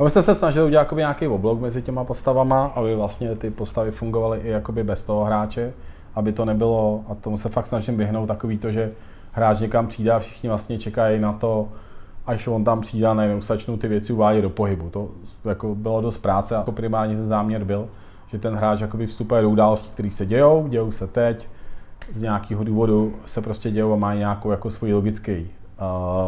No, 0.00 0.04
my 0.04 0.10
jsme 0.10 0.22
se 0.22 0.34
snažili 0.34 0.66
udělat 0.66 0.92
nějaký 0.92 1.26
oblok 1.26 1.60
mezi 1.60 1.82
těma 1.82 2.04
postavama, 2.04 2.72
aby 2.74 2.94
vlastně 2.94 3.34
ty 3.34 3.50
postavy 3.50 3.90
fungovaly 3.90 4.38
i 4.38 4.48
jakoby 4.50 4.84
bez 4.84 5.04
toho 5.04 5.24
hráče 5.24 5.72
aby 6.16 6.32
to 6.32 6.44
nebylo, 6.44 7.04
a 7.08 7.14
tomu 7.14 7.38
se 7.38 7.48
fakt 7.48 7.66
snažím 7.66 7.96
vyhnout, 7.96 8.26
takový 8.26 8.58
to, 8.58 8.70
že 8.72 8.90
hráč 9.32 9.60
někam 9.60 9.86
přijde 9.86 10.10
a 10.10 10.18
všichni 10.18 10.48
vlastně 10.48 10.78
čekají 10.78 11.20
na 11.20 11.32
to, 11.32 11.68
až 12.26 12.46
on 12.46 12.64
tam 12.64 12.80
přijde 12.80 13.06
a 13.06 13.14
najednou 13.14 13.42
začnou 13.42 13.76
ty 13.76 13.88
věci 13.88 14.12
uvádět 14.12 14.42
do 14.42 14.50
pohybu. 14.50 14.90
To 14.90 15.08
jako 15.44 15.74
bylo 15.74 16.00
dost 16.00 16.18
práce 16.18 16.54
a 16.54 16.58
jako 16.58 16.72
primárně 16.72 17.16
ten 17.16 17.26
záměr 17.26 17.64
byl, 17.64 17.88
že 18.26 18.38
ten 18.38 18.54
hráč 18.54 18.80
jakoby 18.80 19.06
vstupuje 19.06 19.42
do 19.42 19.50
událostí, 19.50 19.90
které 19.90 20.10
se 20.10 20.26
dějou, 20.26 20.66
dějou 20.68 20.92
se 20.92 21.06
teď, 21.06 21.48
z 22.14 22.22
nějakého 22.22 22.64
důvodu 22.64 23.14
se 23.26 23.42
prostě 23.42 23.70
dějou 23.70 23.92
a 23.92 23.96
mají 23.96 24.18
nějakou 24.18 24.50
jako 24.50 24.70
svůj 24.70 24.92
logický, 24.92 25.50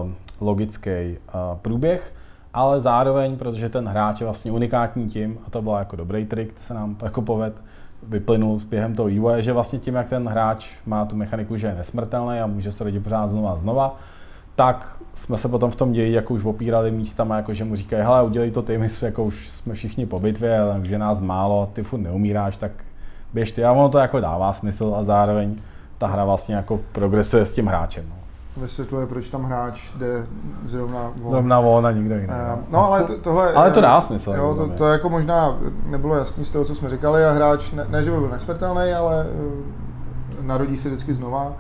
uh, 0.02 0.10
logický 0.40 0.90
uh, 0.90 1.58
průběh, 1.62 2.14
ale 2.54 2.80
zároveň, 2.80 3.36
protože 3.36 3.68
ten 3.68 3.88
hráč 3.88 4.20
je 4.20 4.24
vlastně 4.24 4.52
unikátní 4.52 5.08
tím, 5.08 5.38
a 5.46 5.50
to 5.50 5.62
byl 5.62 5.72
jako 5.72 5.96
dobrý 5.96 6.26
trik, 6.26 6.58
se 6.58 6.74
nám 6.74 6.96
jako 7.02 7.22
poved, 7.22 7.54
vyplynul 8.02 8.60
během 8.68 8.94
toho 8.94 9.08
vývoje, 9.08 9.42
že 9.42 9.52
vlastně 9.52 9.78
tím, 9.78 9.94
jak 9.94 10.08
ten 10.08 10.28
hráč 10.28 10.70
má 10.86 11.04
tu 11.04 11.16
mechaniku, 11.16 11.56
že 11.56 11.66
je 11.66 11.74
nesmrtelný 11.74 12.40
a 12.40 12.46
může 12.46 12.72
se 12.72 12.84
rodit 12.84 13.02
pořád 13.02 13.28
znova 13.28 13.52
a 13.52 13.56
znova, 13.56 13.96
tak 14.56 14.96
jsme 15.14 15.38
se 15.38 15.48
potom 15.48 15.70
v 15.70 15.76
tom 15.76 15.92
ději 15.92 16.12
jako 16.12 16.34
už 16.34 16.44
opírali 16.44 16.90
místama, 16.90 17.36
jako 17.36 17.54
že 17.54 17.64
mu 17.64 17.76
říkají, 17.76 18.02
hele, 18.02 18.22
udělej 18.22 18.50
to 18.50 18.62
ty, 18.62 18.78
my 18.78 18.88
jako 19.02 19.24
už 19.24 19.48
jsme 19.48 19.74
všichni 19.74 20.06
po 20.06 20.20
bitvě, 20.20 20.60
ale 20.60 20.78
už 20.78 20.88
je 20.88 20.98
nás 20.98 21.20
málo, 21.20 21.70
ty 21.72 21.82
furt 21.82 22.00
neumíráš, 22.00 22.56
tak 22.56 22.72
běž 23.34 23.52
ty. 23.52 23.64
A 23.64 23.72
ono 23.72 23.88
to 23.88 23.98
jako 23.98 24.20
dává 24.20 24.52
smysl 24.52 24.94
a 24.98 25.04
zároveň 25.04 25.56
ta 25.98 26.06
hra 26.06 26.24
vlastně 26.24 26.54
jako 26.54 26.80
progresuje 26.92 27.46
s 27.46 27.54
tím 27.54 27.66
hráčem. 27.66 28.04
No. 28.08 28.14
Vysvětluje, 28.62 29.06
proč 29.06 29.28
tam 29.28 29.44
hráč 29.44 29.92
jde 29.96 30.26
zrovna 30.64 31.12
von. 31.16 31.32
Zrovna 31.32 31.60
von 31.60 31.86
a 31.86 31.92
nikdo 31.92 32.14
jiný. 32.14 32.26
Uh, 32.26 32.60
no 32.70 32.84
ale 32.84 33.04
to, 33.04 33.18
tohle... 33.18 33.52
ale 33.52 33.70
to 33.70 33.80
dá 33.80 34.00
smysl. 34.00 34.32
Jo, 34.36 34.54
to, 34.54 34.68
to, 34.68 34.86
jako 34.86 35.10
možná 35.10 35.58
nebylo 35.86 36.16
jasný 36.16 36.44
z 36.44 36.50
toho, 36.50 36.64
co 36.64 36.74
jsme 36.74 36.90
říkali 36.90 37.24
a 37.24 37.32
hráč, 37.32 37.70
ne, 37.70 37.86
ne 37.88 38.02
že 38.02 38.10
by 38.10 38.16
byl 38.16 38.28
nesmrtelný, 38.28 38.92
ale 38.92 39.24
uh, 39.24 40.46
narodí 40.46 40.76
se 40.76 40.88
vždycky 40.88 41.14
znova. 41.14 41.52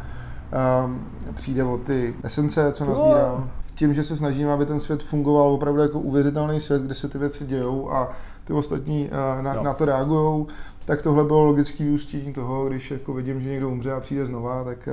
Um, 0.84 1.00
přijde 1.34 1.64
o 1.64 1.78
ty 1.78 2.14
esence, 2.24 2.72
co 2.72 2.84
nazbíral. 2.84 3.44
Tím, 3.74 3.94
že 3.94 4.04
se 4.04 4.16
snažíme, 4.16 4.52
aby 4.52 4.66
ten 4.66 4.80
svět 4.80 5.02
fungoval 5.02 5.50
opravdu 5.50 5.80
jako 5.80 6.00
uvěřitelný 6.00 6.60
svět, 6.60 6.82
kde 6.82 6.94
se 6.94 7.08
ty 7.08 7.18
věci 7.18 7.46
dějou 7.46 7.92
a 7.92 8.08
ty 8.44 8.52
ostatní 8.52 9.10
uh, 9.10 9.42
na, 9.42 9.54
na 9.54 9.74
to 9.74 9.84
reagují, 9.84 10.46
tak 10.88 11.02
tohle 11.02 11.24
bylo 11.24 11.44
logický 11.44 11.84
vyústění 11.84 12.32
toho, 12.32 12.68
když 12.68 12.90
jako 12.90 13.12
vidím, 13.12 13.40
že 13.40 13.50
někdo 13.50 13.68
umře 13.68 13.92
a 13.92 14.00
přijde 14.00 14.26
znova, 14.26 14.64
tak, 14.64 14.88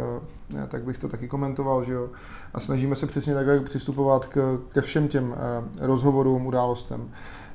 uh, 0.54 0.64
tak 0.68 0.84
bych 0.84 0.98
to 0.98 1.08
taky 1.08 1.28
komentoval, 1.28 1.84
že 1.84 1.94
jo. 1.94 2.10
A 2.54 2.60
snažíme 2.60 2.96
se 2.96 3.06
přesně 3.06 3.34
takhle 3.34 3.60
přistupovat 3.60 4.26
k, 4.26 4.60
ke 4.74 4.82
všem 4.82 5.08
těm 5.08 5.30
uh, 5.30 5.38
rozhovorům, 5.86 6.46
událostem. 6.46 7.10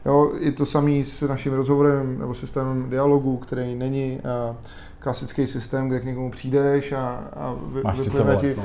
Jo, 0.07 0.33
je 0.39 0.53
to 0.53 0.67
samý 0.67 1.05
s 1.05 1.29
naším 1.29 1.53
rozhovorem 1.53 2.19
nebo 2.19 2.35
systémem 2.35 2.91
dialogu, 2.91 3.37
který 3.37 3.75
není 3.75 4.21
uh, 4.51 4.57
klasický 4.99 5.47
systém, 5.47 5.89
kde 5.89 6.01
k 6.01 6.05
někomu 6.05 6.31
přijdeš 6.31 6.93
a, 6.93 7.25
a 7.33 7.57
vyplivne 7.97 8.37
ti 8.37 8.55
uh, 8.55 8.63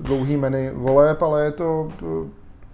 dlouhý 0.00 0.36
menu 0.36 0.70
voleb, 0.74 1.22
ale 1.22 1.44
je 1.44 1.50
to, 1.50 1.88
to 2.00 2.26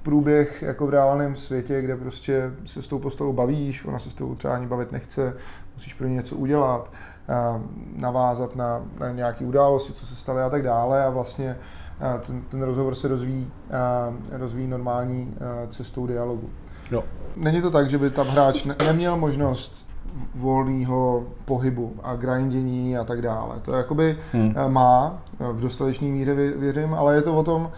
průběh 0.02 0.62
jako 0.62 0.86
v 0.86 0.90
reálném 0.90 1.36
světě, 1.36 1.82
kde 1.82 1.96
prostě 1.96 2.50
se 2.66 2.82
s 2.82 2.88
tou 2.88 2.98
postavou 2.98 3.32
bavíš, 3.32 3.84
ona 3.84 3.98
se 3.98 4.10
s 4.10 4.14
tou 4.14 4.34
třeba 4.34 4.54
ani 4.54 4.66
bavit 4.66 4.92
nechce, 4.92 5.36
musíš 5.80 5.94
pro 5.94 6.06
ně 6.06 6.14
něco 6.14 6.36
udělat, 6.36 6.92
uh, 7.28 7.62
navázat 7.96 8.56
na, 8.56 8.82
na 9.00 9.10
nějaké 9.10 9.44
události, 9.44 9.92
co 9.92 10.06
se 10.06 10.16
staly 10.16 10.42
a 10.42 10.50
tak 10.50 10.62
dále 10.62 11.04
a 11.04 11.10
vlastně 11.10 11.56
uh, 12.00 12.20
ten, 12.20 12.42
ten 12.42 12.62
rozhovor 12.62 12.94
se 12.94 13.08
rozvíjí, 13.08 13.50
uh, 13.70 14.38
rozvíjí 14.38 14.68
normální 14.68 15.34
cestou 15.68 16.06
dialogu. 16.06 16.50
Jo. 16.90 17.04
Není 17.36 17.62
to 17.62 17.70
tak, 17.70 17.90
že 17.90 17.98
by 17.98 18.10
tam 18.10 18.26
hráč 18.26 18.64
ne- 18.64 18.76
neměl 18.84 19.16
možnost 19.16 19.88
volného 20.34 21.24
pohybu 21.44 21.96
a 22.02 22.16
grindění 22.16 22.98
a 22.98 23.04
tak 23.04 23.22
dále. 23.22 23.60
To 23.62 23.72
jakoby 23.72 24.18
hmm. 24.32 24.54
má, 24.68 25.22
v 25.52 25.60
dostatečné 25.60 26.08
míře 26.08 26.34
věřím, 26.34 26.94
ale 26.94 27.14
je 27.14 27.22
to 27.22 27.36
o 27.36 27.42
tom, 27.42 27.70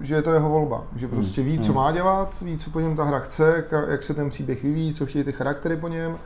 že 0.00 0.14
je 0.14 0.22
to 0.22 0.32
jeho 0.32 0.48
volba, 0.48 0.84
že 0.96 1.08
prostě 1.08 1.42
ví, 1.42 1.58
co 1.58 1.66
hmm. 1.66 1.74
má 1.74 1.92
dělat, 1.92 2.36
ví, 2.42 2.58
co 2.58 2.70
po 2.70 2.80
něm 2.80 2.96
ta 2.96 3.04
hra 3.04 3.18
chce, 3.18 3.64
jak 3.88 4.02
se 4.02 4.14
ten 4.14 4.28
příběh 4.28 4.62
vyvíjí, 4.62 4.94
co 4.94 5.06
chtějí 5.06 5.24
ty 5.24 5.32
charaktery 5.32 5.76
po 5.76 5.88
něm 5.88 6.18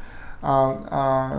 a, 0.42 0.74
a, 0.90 1.32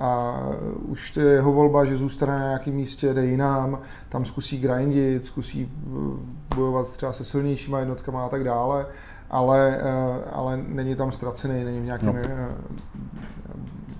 a 0.00 0.40
už 0.88 1.10
to 1.10 1.20
je 1.20 1.34
jeho 1.34 1.52
volba, 1.52 1.84
že 1.84 1.96
zůstane 1.96 2.38
na 2.38 2.44
nějakém 2.44 2.74
místě, 2.74 3.14
jde 3.14 3.26
jinam, 3.26 3.78
tam 4.08 4.24
zkusí 4.24 4.58
grindit, 4.58 5.24
zkusí 5.24 5.68
eh, 5.68 6.56
bojovat 6.56 6.92
třeba 6.92 7.12
se 7.12 7.24
silnějšíma 7.24 7.78
jednotkama 7.78 8.24
a 8.24 8.28
tak 8.28 8.44
dále 8.44 8.86
ale, 9.34 9.78
eh, 9.80 10.30
ale 10.32 10.56
není 10.68 10.96
tam 10.96 11.12
ztracený, 11.12 11.64
není 11.64 11.80
v 11.80 11.84
nějakém 11.84 12.14
no. 12.14 12.20
Eh, 12.24 12.48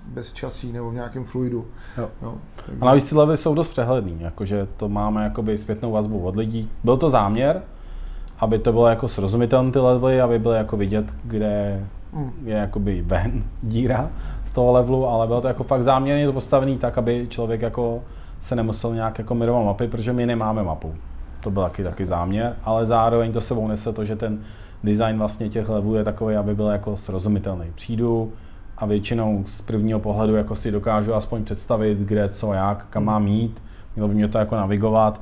bezčasí 0.07 0.71
nebo 0.71 0.91
v 0.91 0.93
nějakém 0.93 1.23
fluidu. 1.23 1.65
Jo. 1.97 2.09
Jo, 2.21 2.33
takže... 2.65 2.81
A 2.81 2.85
navíc 2.85 3.09
ty 3.09 3.15
levy 3.15 3.37
jsou 3.37 3.55
dost 3.55 3.67
přehledný, 3.67 4.17
jakože 4.19 4.67
to 4.77 4.89
máme 4.89 5.23
jakoby 5.23 5.57
zpětnou 5.57 5.91
vazbu 5.91 6.19
od 6.19 6.35
lidí. 6.35 6.69
Byl 6.83 6.97
to 6.97 7.09
záměr, 7.09 7.61
aby 8.39 8.59
to 8.59 8.71
bylo 8.71 8.87
jako 8.87 9.07
srozumitelné 9.07 9.71
ty 9.71 9.79
levely, 9.79 10.21
aby 10.21 10.39
bylo 10.39 10.53
jako 10.53 10.77
vidět, 10.77 11.05
kde 11.23 11.85
hmm. 12.13 12.31
je 12.43 12.55
jakoby 12.55 13.01
ven 13.01 13.43
díra 13.61 14.09
toho 14.55 14.71
levelu, 14.71 15.07
ale 15.07 15.27
bylo 15.27 15.41
to 15.41 15.47
jako 15.47 15.63
fakt 15.63 15.83
záměrně 15.83 16.25
to 16.25 16.33
postavený 16.33 16.77
tak, 16.77 16.97
aby 16.97 17.27
člověk 17.29 17.61
jako 17.61 18.01
se 18.41 18.55
nemusel 18.55 18.95
nějak 18.95 19.19
jako 19.19 19.35
mirovat 19.35 19.65
mapy, 19.65 19.87
protože 19.87 20.13
my 20.13 20.25
nemáme 20.25 20.63
mapu. 20.63 20.95
To 21.43 21.51
byl 21.51 21.63
taky, 21.63 21.83
taky 21.83 22.05
záměr, 22.05 22.55
ale 22.63 22.85
zároveň 22.85 23.33
to 23.33 23.41
sebou 23.41 23.67
nese 23.67 23.93
to, 23.93 24.05
že 24.05 24.15
ten 24.15 24.39
design 24.83 25.17
vlastně 25.17 25.49
těch 25.49 25.69
levů 25.69 25.95
je 25.95 26.03
takový, 26.03 26.35
aby 26.35 26.55
byl 26.55 26.67
jako 26.67 26.97
srozumitelný. 26.97 27.65
Přijdu 27.75 28.31
a 28.77 28.85
většinou 28.85 29.43
z 29.47 29.61
prvního 29.61 29.99
pohledu 29.99 30.35
jako 30.35 30.55
si 30.55 30.71
dokážu 30.71 31.13
aspoň 31.13 31.43
představit, 31.43 31.97
kde, 31.97 32.29
co, 32.29 32.53
jak, 32.53 32.85
kam 32.89 33.05
mám 33.05 33.27
jít. 33.27 33.61
Mělo 33.95 34.07
by 34.07 34.15
mě 34.15 34.27
to 34.27 34.37
jako 34.37 34.55
navigovat 34.55 35.21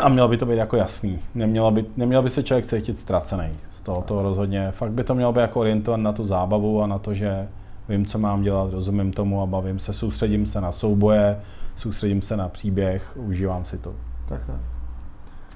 a 0.00 0.08
mělo 0.08 0.28
by 0.28 0.36
to 0.36 0.46
být 0.46 0.56
jako 0.56 0.76
jasný. 0.76 1.18
Nemělo 1.34 1.70
by, 1.70 1.84
nemělo 1.96 2.22
by 2.22 2.30
se 2.30 2.42
člověk 2.42 2.66
cítit 2.66 2.98
ztracený 2.98 3.48
z 3.70 3.80
toho, 3.80 4.22
rozhodně. 4.22 4.70
Fakt 4.70 4.92
by 4.92 5.04
to 5.04 5.14
mělo 5.14 5.32
být 5.32 5.40
jako 5.40 5.60
orientovat 5.60 6.00
na 6.00 6.12
tu 6.12 6.24
zábavu 6.24 6.82
a 6.82 6.86
na 6.86 6.98
to, 6.98 7.14
že 7.14 7.48
vím, 7.90 8.06
co 8.06 8.18
mám 8.18 8.42
dělat, 8.42 8.72
rozumím 8.72 9.12
tomu 9.12 9.42
a 9.42 9.46
bavím 9.46 9.78
se, 9.78 9.92
soustředím 9.92 10.46
se 10.46 10.60
na 10.60 10.72
souboje, 10.72 11.40
soustředím 11.76 12.22
se 12.22 12.36
na 12.36 12.48
příběh, 12.48 13.12
užívám 13.14 13.64
si 13.64 13.78
to. 13.78 13.94
Tak, 14.28 14.46
tak. 14.46 14.56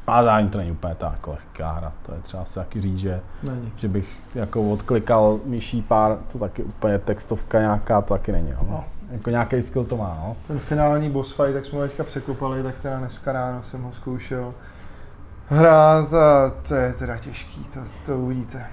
A 0.06 0.24
zároveň 0.24 0.48
to 0.50 0.58
není 0.58 0.70
úplně 0.70 0.94
tak 0.94 1.26
lehká 1.26 1.72
hra, 1.72 1.92
to 2.06 2.14
je 2.14 2.20
třeba 2.20 2.44
si 2.44 2.54
taky 2.54 2.80
říct, 2.80 2.98
že, 2.98 3.20
není. 3.42 3.72
že 3.76 3.88
bych 3.88 4.20
jako 4.34 4.70
odklikal 4.70 5.40
myší 5.44 5.82
pár, 5.82 6.18
to 6.32 6.38
taky 6.38 6.62
úplně 6.62 6.98
textovka 6.98 7.60
nějaká, 7.60 8.00
to 8.00 8.14
taky 8.14 8.32
není. 8.32 8.52
No. 8.68 8.84
Jako 9.10 9.30
nějaký 9.30 9.62
skill 9.62 9.84
to 9.84 9.96
má. 9.96 10.18
No. 10.26 10.36
Ten 10.46 10.58
finální 10.58 11.10
boss 11.10 11.32
fight, 11.32 11.52
tak 11.52 11.64
jsme 11.64 11.78
ho 11.78 11.84
teďka 11.84 12.04
překopali, 12.04 12.62
tak 12.62 12.78
teda 12.78 12.98
dneska 12.98 13.32
ráno 13.32 13.62
jsem 13.62 13.82
ho 13.82 13.92
zkoušel 13.92 14.54
hrát 15.46 16.12
a 16.12 16.50
to 16.68 16.74
je 16.74 16.92
teda 16.92 17.18
těžký, 17.18 17.64
to, 17.64 17.80
to 18.06 18.18
uvidíte. 18.18 18.66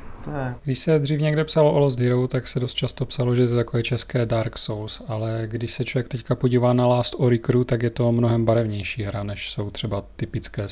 Když 0.63 0.79
se 0.79 0.99
dřív 0.99 1.21
někde 1.21 1.43
psalo 1.43 1.71
o 1.73 1.79
Lost 1.79 1.99
Hero, 1.99 2.27
tak 2.27 2.47
se 2.47 2.59
dost 2.59 2.73
často 2.73 3.05
psalo, 3.05 3.35
že 3.35 3.47
to 3.47 3.53
je 3.53 3.63
takové 3.63 3.83
české 3.83 4.25
Dark 4.25 4.57
Souls, 4.57 5.01
ale 5.07 5.43
když 5.45 5.73
se 5.73 5.83
člověk 5.83 6.07
teďka 6.07 6.35
podívá 6.35 6.73
na 6.73 6.87
Last 6.87 7.15
Oricru, 7.17 7.63
tak 7.63 7.83
je 7.83 7.89
to 7.89 8.11
mnohem 8.11 8.45
barevnější 8.45 9.03
hra, 9.03 9.23
než 9.23 9.51
jsou 9.51 9.69
třeba 9.69 10.03
typické 10.15 10.63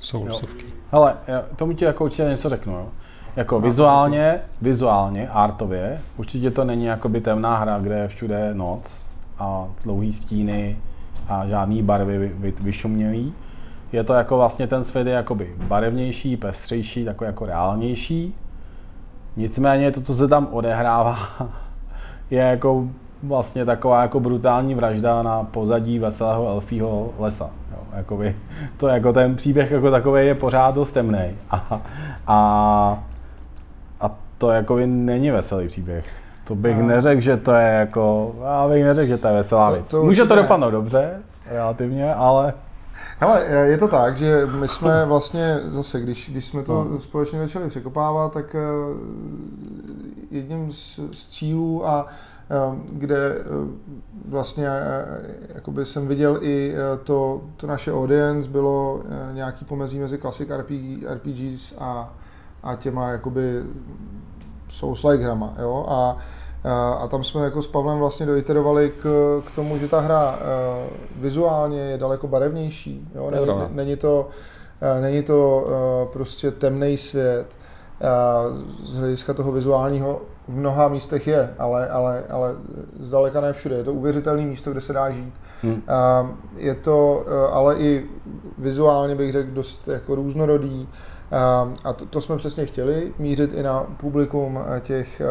Soulsovky. 0.00 0.66
Ale 0.92 1.16
tomu 1.56 1.72
ti 1.72 1.84
jako 1.84 2.04
určitě 2.04 2.22
něco 2.24 2.48
řeknu. 2.48 2.72
Jo. 2.72 2.88
Jako 3.36 3.60
vizuálně, 3.60 4.40
vizuálně, 4.62 5.28
artově, 5.28 6.00
určitě 6.16 6.50
to 6.50 6.64
není 6.64 6.84
jakoby 6.84 7.20
temná 7.20 7.56
hra, 7.56 7.78
kde 7.78 7.98
je 7.98 8.08
všude 8.08 8.54
noc 8.54 8.96
a 9.38 9.68
dlouhý 9.84 10.12
stíny 10.12 10.78
a 11.28 11.46
žádný 11.46 11.82
barvy 11.82 12.18
vy, 12.18 12.32
vy, 12.34 12.54
vyšumělý. 12.60 13.34
Je 13.92 14.04
to 14.04 14.12
jako 14.12 14.36
vlastně 14.36 14.66
ten 14.66 14.84
svět 14.84 15.06
je 15.06 15.12
jakoby 15.12 15.54
barevnější, 15.56 16.36
pestřejší, 16.36 17.04
takový 17.04 17.26
jako 17.26 17.46
reálnější, 17.46 18.34
Nicméně 19.36 19.92
to, 19.92 20.00
co 20.00 20.14
se 20.14 20.28
tam 20.28 20.48
odehrává, 20.50 21.18
je 22.30 22.40
jako 22.40 22.88
vlastně 23.22 23.64
taková 23.64 24.02
jako 24.02 24.20
brutální 24.20 24.74
vražda 24.74 25.22
na 25.22 25.42
pozadí 25.42 25.98
veselého 25.98 26.48
elfího 26.48 27.10
lesa. 27.18 27.50
Jo, 27.70 27.78
jakoby, 27.96 28.36
to 28.76 28.88
jako 28.88 29.12
ten 29.12 29.36
příběh 29.36 29.70
jako 29.70 29.90
takový 29.90 30.26
je 30.26 30.34
pořád 30.34 30.74
dost 30.74 30.92
temný. 30.92 31.36
A, 31.50 31.80
a, 32.26 33.02
a 34.00 34.10
to 34.38 34.50
jako 34.50 34.76
není 34.86 35.30
veselý 35.30 35.68
příběh. 35.68 36.04
To 36.44 36.54
bych 36.54 36.78
a... 36.78 36.82
neřekl, 36.82 37.20
že 37.20 37.36
to 37.36 37.52
je 37.52 37.68
jako, 37.68 38.34
já 38.44 38.68
bych 38.68 38.84
neřekl, 38.84 39.08
že 39.08 39.18
to 39.18 39.28
je 39.28 39.34
veselá 39.34 39.72
věc. 39.72 39.92
Může 39.92 40.24
to 40.24 40.36
dopadnout 40.36 40.70
dobře, 40.70 41.10
relativně, 41.50 42.14
ale 42.14 42.52
Hele, 43.20 43.44
je 43.44 43.78
to 43.78 43.88
tak, 43.88 44.16
že 44.16 44.46
my 44.46 44.68
jsme 44.68 45.06
vlastně 45.06 45.60
zase, 45.64 46.00
když, 46.00 46.30
když 46.30 46.44
jsme 46.44 46.62
to 46.62 46.84
no. 46.84 47.00
společně 47.00 47.38
začali 47.38 47.68
překopávat, 47.68 48.32
tak 48.32 48.54
eh, 48.54 48.60
jedním 50.30 50.72
z, 50.72 51.00
z 51.12 51.26
cílů 51.26 51.86
a 51.86 52.06
eh, 52.50 52.78
kde 52.92 53.34
eh, 53.38 53.44
vlastně 54.28 54.68
jakoby 55.54 55.84
jsem 55.84 56.08
viděl 56.08 56.38
i 56.42 56.74
to, 57.04 57.42
to 57.56 57.66
naše 57.66 57.92
audience, 57.92 58.50
bylo 58.50 59.02
nějaký 59.32 59.64
pomezí 59.64 59.98
mezi 59.98 60.18
klasik 60.18 60.50
RPG, 60.50 61.04
RPGs 61.08 61.74
a, 61.78 62.14
a 62.62 62.74
těma 62.74 63.08
jakoby 63.08 63.62
Souls-like 64.70 65.22
hrama, 65.22 65.54
jo, 65.58 65.86
a 65.88 66.16
a 66.98 67.08
tam 67.08 67.24
jsme 67.24 67.44
jako 67.44 67.62
s 67.62 67.66
Pavlem 67.66 67.98
vlastně 67.98 68.26
doiterovali 68.26 68.90
k, 68.90 69.42
k 69.46 69.50
tomu, 69.50 69.78
že 69.78 69.88
ta 69.88 70.00
hra 70.00 70.38
vizuálně 71.16 71.80
je 71.80 71.98
daleko 71.98 72.28
barevnější. 72.28 73.08
Jo? 73.14 73.30
Není, 73.30 73.46
není 73.70 73.96
to, 73.96 74.28
není 75.00 75.22
to 75.22 75.66
prostě 76.12 76.50
temný 76.50 76.96
svět. 76.96 77.46
Z 78.84 78.96
hlediska 78.96 79.34
toho 79.34 79.52
vizuálního 79.52 80.22
v 80.48 80.56
mnoha 80.56 80.88
místech 80.88 81.26
je, 81.26 81.54
ale, 81.58 81.88
ale, 81.88 82.24
ale 82.30 82.54
zdaleka 83.00 83.40
ne 83.40 83.52
všude. 83.52 83.76
Je 83.76 83.84
to 83.84 83.92
uvěřitelné 83.92 84.42
místo, 84.42 84.70
kde 84.70 84.80
se 84.80 84.92
dá 84.92 85.10
žít. 85.10 85.34
Hmm. 85.62 85.82
Je 86.56 86.74
to 86.74 87.24
ale 87.52 87.76
i 87.76 88.06
vizuálně 88.58 89.14
bych 89.14 89.32
řekl 89.32 89.50
dost 89.50 89.88
jako 89.88 90.14
různorodý. 90.14 90.88
A 91.84 91.92
to, 91.92 92.06
to 92.06 92.20
jsme 92.20 92.36
přesně 92.36 92.66
chtěli, 92.66 93.12
mířit 93.18 93.52
i 93.54 93.62
na 93.62 93.86
publikum 93.96 94.58
těch 94.80 95.22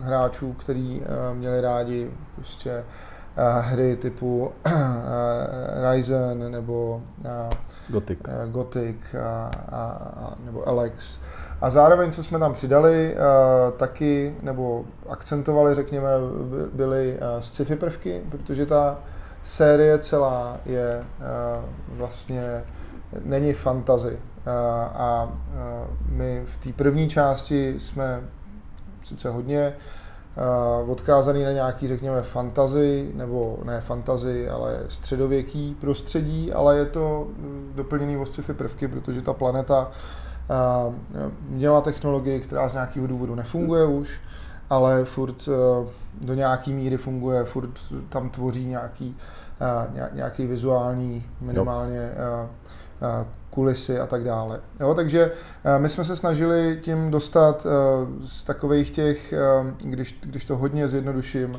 hráčů, 0.00 0.52
kteří 0.52 1.02
eh, 1.02 1.34
měli 1.34 1.60
rádi 1.60 2.10
prostě 2.34 2.70
eh, 2.70 3.60
hry 3.60 3.96
typu 3.96 4.52
eh, 4.66 4.72
Ryzen 5.92 6.50
nebo 6.50 7.02
Gothic, 7.88 8.18
Gothic 8.50 8.96
a, 9.24 9.50
a, 9.68 9.82
a, 10.16 10.34
nebo 10.44 10.68
Alex 10.68 11.18
A 11.60 11.70
zároveň, 11.70 12.12
co 12.12 12.24
jsme 12.24 12.38
tam 12.38 12.52
přidali, 12.52 13.16
taky, 13.76 14.36
nebo 14.42 14.84
akcentovali, 15.08 15.74
řekněme, 15.74 16.08
byly 16.72 17.18
sci-fi 17.40 17.76
prvky, 17.76 18.22
protože 18.30 18.66
ta 18.66 18.98
série 19.42 19.98
celá 19.98 20.60
je 20.66 21.04
vlastně, 21.88 22.64
není 23.24 23.54
fantazy. 23.54 24.18
A 24.94 25.32
my 26.08 26.42
v 26.46 26.56
té 26.56 26.72
první 26.72 27.08
části 27.08 27.74
jsme 27.78 28.22
sice 29.08 29.30
hodně 29.30 29.72
uh, 30.82 30.90
odkázaný 30.90 31.44
na 31.44 31.52
nějaký, 31.52 31.88
řekněme, 31.88 32.22
fantazy, 32.22 33.10
nebo 33.14 33.58
ne 33.64 33.80
fantazy, 33.80 34.48
ale 34.48 34.80
středověký 34.88 35.76
prostředí, 35.80 36.52
ale 36.52 36.78
je 36.78 36.86
to 36.86 37.26
mm, 37.28 37.72
doplněný 37.74 38.16
o 38.16 38.26
sci-fi 38.26 38.54
prvky, 38.54 38.88
protože 38.88 39.22
ta 39.22 39.32
planeta 39.32 39.90
uh, 40.88 40.94
měla 41.48 41.80
technologii, 41.80 42.40
která 42.40 42.68
z 42.68 42.72
nějakého 42.72 43.06
důvodu 43.06 43.34
nefunguje 43.34 43.86
už, 43.86 44.20
ale 44.70 45.04
furt 45.04 45.48
uh, 45.48 45.54
do 46.20 46.34
nějaký 46.34 46.72
míry 46.72 46.96
funguje, 46.96 47.44
furt 47.44 47.70
tam 48.08 48.30
tvoří 48.30 48.66
nějaký, 48.66 49.16
nějaký 50.12 50.46
vizuální, 50.46 51.24
minimálně 51.40 52.10
uh, 52.10 52.48
kulisy 53.58 53.98
a 53.98 54.06
tak 54.06 54.24
dále. 54.24 54.60
Jo, 54.80 54.94
takže 54.94 55.32
eh, 55.64 55.78
my 55.78 55.88
jsme 55.88 56.04
se 56.04 56.16
snažili 56.16 56.78
tím 56.82 57.10
dostat 57.10 57.66
eh, 57.66 58.26
z 58.26 58.44
takových 58.44 58.90
těch, 58.90 59.32
eh, 59.32 59.38
když, 59.78 60.18
když 60.22 60.44
to 60.44 60.56
hodně 60.56 60.88
zjednoduším, 60.88 61.58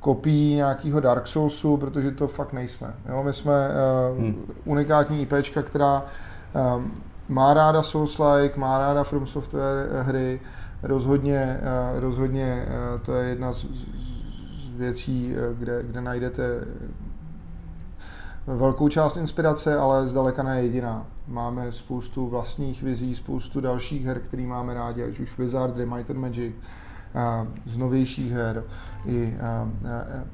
kopií 0.00 0.54
nějakého 0.54 1.00
Dark 1.00 1.26
Soulsu, 1.26 1.76
protože 1.76 2.10
to 2.10 2.28
fakt 2.28 2.52
nejsme. 2.52 2.94
Jo, 3.08 3.22
my 3.22 3.32
jsme 3.32 3.68
hmm. 4.18 4.46
unikátní 4.64 5.22
IPčka, 5.22 5.62
která 5.62 6.04
má 7.28 7.54
ráda 7.54 7.80
Souls-like, 7.80 8.56
má 8.56 8.78
ráda 8.78 9.04
From 9.04 9.26
Software 9.26 9.88
hry, 10.02 10.40
rozhodně, 10.82 11.60
rozhodně 11.94 12.66
to 13.04 13.14
je 13.14 13.28
jedna 13.28 13.52
z 13.52 13.66
věcí, 14.76 15.34
kde, 15.58 15.82
kde 15.82 16.00
najdete 16.00 16.64
velkou 18.46 18.88
část 18.88 19.16
inspirace, 19.16 19.78
ale 19.78 20.08
zdaleka 20.08 20.42
ne 20.42 20.62
jediná. 20.62 21.06
Máme 21.28 21.72
spoustu 21.72 22.28
vlastních 22.28 22.82
vizí, 22.82 23.14
spoustu 23.14 23.60
dalších 23.60 24.04
her, 24.04 24.20
které 24.20 24.42
máme 24.42 24.74
rádi, 24.74 25.04
ať 25.04 25.20
už 25.20 25.38
Wizardry, 25.38 25.86
Might 25.86 26.10
and 26.10 26.18
Magic, 26.18 26.54
z 27.66 27.76
novějších 27.76 28.32
her, 28.32 28.64
i 29.06 29.36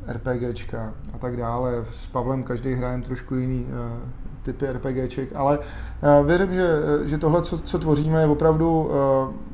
RPGčka 0.07 0.95
a 1.13 1.19
tak 1.19 1.37
dále. 1.37 1.85
S 1.93 2.07
Pavlem 2.07 2.43
každý 2.43 2.75
hrajem 2.75 3.03
trošku 3.03 3.35
jiný 3.35 3.67
typy 4.43 4.67
RPGček, 4.67 5.37
ale 5.37 5.59
věřím, 6.27 6.55
že, 6.55 6.69
že 7.05 7.19
tohle, 7.19 7.43
co, 7.43 7.59
co 7.59 7.79
tvoříme, 7.79 8.21
je 8.21 8.27
opravdu 8.27 8.91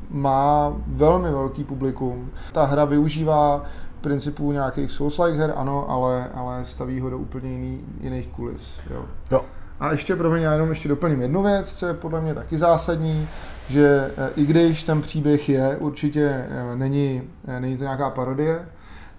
má 0.09 0.73
velmi 0.87 1.31
velký 1.31 1.63
publikum. 1.63 2.29
Ta 2.53 2.65
hra 2.65 2.85
využívá 2.85 3.63
principu 4.05 4.51
nějakých 4.51 4.89
Souls-like 4.91 5.37
her, 5.37 5.53
ano, 5.55 5.89
ale, 5.89 6.29
ale 6.33 6.65
staví 6.65 6.99
ho 6.99 7.09
do 7.09 7.17
úplně 7.17 7.51
jiný, 7.51 7.85
jiných 8.01 8.27
kulis. 8.27 8.79
Jo. 8.89 9.05
jo. 9.31 9.41
A 9.79 9.91
ještě 9.91 10.15
pro 10.15 10.31
mě 10.31 10.45
já 10.45 10.53
jenom 10.53 10.69
ještě 10.69 10.89
doplním 10.89 11.21
jednu 11.21 11.43
věc, 11.43 11.73
co 11.73 11.85
je 11.85 11.93
podle 11.93 12.21
mě 12.21 12.33
taky 12.33 12.57
zásadní, 12.57 13.27
že 13.67 14.11
eh, 14.17 14.29
i 14.35 14.45
když 14.45 14.83
ten 14.83 15.01
příběh 15.01 15.49
je, 15.49 15.77
určitě 15.77 16.47
eh, 16.49 16.75
není, 16.75 17.21
eh, 17.47 17.59
není 17.59 17.77
to 17.77 17.83
nějaká 17.83 18.09
parodie, 18.09 18.67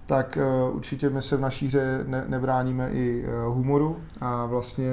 tak 0.05 0.37
určitě 0.71 1.09
my 1.09 1.21
se 1.21 1.37
v 1.37 1.41
naší 1.41 1.67
hře 1.67 2.03
ne, 2.07 2.23
nebráníme 2.27 2.89
i 2.91 3.25
humoru 3.47 3.97
a 4.21 4.45
vlastně 4.45 4.87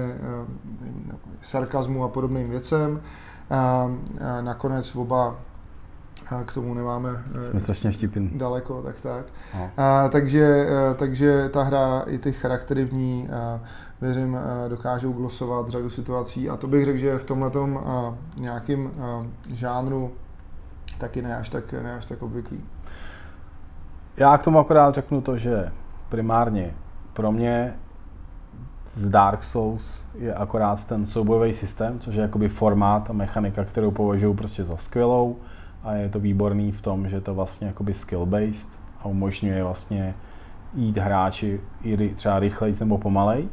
sarkazmu 1.42 2.04
a 2.04 2.08
podobným 2.08 2.50
věcem. 2.50 3.00
A 3.50 3.90
nakonec 4.40 4.96
oba 4.96 5.36
a 6.30 6.44
k 6.44 6.54
tomu 6.54 6.74
nemáme 6.74 7.24
eh, 7.46 7.50
Jsme 7.50 7.60
strašně 7.60 7.92
štípin. 7.92 8.38
daleko, 8.38 8.82
tak 8.82 9.00
tak. 9.00 9.24
No. 9.54 9.70
A, 9.76 10.08
takže, 10.08 10.66
eh, 10.68 10.94
takže 10.94 11.48
ta 11.48 11.62
hra 11.62 12.04
i 12.06 12.18
ty 12.18 12.32
charaktery 12.32 12.84
v 12.84 12.92
ní, 12.92 13.28
a, 13.28 13.60
věřím, 14.00 14.36
a, 14.36 14.68
dokážou 14.68 15.12
glosovat 15.12 15.68
řadu 15.68 15.90
situací 15.90 16.50
a 16.50 16.56
to 16.56 16.66
bych 16.66 16.84
řekl, 16.84 16.98
že 16.98 17.18
v 17.18 17.24
tomhle 17.24 17.50
nějakým 18.36 18.90
a, 19.00 19.26
žánru 19.52 20.12
taky 20.98 21.22
ne 21.22 21.36
až 21.36 21.48
tak, 21.48 21.72
ne 21.72 21.94
až 21.94 22.06
tak 22.06 22.22
obvyklý. 22.22 22.60
Já 24.16 24.38
k 24.38 24.42
tomu 24.42 24.58
akorát 24.58 24.94
řeknu 24.94 25.20
to, 25.20 25.36
že 25.38 25.72
primárně 26.08 26.74
pro 27.12 27.32
mě 27.32 27.74
z 28.94 29.08
Dark 29.08 29.44
Souls 29.44 29.98
je 30.14 30.34
akorát 30.34 30.84
ten 30.84 31.06
soubojový 31.06 31.54
systém, 31.54 31.98
což 31.98 32.14
je 32.14 32.22
jakoby 32.22 32.48
formát 32.48 33.10
a 33.10 33.12
mechanika, 33.12 33.64
kterou 33.64 33.90
považuji 33.90 34.34
prostě 34.34 34.64
za 34.64 34.76
skvělou 34.76 35.36
a 35.84 35.92
je 35.92 36.08
to 36.08 36.20
výborný 36.20 36.72
v 36.72 36.82
tom, 36.82 37.08
že 37.08 37.20
to 37.20 37.34
vlastně 37.34 37.66
jakoby 37.66 37.92
skill-based 37.92 38.68
a 39.00 39.04
umožňuje 39.04 39.64
vlastně 39.64 40.14
jít 40.74 40.98
hráči 40.98 41.60
i 41.82 42.08
třeba 42.08 42.38
rychleji 42.38 42.74
nebo 42.80 42.98
pomalej 42.98 43.48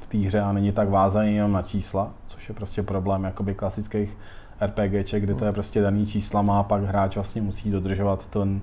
v 0.00 0.06
té 0.06 0.18
hře 0.18 0.40
a 0.40 0.52
není 0.52 0.72
tak 0.72 0.88
vázaný 0.88 1.34
jenom 1.34 1.52
na 1.52 1.62
čísla, 1.62 2.10
což 2.26 2.48
je 2.48 2.54
prostě 2.54 2.82
problém 2.82 3.24
jakoby 3.24 3.54
klasických 3.54 4.16
RPGček, 4.60 5.22
kde 5.22 5.34
to 5.34 5.44
je 5.44 5.52
prostě 5.52 5.80
daný 5.80 6.06
čísla 6.06 6.44
a 6.58 6.62
pak 6.62 6.82
hráč 6.82 7.14
vlastně 7.14 7.42
musí 7.42 7.70
dodržovat 7.70 8.26
ten 8.26 8.60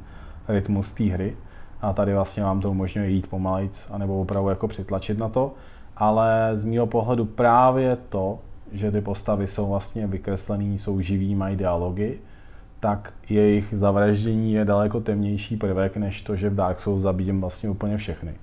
rytmus 0.47 0.91
té 0.91 1.03
hry 1.03 1.35
a 1.81 1.93
tady 1.93 2.13
vlastně 2.13 2.43
vám 2.43 2.61
to 2.61 2.71
umožňuje 2.71 3.09
jít 3.09 3.29
pomalejc, 3.29 3.85
anebo 3.89 4.21
opravdu 4.21 4.49
jako 4.49 4.67
přitlačit 4.67 5.17
na 5.17 5.29
to. 5.29 5.53
Ale 5.97 6.49
z 6.53 6.65
mého 6.65 6.87
pohledu 6.87 7.25
právě 7.25 7.97
to, 8.09 8.39
že 8.71 8.91
ty 8.91 9.01
postavy 9.01 9.47
jsou 9.47 9.69
vlastně 9.69 10.07
vykreslený, 10.07 10.79
jsou 10.79 11.01
živý, 11.01 11.35
mají 11.35 11.55
dialogy, 11.55 12.19
tak 12.87 13.13
jejich 13.29 13.73
zavraždění 13.77 14.53
je 14.53 14.65
daleko 14.65 14.99
temnější 14.99 15.57
prvek, 15.57 15.97
než 15.97 16.21
to, 16.21 16.35
že 16.35 16.49
v 16.49 16.55
Dark 16.55 16.79
Souls 16.79 17.01
zabijím 17.01 17.41
vlastně 17.41 17.69
úplně 17.69 17.97
všechny. 17.97 18.33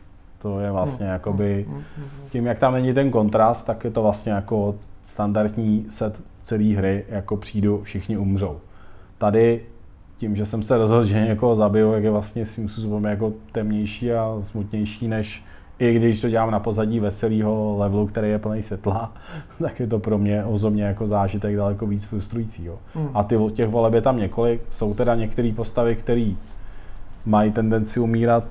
To 0.42 0.61
je 0.61 0.70
vlastně 0.70 1.07
hmm. 1.07 1.12
jakoby, 1.12 1.66
hmm. 1.68 1.82
Hmm. 1.97 2.07
tím 2.30 2.47
jak 2.47 2.59
tam 2.59 2.72
není 2.72 2.95
ten 2.95 3.11
kontrast, 3.11 3.66
tak 3.66 3.84
je 3.84 3.90
to 3.90 4.03
vlastně 4.03 4.32
jako 4.32 4.74
standardní 5.07 5.86
set 5.88 6.20
celé 6.42 6.64
hry, 6.64 7.05
jako 7.09 7.36
přijdu, 7.36 7.82
všichni 7.82 8.16
umřou. 8.16 8.61
Tady 9.18 9.61
tím, 10.18 10.36
že 10.36 10.47
jsem 10.47 10.62
se 10.62 10.78
rozhodl, 10.78 11.05
že 11.05 11.26
někoho 11.26 11.57
zabiju, 11.57 11.92
jak 11.92 12.05
je 12.05 12.11
vlastně 12.11 12.47
svým 12.47 12.68
způsobem 12.68 13.05
jako 13.05 13.32
temnější 13.53 14.12
a 14.12 14.38
smutnější, 14.42 15.09
než 15.09 15.45
i 15.79 15.95
když 15.95 16.20
to 16.20 16.29
dělám 16.29 16.51
na 16.51 16.61
pozadí 16.61 17.01
veselého 17.01 17.77
levelu, 17.79 18.07
který 18.07 18.29
je 18.29 18.39
plný 18.39 18.62
světla, 18.62 19.12
tak 19.62 19.81
je 19.81 19.87
to 19.87 19.99
pro 19.99 20.18
mě 20.18 20.45
osobně 20.45 20.85
jako 20.85 21.07
zážitek 21.07 21.57
daleko 21.57 21.87
víc 21.87 22.05
frustrující. 22.05 22.64
Jo. 22.64 22.79
Mm. 22.95 23.09
A 23.14 23.22
ty, 23.22 23.39
těch 23.55 23.68
voleb 23.68 23.95
je 23.95 24.03
tam 24.03 24.16
několik. 24.16 24.62
Jsou 24.70 24.95
teda 24.95 25.14
některé 25.14 25.53
postavy, 25.57 25.97
které 25.97 26.33
mají 27.27 27.53
tendenci 27.53 28.01
umírat 28.01 28.45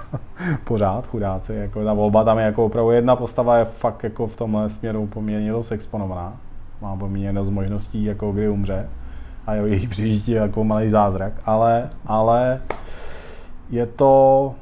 pořád, 0.64 1.06
chudáci. 1.06 1.54
Jako 1.54 1.84
ta 1.84 1.92
volba 1.92 2.24
tam 2.24 2.38
je 2.38 2.44
jako 2.44 2.64
opravdu 2.64 2.90
jedna 2.90 3.16
postava 3.16 3.56
je 3.56 3.64
fakt 3.64 4.04
jako 4.04 4.26
v 4.26 4.36
tomhle 4.36 4.68
směru 4.68 5.06
poměrně 5.06 5.52
dost 5.52 5.72
exponovaná. 5.72 6.36
Má 6.82 6.96
poměrně 6.96 7.32
dost 7.32 7.50
možností, 7.50 8.04
jako 8.04 8.32
kdy 8.32 8.48
umře. 8.48 8.88
A 9.46 9.54
jo, 9.54 9.66
její 9.66 9.86
přežití 9.86 10.32
je 10.32 10.38
jako 10.38 10.64
malý 10.64 10.90
zázrak. 10.90 11.32
Ale, 11.46 11.90
ale 12.06 12.60
je 13.70 13.86
to, 13.86 14.54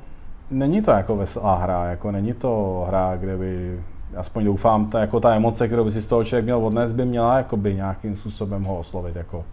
není 0.50 0.82
to 0.82 0.90
jako 0.90 1.16
veselá 1.16 1.58
hra, 1.58 1.84
jako 1.84 2.10
není 2.10 2.32
to 2.32 2.84
hra, 2.88 3.16
kde 3.16 3.36
by, 3.36 3.80
aspoň 4.16 4.44
doufám, 4.44 4.90
ta, 4.90 5.00
jako 5.00 5.20
ta 5.20 5.34
emoce, 5.34 5.66
kterou 5.66 5.84
by 5.84 5.92
si 5.92 6.02
z 6.02 6.06
toho 6.06 6.24
člověk 6.24 6.44
měl 6.44 6.66
odnést, 6.66 6.92
by 6.92 7.04
měla 7.04 7.36
jakoby 7.36 7.74
nějakým 7.74 8.16
způsobem 8.16 8.64
ho 8.64 8.78
oslovit, 8.78 9.16
jako 9.16 9.44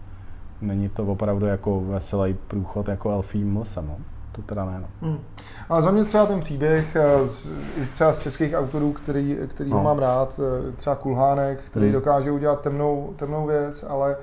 není 0.60 0.88
to 0.88 1.04
opravdu 1.04 1.46
jako 1.46 1.80
veselý 1.80 2.36
průchod 2.48 2.88
jako 2.88 3.10
Elfím 3.10 3.56
lsem, 3.56 3.86
no. 3.86 3.96
To 4.32 4.42
teda 4.42 4.64
ne, 4.64 4.80
no. 4.80 5.08
Hmm. 5.08 5.18
A 5.68 5.80
za 5.80 5.90
mě 5.90 6.04
třeba 6.04 6.26
ten 6.26 6.40
příběh, 6.40 6.96
eh, 6.96 7.86
třeba 7.92 8.12
z 8.12 8.22
českých 8.22 8.54
autorů, 8.54 8.92
který, 8.92 9.38
který 9.48 9.70
no. 9.70 9.76
ho 9.76 9.82
mám 9.82 9.98
rád, 9.98 10.40
eh, 10.42 10.72
třeba 10.72 10.96
Kulhánek, 10.96 11.60
který 11.60 11.86
hmm. 11.86 11.92
dokáže 11.92 12.30
udělat 12.30 12.60
temnou, 12.60 13.14
temnou 13.16 13.46
věc, 13.46 13.84
ale 13.88 14.16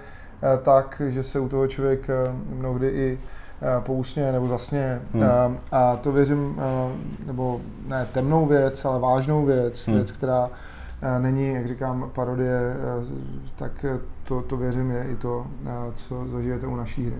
eh, 0.44 0.58
tak, 0.58 1.02
že 1.08 1.24
se 1.24 1.40
u 1.40 1.50
toho 1.50 1.68
člověk 1.68 2.08
mnohdy 2.50 2.88
i 2.88 3.20
Eh, 3.64 3.82
pousně 3.82 4.32
nebo 4.32 4.48
zasně. 4.48 5.02
Hmm. 5.14 5.24
Eh, 5.24 5.60
a 5.72 5.96
to 5.96 6.12
věřím, 6.12 6.56
eh, 6.60 7.26
nebo 7.26 7.62
ne 7.88 8.08
temnou 8.12 8.46
věc, 8.46 8.86
ale 8.86 9.00
vážnou 9.00 9.46
věc, 9.46 9.88
hmm. 9.88 9.96
věc, 9.96 10.12
která 10.12 10.50
není, 11.20 11.54
jak 11.54 11.68
říkám, 11.68 12.12
parodie, 12.14 12.76
tak 13.56 13.86
to, 14.24 14.42
to 14.42 14.58
věřím 14.58 14.92
je 14.92 15.04
i 15.04 15.16
to, 15.16 15.48
co 15.94 16.28
zažijete 16.28 16.68
u 16.68 16.76
naší 16.76 17.06
hry. 17.06 17.16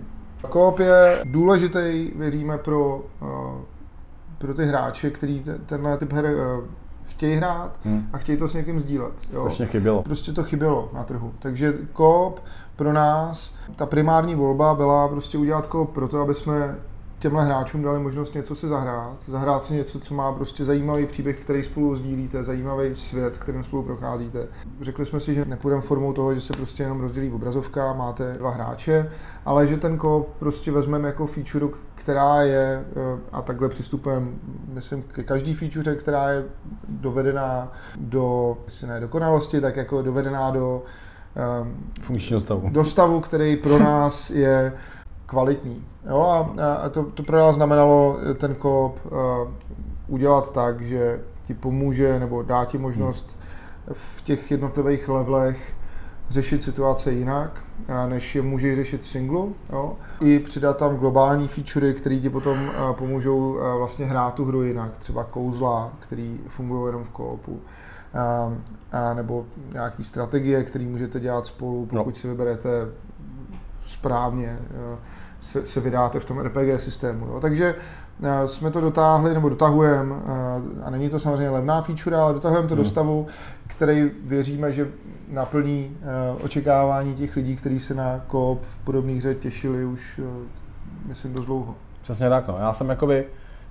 Koop 0.48 0.78
je 0.78 1.20
důležitý, 1.24 2.10
věříme, 2.16 2.58
pro, 2.58 3.02
pro 4.38 4.54
ty 4.54 4.66
hráče, 4.66 5.10
kteří 5.10 5.44
tenhle 5.66 5.96
typ 5.96 6.12
her 6.12 6.36
chtějí 7.22 7.36
hrát 7.36 7.78
hmm. 7.84 8.08
a 8.12 8.18
chtějí 8.18 8.38
to 8.38 8.48
s 8.48 8.54
někým 8.54 8.80
sdílet. 8.80 9.12
Jo. 9.32 9.50
chybělo. 9.64 10.02
Prostě 10.02 10.32
to 10.32 10.44
chybělo 10.44 10.90
na 10.92 11.04
trhu. 11.04 11.32
Takže 11.38 11.72
koop 11.92 12.40
pro 12.76 12.92
nás, 12.92 13.52
ta 13.76 13.86
primární 13.86 14.34
volba 14.34 14.74
byla 14.74 15.08
prostě 15.08 15.38
udělat 15.38 15.66
koop 15.66 15.92
pro 15.92 16.08
to, 16.08 16.20
aby 16.20 16.34
jsme 16.34 16.76
těmhle 17.22 17.44
hráčům 17.44 17.82
dali 17.82 18.00
možnost 18.00 18.34
něco 18.34 18.54
si 18.54 18.68
zahrát, 18.68 19.16
zahrát 19.26 19.64
si 19.64 19.74
něco, 19.74 20.00
co 20.00 20.14
má 20.14 20.32
prostě 20.32 20.64
zajímavý 20.64 21.06
příběh, 21.06 21.40
který 21.40 21.62
spolu 21.62 21.96
sdílíte, 21.96 22.42
zajímavý 22.42 22.94
svět, 22.94 23.38
kterým 23.38 23.64
spolu 23.64 23.82
procházíte. 23.82 24.48
Řekli 24.80 25.06
jsme 25.06 25.20
si, 25.20 25.34
že 25.34 25.44
nepůjdeme 25.44 25.82
formou 25.82 26.12
toho, 26.12 26.34
že 26.34 26.40
se 26.40 26.52
prostě 26.52 26.82
jenom 26.82 27.00
rozdělí 27.00 27.30
obrazovka, 27.30 27.92
máte 27.92 28.34
dva 28.38 28.50
hráče, 28.50 29.10
ale 29.44 29.66
že 29.66 29.76
ten 29.76 29.98
kop 29.98 30.28
prostě 30.38 30.72
vezmeme 30.72 31.08
jako 31.08 31.26
feature, 31.26 31.66
která 31.94 32.42
je, 32.42 32.84
eh, 32.96 33.18
a 33.32 33.42
takhle 33.42 33.68
přistupujeme, 33.68 34.26
myslím, 34.68 35.02
ke 35.02 35.22
každý 35.22 35.54
feature, 35.54 35.94
která 35.94 36.30
je 36.30 36.44
dovedená 36.88 37.72
do, 37.96 38.56
jestli 38.64 38.86
ne 38.86 39.00
dokonalosti, 39.00 39.60
tak 39.60 39.76
jako 39.76 40.02
dovedená 40.02 40.50
do 40.50 40.82
um, 41.62 41.92
funkčního 42.02 42.40
stavu. 42.40 42.70
Do 42.70 42.84
stavu, 42.84 43.20
který 43.20 43.56
pro 43.56 43.78
nás 43.78 44.30
je 44.30 44.72
kvalitní. 45.32 45.84
Jo, 46.08 46.20
a, 46.20 46.74
a 46.74 46.88
to, 46.88 47.04
to 47.04 47.22
pro 47.22 47.38
nás 47.38 47.54
znamenalo 47.54 48.18
ten 48.38 48.54
kop 48.54 49.00
uh, 49.04 49.12
udělat 50.08 50.52
tak, 50.52 50.80
že 50.80 51.20
ti 51.46 51.54
pomůže 51.54 52.18
nebo 52.20 52.42
dá 52.42 52.64
ti 52.64 52.78
možnost 52.78 53.38
v 53.92 54.22
těch 54.22 54.50
jednotlivých 54.50 55.08
levelech 55.08 55.74
řešit 56.28 56.62
situace 56.62 57.12
jinak, 57.12 57.64
než 58.08 58.34
je 58.34 58.42
může 58.42 58.74
řešit 58.74 59.00
v 59.00 59.08
singlu. 59.08 59.54
Jo? 59.72 59.96
I 60.20 60.38
přidat 60.38 60.76
tam 60.76 60.96
globální 60.96 61.48
featurey, 61.48 61.94
které 61.94 62.16
ti 62.16 62.30
potom 62.30 62.70
pomůžou 62.92 63.58
vlastně 63.78 64.06
hrát 64.06 64.34
tu 64.34 64.44
hru 64.44 64.62
jinak. 64.62 64.96
Třeba 64.96 65.24
kouzla, 65.24 65.92
které 65.98 66.34
fungují 66.48 66.86
jenom 66.86 67.04
v 67.04 67.08
koopu. 67.08 67.60
A, 68.14 68.52
a 68.92 69.14
nebo 69.14 69.44
nějaký 69.72 70.04
strategie, 70.04 70.64
které 70.64 70.84
můžete 70.84 71.20
dělat 71.20 71.46
spolu, 71.46 71.86
pokud 71.86 72.14
no. 72.14 72.14
si 72.14 72.28
vyberete 72.28 72.68
správně 73.84 74.58
se, 75.42 75.64
se 75.64 75.80
vydáte 75.80 76.20
v 76.20 76.24
tom 76.24 76.38
RPG 76.38 76.80
systému. 76.80 77.26
Jo. 77.26 77.40
Takže 77.40 77.74
eh, 78.22 78.48
jsme 78.48 78.70
to 78.70 78.80
dotáhli, 78.80 79.34
nebo 79.34 79.48
dotahujeme, 79.48 80.14
eh, 80.26 80.84
a 80.84 80.90
není 80.90 81.08
to 81.08 81.20
samozřejmě 81.20 81.50
levná 81.50 81.82
feature, 81.82 82.16
ale 82.16 82.32
dotahujeme 82.32 82.68
to 82.68 82.74
hmm. 82.74 82.82
do 82.84 82.88
stavu, 82.88 83.26
který 83.66 84.10
věříme, 84.24 84.72
že 84.72 84.88
naplní 85.28 85.96
eh, 86.02 86.42
očekávání 86.42 87.14
těch 87.14 87.36
lidí, 87.36 87.56
kteří 87.56 87.80
se 87.80 87.94
na 87.94 88.20
koop 88.26 88.66
v 88.66 88.78
podobných 88.78 89.18
hře 89.18 89.34
těšili 89.34 89.84
už, 89.84 90.20
myslím, 91.06 91.32
dost 91.32 91.46
dlouho. 91.46 91.74
Přesně 92.02 92.28
tak, 92.28 92.48
no. 92.48 92.56
Já 92.60 92.74
jsem 92.74 92.88
jakoby, 92.88 93.24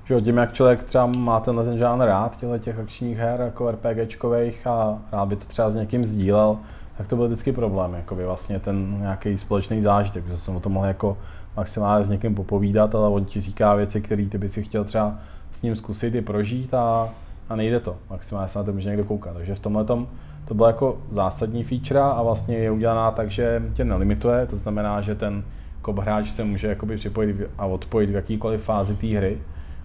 že 0.05 0.22
tím, 0.22 0.38
jak 0.38 0.53
člověk 0.53 0.84
třeba 0.84 1.05
má 1.05 1.39
tenhle 1.39 1.64
ten 1.64 1.78
žánr 1.78 2.05
rád, 2.05 2.38
těchto 2.38 2.57
těch 2.57 2.80
akčních 2.80 3.18
her, 3.18 3.41
jako 3.41 3.72
RPGčkových 3.72 4.68
a 4.68 4.99
rád 5.12 5.26
by 5.26 5.36
to 5.36 5.45
třeba 5.45 5.72
s 5.72 5.76
někým 5.76 6.05
sdílel, 6.05 6.57
tak 7.02 7.08
to 7.08 7.16
byl 7.16 7.28
vždycky 7.28 7.52
problém, 7.52 7.93
jakoby 7.93 8.26
vlastně 8.26 8.60
ten 8.60 8.97
nějaký 8.99 9.38
společný 9.38 9.82
zážitek, 9.82 10.28
že 10.28 10.38
jsem 10.38 10.56
o 10.56 10.60
tom 10.60 10.72
mohl 10.72 10.86
jako 10.86 11.18
maximálně 11.58 12.06
s 12.06 12.10
někým 12.10 12.36
popovídat, 12.36 12.95
ale 12.95 13.10
on 13.10 13.26
ti 13.26 13.41
říká 13.41 13.76
věci, 13.76 14.02
které 14.02 14.26
ty 14.26 14.38
by 14.38 14.49
si 14.49 14.64
chtěl 14.64 14.84
třeba 14.84 15.16
s 15.54 15.62
ním 15.62 15.76
zkusit 15.76 16.16
i 16.16 16.22
prožít 16.22 16.74
a, 16.74 17.10
a 17.49 17.56
nejde 17.56 17.80
to. 17.80 17.95
Maximálně 18.10 18.49
se 18.49 18.60
na 18.60 18.66
to 18.66 18.74
může 18.74 18.89
někdo 18.89 19.04
koukat. 19.04 19.34
Takže 19.34 19.56
v 19.56 19.60
tomhle 19.60 19.86
to 19.86 20.54
bylo 20.54 20.68
jako 20.68 20.97
zásadní 21.10 21.64
feature 21.64 21.99
a 21.99 22.22
vlastně 22.22 22.58
je 22.58 22.72
udělaná 22.72 23.12
tak, 23.12 23.32
že 23.32 23.64
tě 23.74 23.86
nelimituje, 23.86 24.45
to 24.45 24.56
znamená, 24.56 25.02
že 25.02 25.16
ten 25.16 25.43
kop 25.82 25.99
hráč 25.99 26.30
se 26.32 26.43
může 26.43 26.68
jakoby 26.68 26.97
připojit 26.97 27.36
a 27.58 27.66
odpojit 27.66 28.10
v 28.10 28.16
jakýkoliv 28.16 28.64
fázi 28.64 28.95
té 28.95 29.08
hry 29.08 29.38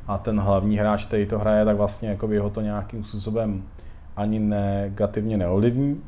a 0.06 0.18
ten 0.18 0.40
hlavní 0.40 0.78
hráč, 0.78 1.06
který 1.06 1.26
to 1.26 1.38
hraje, 1.38 1.64
tak 1.64 1.76
vlastně 1.76 2.08
jakoby 2.08 2.38
ho 2.38 2.50
to 2.50 2.60
nějakým 2.60 3.04
způsobem 3.04 3.62
ani 4.16 4.38
negativně 4.38 5.36
neovlivní, 5.36 6.00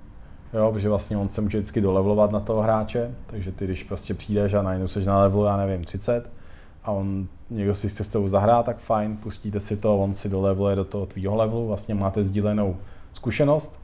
jo, 0.55 0.72
protože 0.72 0.88
vlastně 0.88 1.16
on 1.16 1.28
se 1.28 1.40
může 1.40 1.59
vždycky 1.59 1.80
dolevelovat 1.80 2.32
na 2.32 2.40
toho 2.40 2.62
hráče, 2.62 3.14
takže 3.26 3.53
ty 3.53 3.64
když 3.64 3.84
prostě 3.84 4.14
přijdeš 4.14 4.55
a 4.55 4.62
najednou 4.62 4.88
seš 4.88 5.07
na 5.07 5.22
levelu, 5.22 5.44
já 5.44 5.57
nevím, 5.57 5.84
30 5.84 6.30
a 6.84 6.90
on, 6.90 7.26
někdo 7.51 7.74
si 7.74 7.88
chce 7.88 8.05
s 8.05 8.09
tebou 8.09 8.28
zahrát, 8.28 8.66
tak 8.66 8.78
fajn, 8.78 9.16
pustíte 9.16 9.61
si 9.61 9.76
to, 9.76 9.99
on 9.99 10.14
si 10.14 10.28
doleveluje 10.28 10.76
do 10.76 10.84
toho 10.84 11.07
tvýho 11.07 11.36
levelu, 11.36 11.68
vlastně 11.68 11.94
máte 11.94 12.24
sdílenou 12.24 12.76
zkušenost, 13.12 13.78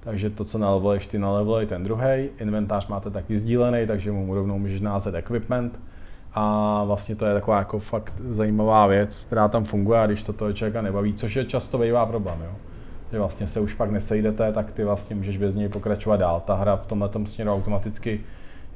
takže 0.00 0.30
to, 0.30 0.44
co 0.44 0.58
naleveluješ 0.58 1.06
ty, 1.06 1.18
naleveluje 1.18 1.66
ten 1.66 1.84
druhý. 1.84 2.28
Inventář 2.38 2.86
máte 2.86 3.10
taky 3.10 3.38
sdílený, 3.38 3.86
takže 3.86 4.12
mu 4.12 4.34
rovnou 4.34 4.58
můžeš 4.58 4.80
názet 4.80 5.14
equipment. 5.14 5.80
A 6.34 6.84
vlastně 6.84 7.16
to 7.16 7.26
je 7.26 7.34
taková 7.34 7.58
jako 7.58 7.78
fakt 7.78 8.12
zajímavá 8.30 8.86
věc, 8.86 9.24
která 9.26 9.48
tam 9.48 9.64
funguje 9.64 10.00
a 10.00 10.06
když 10.06 10.22
to 10.22 10.32
toho 10.32 10.52
člověka 10.52 10.82
nebaví, 10.82 11.14
což 11.14 11.36
je 11.36 11.44
často 11.44 11.78
bývá 11.78 12.06
problém. 12.06 12.38
Jo 12.44 12.50
že 13.12 13.18
vlastně 13.18 13.48
se 13.48 13.60
už 13.60 13.74
pak 13.74 13.90
nesejdete, 13.90 14.52
tak 14.52 14.70
ty 14.70 14.84
vlastně 14.84 15.16
můžeš 15.16 15.38
bez 15.38 15.54
něj 15.54 15.68
pokračovat 15.68 16.16
dál. 16.16 16.42
Ta 16.46 16.54
hra 16.54 16.76
v 16.76 16.86
tomhle 16.86 17.10
směru 17.26 17.52
automaticky 17.52 18.20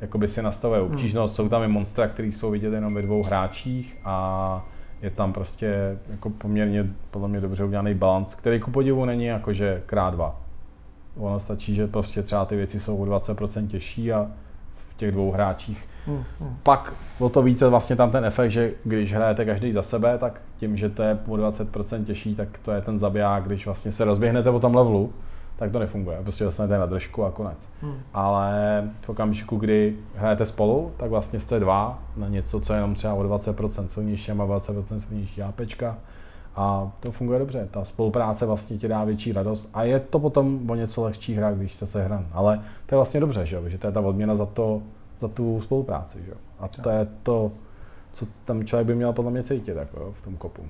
jakoby 0.01 0.28
si 0.28 0.43
nastavuje 0.43 0.81
hmm. 0.81 0.91
obtížnost. 0.91 1.35
Jsou 1.35 1.49
tam 1.49 1.62
i 1.62 1.68
monstra, 1.68 2.09
které 2.09 2.28
jsou 2.28 2.51
vidět 2.51 2.72
jenom 2.72 2.95
ve 2.95 3.03
dvou 3.03 3.22
hráčích 3.22 3.97
a 4.05 4.66
je 5.03 5.11
tam 5.11 5.33
prostě 5.33 5.99
jako 6.11 6.31
poměrně 6.31 6.87
podle 7.11 7.28
mě 7.28 7.41
dobře 7.41 7.64
udělaný 7.64 7.95
balans, 7.95 8.35
který 8.35 8.61
ku 8.61 8.70
podivu 8.70 9.05
není 9.05 9.24
jakože 9.24 9.83
krát 9.87 10.14
dva. 10.14 10.41
Ono 11.16 11.41
stačí, 11.41 11.74
že 11.74 11.87
prostě 11.87 12.22
třeba 12.22 12.45
ty 12.45 12.57
věci 12.57 12.81
jsou 12.81 12.97
o 12.97 13.05
20% 13.05 13.66
těžší 13.66 14.12
a 14.12 14.31
v 14.91 14.97
těch 14.97 15.12
dvou 15.12 15.31
hráčích 15.31 15.89
Hmm, 16.07 16.24
hmm. 16.40 16.57
Pak 16.62 16.94
o 17.18 17.28
to 17.28 17.42
více 17.42 17.68
vlastně 17.68 17.96
tam 17.96 18.11
ten 18.11 18.24
efekt, 18.24 18.51
že 18.51 18.72
když 18.84 19.14
hrajete 19.14 19.44
každý 19.44 19.72
za 19.72 19.82
sebe, 19.82 20.18
tak 20.18 20.40
tím, 20.57 20.76
že 20.76 20.88
to 20.88 21.03
je 21.03 21.18
o 21.28 21.36
20% 21.36 22.05
těžší, 22.05 22.34
tak 22.34 22.48
to 22.64 22.72
je 22.72 22.80
ten 22.80 22.98
zabiják, 22.98 23.44
když 23.44 23.64
vlastně 23.66 23.92
se 23.92 24.05
rozběhnete 24.05 24.51
po 24.51 24.61
tom 24.61 24.74
levelu, 24.74 25.12
tak 25.57 25.72
to 25.72 25.78
nefunguje. 25.78 26.18
Prostě 26.22 26.44
dostanete 26.44 26.78
na 26.78 26.86
držku 26.86 27.24
a 27.24 27.30
konec. 27.30 27.59
Hmm. 27.82 27.98
Ale 28.14 28.51
v 29.01 29.09
okamžiku, 29.09 29.57
kdy 29.57 29.96
hrajete 30.16 30.46
spolu, 30.46 30.92
tak 30.96 31.11
vlastně 31.11 31.40
jste 31.40 31.61
dva 31.61 31.98
na 32.16 32.28
něco, 32.28 32.61
co 32.61 32.72
je 32.72 32.76
jenom 32.76 32.94
třeba 32.94 33.14
o 33.14 33.22
20% 33.22 33.86
silnější 33.86 34.32
a 34.32 34.34
20% 34.34 34.96
silnější 34.96 35.42
APčka. 35.42 35.98
A 36.57 36.90
to 37.01 37.12
funguje 37.12 37.38
dobře. 37.38 37.68
Ta 37.70 37.84
spolupráce 37.84 38.46
vlastně 38.46 38.78
ti 38.78 38.88
dá 38.88 39.05
větší 39.05 39.32
radost. 39.32 39.68
A 39.74 39.82
je 39.82 40.01
to 40.01 40.18
potom 40.18 40.70
o 40.70 40.74
něco 40.74 41.03
lehčí 41.03 41.34
hra, 41.34 41.53
když 41.53 41.74
se 41.74 41.86
sehran. 41.86 42.26
Ale 42.32 42.61
to 42.86 42.94
je 42.94 42.96
vlastně 42.96 43.20
dobře, 43.20 43.46
že, 43.46 43.59
že 43.66 43.78
to 43.78 43.86
je 43.86 43.92
ta 43.92 44.01
odměna 44.01 44.36
za 44.36 44.46
to, 44.46 44.82
za 45.21 45.29
tu 45.29 45.61
spolupráci. 45.61 46.18
Že? 46.25 46.33
A 46.59 46.68
to 46.68 46.91
je 46.91 47.07
to, 47.23 47.53
co 48.12 48.27
tam 48.45 48.64
člověk 48.64 48.87
by 48.87 48.95
měl 48.95 49.12
podle 49.12 49.31
mě 49.31 49.43
cítit 49.43 49.77
jako, 49.77 50.12
v 50.12 50.23
tom 50.23 50.37
kopu. 50.37 50.62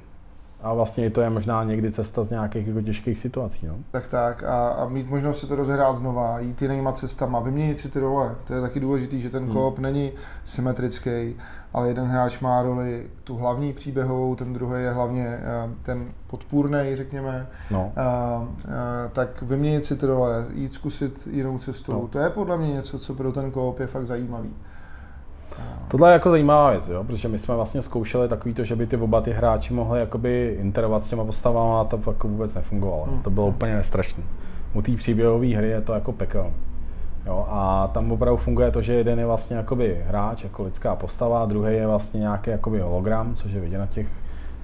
A 0.62 0.74
vlastně 0.74 1.10
to 1.10 1.20
je 1.20 1.30
možná 1.30 1.64
někdy 1.64 1.92
cesta 1.92 2.24
z 2.24 2.30
nějakých 2.30 2.66
jako 2.66 2.82
těžkých 2.82 3.18
situací. 3.18 3.66
No? 3.66 3.74
Tak 3.90 4.08
tak 4.08 4.42
a, 4.42 4.68
a 4.68 4.88
mít 4.88 5.10
možnost 5.10 5.40
si 5.40 5.46
to 5.46 5.56
rozhrát 5.56 5.96
znova, 5.96 6.40
jít 6.40 6.62
jinýma 6.62 6.92
cestama, 6.92 7.40
vyměnit 7.40 7.78
si 7.78 7.88
ty 7.88 8.00
role. 8.00 8.36
To 8.46 8.54
je 8.54 8.60
taky 8.60 8.80
důležité, 8.80 9.18
že 9.18 9.30
ten 9.30 9.44
hmm. 9.44 9.52
kop 9.52 9.78
není 9.78 10.12
symetrický, 10.44 11.36
ale 11.72 11.88
jeden 11.88 12.06
hráč 12.06 12.40
má 12.40 12.62
roli 12.62 13.06
tu 13.24 13.36
hlavní 13.36 13.72
příběhovou, 13.72 14.34
ten 14.34 14.52
druhý 14.52 14.82
je 14.82 14.90
hlavně 14.90 15.26
eh, 15.26 15.70
ten 15.82 16.08
podpůrný, 16.26 16.96
řekněme. 16.96 17.46
No. 17.70 17.92
A, 17.96 18.02
a, 18.02 18.46
tak 19.12 19.42
vyměnit 19.42 19.84
si 19.84 19.96
ty 19.96 20.06
role, 20.06 20.46
jít 20.54 20.72
zkusit 20.72 21.28
jinou 21.30 21.58
cestu. 21.58 21.92
No. 21.92 22.08
To 22.08 22.18
je 22.18 22.30
podle 22.30 22.58
mě 22.58 22.72
něco, 22.72 22.98
co 22.98 23.14
pro 23.14 23.32
ten 23.32 23.50
kop 23.50 23.80
je 23.80 23.86
fakt 23.86 24.06
zajímavý. 24.06 24.50
Tohle 25.88 26.10
je 26.10 26.12
jako 26.12 26.30
zajímavá 26.30 26.70
věc, 26.70 26.88
jo? 26.88 27.04
protože 27.04 27.28
my 27.28 27.38
jsme 27.38 27.54
vlastně 27.54 27.82
zkoušeli 27.82 28.28
takový 28.28 28.54
to, 28.54 28.64
že 28.64 28.76
by 28.76 28.86
ty 28.86 28.96
oba 28.96 29.20
ty 29.20 29.32
hráči 29.32 29.74
mohli 29.74 30.00
jakoby 30.00 30.56
interovat 30.60 31.02
s 31.02 31.08
těma 31.08 31.24
postavama 31.24 31.80
a 31.80 31.84
to 31.84 32.00
jako 32.06 32.28
vůbec 32.28 32.54
nefungovalo. 32.54 33.04
Hmm. 33.04 33.22
To 33.22 33.30
bylo 33.30 33.46
úplně 33.46 33.74
nestrašné. 33.74 34.22
U 34.74 34.82
té 34.82 34.96
příběhové 34.96 35.46
hry 35.46 35.68
je 35.68 35.80
to 35.80 35.92
jako 35.92 36.12
pekel. 36.12 36.52
Jo, 37.26 37.46
a 37.50 37.90
tam 37.94 38.12
opravdu 38.12 38.36
funguje 38.36 38.70
to, 38.70 38.82
že 38.82 38.92
jeden 38.92 39.18
je 39.18 39.26
vlastně 39.26 39.56
jakoby 39.56 40.02
hráč, 40.06 40.44
jako 40.44 40.62
lidská 40.62 40.96
postava, 40.96 41.42
a 41.42 41.46
druhý 41.46 41.74
je 41.74 41.86
vlastně 41.86 42.20
nějaký 42.20 42.50
jakoby 42.50 42.80
hologram, 42.80 43.34
což 43.34 43.52
je 43.52 43.60
vidět 43.60 43.78
na 43.78 43.86
těch 43.86 44.06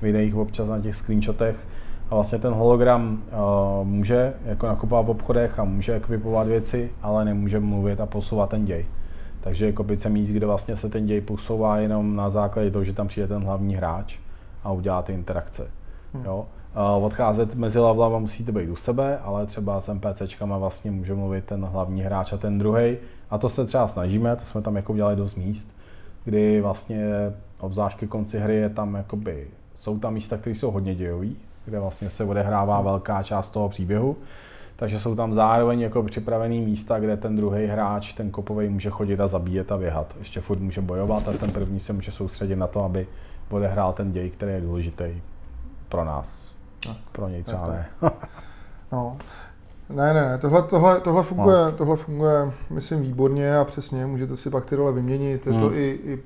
videích 0.03 0.36
občas, 0.36 0.68
na 0.68 0.80
těch 0.80 0.97
screenshotech. 0.97 1.57
A 2.11 2.14
vlastně 2.14 2.38
ten 2.38 2.53
hologram 2.53 3.18
uh, 3.32 3.86
může 3.86 4.34
jako 4.44 4.66
nakupovat 4.66 5.07
v 5.07 5.11
obchodech 5.11 5.59
a 5.59 5.64
může 5.64 5.94
ekvipovat 5.94 6.47
věci, 6.47 6.90
ale 7.03 7.24
nemůže 7.24 7.61
mluvit 7.61 8.01
a 8.01 8.07
posouvat 8.07 8.51
ten 8.51 8.64
děj. 8.64 8.86
Takže 9.47 9.66
je 9.66 9.72
kopice 9.72 10.09
míst, 10.09 10.30
kde 10.30 10.47
vlastně 10.47 10.76
se 10.76 10.88
ten 10.88 11.07
děj 11.07 11.20
posouvá 11.20 11.78
jenom 11.78 12.16
na 12.16 12.30
základě 12.30 12.70
toho, 12.70 12.84
že 12.84 12.92
tam 12.92 13.09
přijde 13.09 13.26
ten 13.26 13.44
hlavní 13.44 13.76
hráč 13.76 14.18
a 14.64 14.72
udělá 14.72 15.03
ty 15.03 15.12
interakce. 15.12 15.70
Hmm. 16.14 16.24
Jo? 16.24 16.47
odcházet 17.03 17.55
mezi 17.55 17.78
levelama 17.78 18.18
musíte 18.18 18.53
být 18.53 18.68
u 18.68 18.76
sebe, 18.76 19.18
ale 19.18 19.47
třeba 19.47 19.80
s 19.80 19.94
NPCčkama 19.94 20.59
vlastně 20.59 20.90
může 20.90 21.14
mluvit 21.14 21.44
ten 21.44 21.64
hlavní 21.64 22.03
hráč 22.03 22.32
a 22.32 22.36
ten 22.36 22.59
druhý. 22.59 22.97
A 23.30 23.38
to 23.38 23.49
se 23.49 23.64
třeba 23.64 23.88
snažíme, 23.88 24.36
to 24.36 24.44
jsme 24.44 24.62
tam 24.62 24.76
jako 24.76 24.92
udělali 24.92 25.16
dost 25.16 25.34
míst, 25.34 25.72
kdy 26.24 26.61
vlastně 26.61 27.07
obzvlášť 27.61 27.99
ke 27.99 28.07
konci 28.07 28.38
hry 28.38 28.55
je 28.57 28.68
tam 28.68 28.94
jakoby, 28.94 29.47
jsou 29.74 29.99
tam 29.99 30.14
místa, 30.14 30.36
které 30.36 30.57
jsou 30.57 30.70
hodně 30.70 30.94
dějový, 30.94 31.36
kde 31.64 31.80
vlastně 31.80 32.11
se 32.11 32.24
odehrává 32.24 32.80
velká 32.80 33.22
část 33.22 33.51
toho 33.51 33.68
příběhu 33.68 34.16
takže 34.76 35.00
jsou 35.00 35.14
tam 35.14 35.34
zároveň 35.34 35.80
jako 35.80 36.02
připravený 36.02 36.60
místa, 36.60 36.98
kde 36.98 37.16
ten 37.16 37.36
druhý 37.36 37.66
hráč, 37.66 38.12
ten 38.12 38.30
kopový, 38.30 38.68
může 38.68 38.90
chodit 38.90 39.20
a 39.20 39.28
zabíjet 39.28 39.72
a 39.72 39.78
běhat. 39.78 40.14
Ještě 40.18 40.40
furt 40.40 40.58
může 40.58 40.80
bojovat 40.80 41.28
a 41.28 41.32
ten 41.32 41.50
první 41.50 41.80
se 41.80 41.92
může 41.92 42.12
soustředit 42.12 42.56
na 42.56 42.66
to, 42.66 42.84
aby 42.84 43.06
odehrál 43.50 43.92
ten 43.92 44.12
děj, 44.12 44.30
který 44.30 44.52
je 44.52 44.60
důležitý 44.60 45.22
pro 45.88 46.04
nás. 46.04 46.28
Tak, 46.86 46.96
pro 47.12 47.28
něj 47.28 47.42
třeba 47.42 47.66
ne. 47.66 47.86
no. 48.92 49.16
Ne, 49.90 50.14
ne, 50.14 50.24
ne, 50.24 50.38
tohle, 50.38 50.62
tohle, 50.62 51.00
tohle, 51.00 51.22
funguje, 51.22 51.64
no. 51.64 51.72
tohle 51.72 51.96
funguje, 51.96 52.52
myslím, 52.70 53.02
výborně 53.02 53.56
a 53.56 53.64
přesně, 53.64 54.06
můžete 54.06 54.36
si 54.36 54.50
pak 54.50 54.66
ty 54.66 54.76
role 54.76 54.92
vyměnit, 54.92 55.46
je 55.46 55.52
hmm. 55.52 55.60
to 55.60 55.74
i, 55.74 55.98
i 56.04 56.22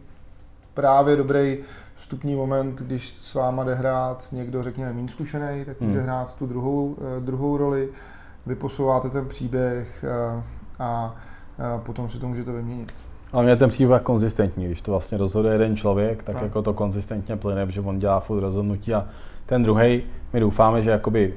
právě 0.74 1.16
dobrý 1.16 1.59
vstupní 1.94 2.34
moment, 2.34 2.82
když 2.82 3.11
s 3.11 3.34
váma 3.34 3.64
jde 3.64 3.74
hrát 3.74 4.28
někdo, 4.32 4.62
řekněme, 4.62 4.92
méně 4.92 5.09
zkušený, 5.09 5.64
tak 5.64 5.80
může 5.80 5.96
Hmm. 5.98 6.07
hrát 6.07 6.34
tu 6.34 6.46
druhou, 6.46 6.96
eh, 7.01 7.20
druhou 7.20 7.57
roli, 7.57 7.88
vy 8.47 8.55
posouváte 8.55 9.11
ten 9.11 9.28
příběh 9.28 10.05
eh, 10.05 10.43
a, 10.78 11.14
a 11.59 11.78
potom 11.78 12.09
si 12.09 12.18
to 12.18 12.28
můžete 12.28 12.53
vyměnit. 12.53 12.93
Ale 13.32 13.45
mě 13.45 13.57
ten 13.57 13.68
příběh 13.68 14.03
konzistentní, 14.03 14.66
když 14.66 14.82
to 14.82 14.91
vlastně 14.91 15.18
rozhoduje 15.18 15.55
jeden 15.55 15.76
člověk, 15.76 16.22
tak, 16.22 16.34
Tak. 16.34 16.45
jako 16.45 16.62
to 16.62 16.74
konzistentně 16.74 17.36
plyne, 17.36 17.66
protože 17.66 17.80
on 17.80 17.99
dělá 17.99 18.20
furt 18.20 18.41
rozhodnutí 18.41 18.95
a 18.95 19.07
ten 19.47 19.62
druhý, 19.62 20.03
my 20.32 20.41
doufáme, 20.41 20.82
že 20.82 20.91
jakoby, 20.91 21.34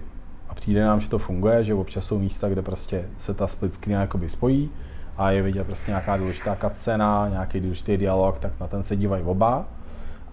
a 0.49 0.53
přijde 0.55 0.85
nám, 0.85 0.99
že 0.99 1.09
to 1.09 1.19
funguje, 1.19 1.63
že 1.63 1.73
občas 1.73 2.05
jsou 2.05 2.19
místa, 2.19 2.49
kde 2.49 2.61
prostě 2.61 3.05
se 3.17 3.33
ta 3.33 3.47
split 3.47 3.73
screen 3.73 4.01
jakoby 4.01 4.29
spojí 4.29 4.69
a 5.17 5.31
je 5.31 5.41
vidět 5.41 5.67
prostě 5.67 5.91
nějaká 5.91 6.17
důležitá 6.17 6.55
cutscena, 6.55 7.29
nějaký 7.29 7.59
důležitý 7.59 7.97
dialog, 7.97 8.39
tak 8.39 8.51
na 8.59 8.67
ten 8.67 8.83
se 8.83 8.95
dívají 8.95 9.23
oba. 9.23 9.65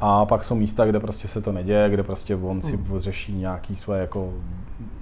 A 0.01 0.24
pak 0.26 0.44
jsou 0.44 0.55
místa, 0.55 0.86
kde 0.86 1.01
prostě 1.01 1.28
se 1.28 1.40
to 1.40 1.53
neděje, 1.53 1.90
kde 1.90 2.03
prostě 2.03 2.34
on 2.36 2.62
si 2.62 2.76
Hmm. 2.76 3.01
řeší 3.01 3.32
nějaký 3.34 3.76
své 3.76 4.01
jako 4.01 4.32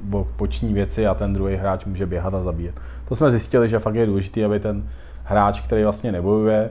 bo- 0.03 0.27
boční 0.39 0.73
věci 0.73 1.07
a 1.07 1.15
ten 1.15 1.33
druhý 1.33 1.57
hráč 1.57 1.85
může 1.85 2.07
běhat 2.07 2.35
a 2.35 2.43
zabíjet. 2.43 2.75
To 3.09 3.15
jsme 3.17 3.31
zjistili, 3.31 3.69
že 3.69 3.79
fakt 3.79 3.95
je 3.95 4.07
důležité, 4.07 4.45
aby 4.45 4.61
ten 4.61 4.89
hráč, 5.25 5.61
který 5.61 5.83
vlastně 5.85 6.13
nebojuje, 6.13 6.71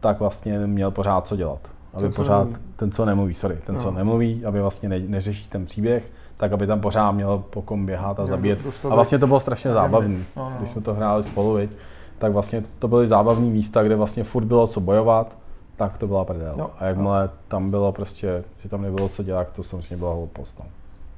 tak 0.00 0.20
vlastně 0.20 0.58
měl 0.58 0.90
pořád 0.90 1.26
co 1.26 1.36
dělat. 1.36 1.58
Aby 1.94 2.02
Ten, 2.02 2.12
co 2.12 2.22
pořád, 2.22 2.38
nemluví. 2.44 2.58
ten, 2.76 2.90
co 2.90 3.04
nemluví, 3.04 3.34
sorry, 3.34 3.56
ten, 3.66 3.76
co 3.78 3.90
No. 3.90 3.96
nemluví, 3.98 4.44
aby 4.44 4.60
vlastně 4.60 4.88
ne, 4.88 4.98
neřeší 4.98 5.48
ten 5.48 5.66
příběh, 5.66 6.10
tak 6.36 6.52
aby 6.52 6.66
tam 6.66 6.80
pořád 6.80 7.12
měl 7.12 7.38
po 7.50 7.62
kom 7.62 7.86
běhat 7.86 8.20
a 8.20 8.22
Měl 8.22 8.36
zabíjet. 8.36 8.64
dostatek 8.64 8.92
A 8.92 8.94
vlastně 8.94 9.18
to 9.18 9.26
bylo 9.26 9.40
strašně 9.40 9.72
zábavný, 9.72 10.24
No, 10.36 10.50
no, 10.50 10.56
když 10.58 10.68
no. 10.70 10.72
jsme 10.72 10.82
to 10.82 10.94
hráli 10.94 11.22
spolu, 11.22 11.54
viď, 11.54 11.70
tak 12.18 12.32
vlastně 12.32 12.62
to 12.78 12.88
byly 12.88 13.08
zábavné 13.08 13.46
místa, 13.46 13.82
kde 13.82 13.96
vlastně 13.96 14.24
furt 14.24 14.44
bylo 14.44 14.66
co 14.66 14.80
bojovat, 14.80 15.36
tak 15.76 15.98
to 15.98 16.06
byla 16.06 16.24
prdel. 16.24 16.54
Jo, 16.58 16.70
a 16.78 16.84
jakmile 16.84 17.30
tam 17.48 17.70
bylo 17.70 17.92
prostě, 17.92 18.44
že 18.62 18.68
tam 18.68 18.82
nebylo 18.82 19.08
co 19.08 19.22
dělat, 19.22 19.48
to 19.52 19.62
samozřejmě 19.62 19.96
byla 19.96 20.12
hloupost. 20.12 20.58
No. 20.58 20.66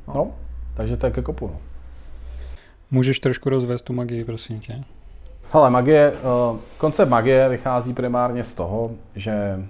No. 0.09 0.15
no. 0.15 0.31
takže 0.75 0.97
tak 0.97 1.17
jako 1.17 1.33
půl. 1.33 1.49
No. 1.49 1.59
Můžeš 2.91 3.21
trošku 3.21 3.51
rozvést 3.51 3.83
tu 3.83 3.93
magii, 3.93 4.25
prosím 4.25 4.61
tě? 4.61 4.85
Hele, 5.53 5.71
magie, 5.71 6.13
uh, 6.13 6.59
koncept 6.79 7.09
magie 7.09 7.49
vychází 7.49 7.95
primárně 7.95 8.45
z 8.45 8.55
toho, 8.55 8.91
že 9.15 9.65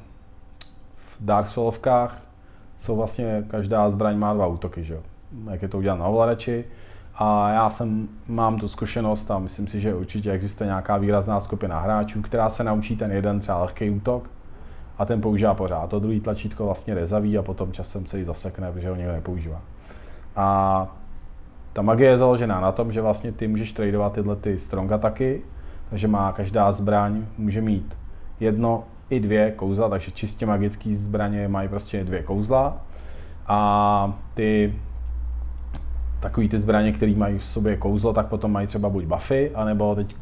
v 0.97 1.24
Dark 1.24 1.47
Soulovkách 1.47 2.22
jsou 2.78 2.97
vlastně, 2.97 3.45
každá 3.51 3.91
zbraň 3.91 4.18
má 4.18 4.34
dva 4.34 4.47
útoky, 4.47 4.84
že 4.84 4.95
jo? 4.95 5.01
Jak 5.51 5.62
je 5.62 5.68
to 5.68 5.78
udělat 5.78 5.97
na 5.97 6.07
ovladači. 6.07 6.64
A 7.14 7.51
já 7.51 7.70
jsem, 7.70 8.09
mám 8.28 8.59
tu 8.59 8.68
zkušenost 8.68 9.30
a 9.30 9.39
myslím 9.39 9.68
si, 9.68 9.80
že 9.80 9.95
určitě 9.95 10.32
existuje 10.32 10.66
nějaká 10.66 10.97
výrazná 10.97 11.41
skupina 11.41 11.80
hráčů, 11.80 12.22
která 12.22 12.51
se 12.51 12.64
naučí 12.64 12.97
ten 12.97 13.12
jeden 13.12 13.41
třeba 13.41 13.62
lehký 13.62 13.91
útok 13.91 14.30
a 14.99 15.05
ten 15.05 15.20
používá 15.20 15.55
pořád. 15.55 15.90
To 15.90 16.01
druhý 16.01 16.20
tlačítko 16.20 16.64
vlastně 16.64 16.94
rezaví 16.94 17.38
a 17.38 17.42
potom 17.42 17.72
časem 17.72 18.07
se 18.07 18.18
ji 18.18 18.24
zasekne, 18.24 18.72
protože 18.72 18.88
ho 18.88 18.96
někdo 18.96 19.12
nepoužívá. 19.12 19.61
A 20.36 20.86
ta 21.72 21.82
magie 21.82 22.11
je 22.11 22.18
založená 22.18 22.61
na 22.61 22.72
tom, 22.72 22.92
že 22.92 23.01
vlastně 23.01 23.32
ty 23.32 23.49
můžeš 23.49 23.72
tradovat 23.72 24.12
tyhle 24.12 24.36
ty 24.36 24.59
strong 24.59 24.92
ataky, 24.92 25.42
takže 25.90 26.09
má 26.09 26.32
každá 26.32 26.72
zbraň 26.72 27.24
může 27.38 27.61
mít 27.61 27.96
jedno 28.40 28.84
i 29.11 29.20
dvě 29.20 29.51
kouzla, 29.51 29.88
takže 29.88 30.11
čistě 30.11 30.46
magické 30.46 30.94
zbraně 30.94 31.49
mají 31.49 31.68
prostě 31.68 32.05
dvě 32.05 32.22
kouzla 32.22 32.76
a 33.46 34.12
ty 34.34 34.74
takový 36.20 36.49
ty 36.49 36.59
zbraně, 36.59 36.92
které 36.92 37.12
mají 37.12 37.38
v 37.38 37.44
sobě 37.44 37.76
kouzlo, 37.76 38.12
tak 38.12 38.26
potom 38.26 38.53
mají 38.53 38.66
třeba 38.66 38.88
buď 38.88 39.05
buffy, 39.05 39.51
anebo 39.55 39.94
teď 39.94 40.16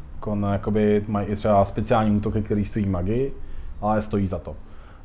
mají 1.07 1.27
i 1.27 1.35
třeba 1.35 1.65
speciální 1.65 2.17
útoky, 2.17 2.41
které 2.41 2.65
stojí 2.65 2.85
magii, 2.85 3.33
ale 3.81 4.01
stojí 4.01 4.27
za 4.27 4.39
to. 4.39 4.55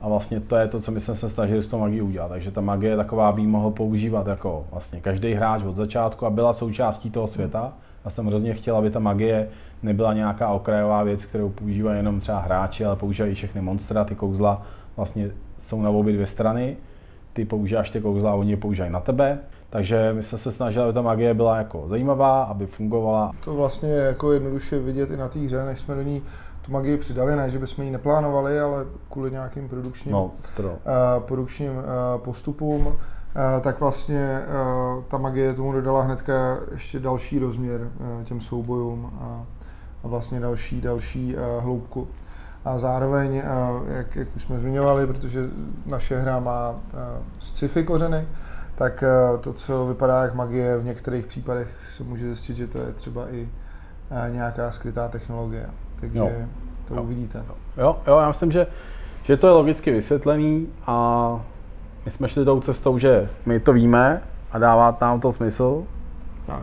A 0.03 0.09
vlastně 0.09 0.41
to 0.41 0.57
je 0.57 0.69
to, 0.69 0.81
co 0.81 0.93
my 0.93 1.01
jsme 1.01 1.17
se 1.17 1.31
snažili 1.31 1.63
s 1.63 1.67
tou 1.67 1.79
magií 1.79 2.03
udělat. 2.03 2.29
Takže 2.29 2.51
ta 2.51 2.61
magie 2.61 2.93
je 2.93 2.97
taková, 2.97 3.29
aby 3.29 3.43
mohl 3.43 3.71
používat 3.71 4.27
jako 4.27 4.65
vlastně 4.71 5.01
každý 5.01 5.35
hráč 5.35 5.63
od 5.63 5.77
začátku 5.77 6.27
a 6.27 6.31
byla 6.31 6.53
součástí 6.53 7.11
toho 7.11 7.27
světa. 7.27 7.73
Já 8.05 8.11
jsem 8.11 8.27
hrozně 8.27 8.55
chtěl, 8.55 8.77
aby 8.77 8.91
ta 8.91 8.99
magie 8.99 9.49
nebyla 9.83 10.15
nějaká 10.15 10.49
okrajová 10.49 11.03
věc, 11.03 11.25
kterou 11.25 11.49
používají 11.49 11.97
jenom 11.97 12.21
třeba 12.21 12.39
hráči, 12.39 12.85
ale 12.85 12.97
používají 12.97 13.35
všechny 13.35 13.61
monstra, 13.61 14.05
ty 14.05 14.15
kouzla 14.15 14.63
vlastně 14.97 15.31
jsou 15.59 15.83
na 15.83 15.91
obě 15.91 16.13
dvě 16.13 16.27
strany. 16.27 16.77
Ty 17.33 17.45
používáš 17.45 17.91
ty 17.91 18.01
kouzla 18.01 18.31
a 18.31 18.35
oni 18.35 18.51
je 18.51 18.57
používají 18.57 18.93
na 18.93 19.01
tebe. 19.01 19.39
Takže 19.71 20.13
my 20.13 20.23
jsme 20.23 20.39
se 20.39 20.53
snažili, 20.53 20.85
aby 20.85 20.95
ta 20.95 21.03
magie 21.03 21.35
byla 21.35 21.57
jako 21.57 21.89
zajímavá, 21.89 22.43
aby 22.43 22.67
fungovala. 22.67 23.33
To 23.45 23.55
vlastně 23.55 23.89
je 23.89 24.03
jako 24.03 24.33
jednoduše 24.33 24.79
vidět 24.79 25.11
i 25.11 25.17
na 25.17 25.29
té 25.29 25.39
hře, 25.39 25.65
než 25.65 25.79
jsme 25.79 25.95
do 25.95 26.03
ní 26.03 26.23
tu 26.63 26.73
magii 26.73 26.97
přidali, 26.97 27.37
ne, 27.37 27.51
že 27.51 27.59
bychom 27.59 27.85
ji 27.85 27.91
neplánovali, 27.91 28.61
ale 28.61 28.87
kvůli 29.11 29.31
nějakým 29.31 29.69
produkčním, 29.69 30.13
No, 30.13 30.31
uh, 30.69 31.23
produkčním 31.23 31.73
uh, 31.77 31.83
postupům, 32.17 32.87
uh, 32.87 32.95
tak 33.61 33.81
vlastně 33.81 34.41
uh, 34.97 35.03
ta 35.05 35.19
magie 35.19 35.55
tomu 35.55 35.73
dodala 35.73 36.03
hnedka 36.03 36.59
ještě 36.71 37.01
další 37.01 37.39
rozměr 37.39 37.81
uh, 37.81 38.25
těm 38.25 38.41
soubojům 38.41 39.13
a, 39.21 39.45
a 40.05 40.09
vlastně 40.09 40.41
další, 40.41 40.81
další 40.81 41.37
uh, 41.37 41.65
hloubku. 41.65 42.09
A 42.65 42.79
zároveň, 42.79 43.31
uh, 43.37 43.89
jak, 43.89 44.17
jak 44.17 44.29
už 44.37 44.43
jsme 44.43 44.61
zmiňovali, 44.61 45.07
protože 45.07 45.49
naše 45.87 46.19
hra 46.19 46.41
má 46.41 46.71
uh, 46.71 46.79
sci-fi 47.39 47.85
kořeny, 47.85 48.29
tak 48.75 49.05
to, 49.41 49.53
co 49.53 49.87
vypadá 49.87 50.23
jak 50.23 50.35
magie, 50.35 50.79
v 50.79 50.85
některých 50.85 51.27
případech 51.27 51.69
se 51.97 52.05
může 52.05 52.27
zjistit, 52.27 52.57
že 52.57 52.67
to 52.67 52.79
je 52.79 52.93
třeba 52.93 53.35
i 53.35 53.49
nějaká 54.31 54.71
skrytá 54.71 55.09
technologie. 55.09 55.71
Takže 56.03 56.19
Jo. 56.19 56.31
to 56.89 56.95
Jo. 56.95 57.03
uvidíte. 57.03 57.45
Jo, 57.79 57.97
jo, 58.07 58.19
já 58.19 58.29
myslím, 58.29 58.53
že, 58.53 58.67
že 59.23 59.37
to 59.37 59.47
je 59.47 59.53
logicky 59.53 59.91
vysvětlený 59.91 60.67
a 60.87 61.41
my 62.05 62.11
jsme 62.11 62.29
šli 62.29 62.45
tou 62.45 62.61
cestou, 62.61 62.99
že 62.99 63.29
my 63.47 63.61
to 63.61 63.73
víme 63.73 64.23
a 64.53 64.59
dává 64.59 64.99
nám 65.01 65.21
to 65.21 65.33
smysl, 65.33 65.83
Tak. 66.47 66.63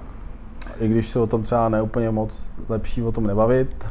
i 0.80 0.88
když 0.88 1.08
se 1.10 1.20
o 1.20 1.28
tom 1.28 1.44
třeba 1.44 1.70
neúplně 1.70 2.10
moc 2.12 2.48
lepší 2.70 3.02
o 3.04 3.12
tom 3.12 3.28
nebavit. 3.28 3.86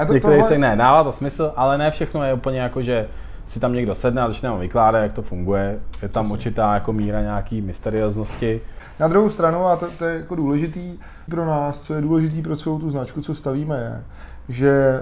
A 0.00 0.04
to- 0.06 0.12
Některý 0.12 0.20
tohle- 0.20 0.42
se 0.48 0.58
ne, 0.58 0.76
dává 0.76 1.04
to 1.04 1.12
smysl, 1.12 1.52
ale 1.56 1.78
ne 1.78 1.90
všechno 1.90 2.24
je 2.24 2.34
úplně 2.34 2.60
jako, 2.60 2.82
že 2.82 3.08
si 3.48 3.60
tam 3.60 3.72
někdo 3.72 3.94
sedne 3.94 4.22
a 4.22 4.28
začne 4.28 4.50
vám 4.50 4.60
vykládat, 4.60 4.98
jak 4.98 5.12
to 5.12 5.22
funguje. 5.22 5.78
Je 6.02 6.08
tam 6.08 6.30
určitá 6.30 6.74
jako 6.74 6.92
míra 6.92 7.20
nějaký 7.20 7.60
mysterióznosti. 7.60 8.60
Na 9.00 9.08
druhou 9.08 9.30
stranu, 9.30 9.64
a 9.66 9.76
to, 9.76 9.86
to 9.98 10.04
je 10.04 10.16
jako 10.16 10.34
důležitý 10.34 10.98
pro 11.30 11.46
nás, 11.46 11.82
co 11.82 11.94
je 11.94 12.00
důležitý 12.02 12.42
pro 12.42 12.56
celou 12.56 12.78
tu 12.78 12.90
značku, 12.90 13.20
co 13.20 13.34
stavíme, 13.34 13.76
je, 13.76 14.04
že 14.48 15.00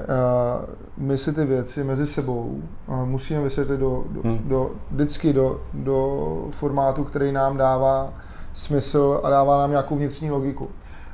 uh, 0.98 1.04
my 1.06 1.18
si 1.18 1.32
ty 1.32 1.44
věci 1.44 1.84
mezi 1.84 2.06
sebou 2.06 2.60
uh, 2.86 3.06
musíme 3.06 3.40
vysvětlit 3.40 3.80
do, 3.80 4.04
do, 4.10 4.20
Hmm. 4.24 4.38
do, 4.44 4.70
vždycky 4.90 5.32
do, 5.32 5.60
do 5.74 6.48
formátu, 6.50 7.04
který 7.04 7.32
nám 7.32 7.56
dává 7.56 8.12
smysl 8.54 9.20
a 9.24 9.30
dává 9.30 9.58
nám 9.58 9.70
nějakou 9.70 9.96
vnitřní 9.96 10.30
logiku. 10.30 10.68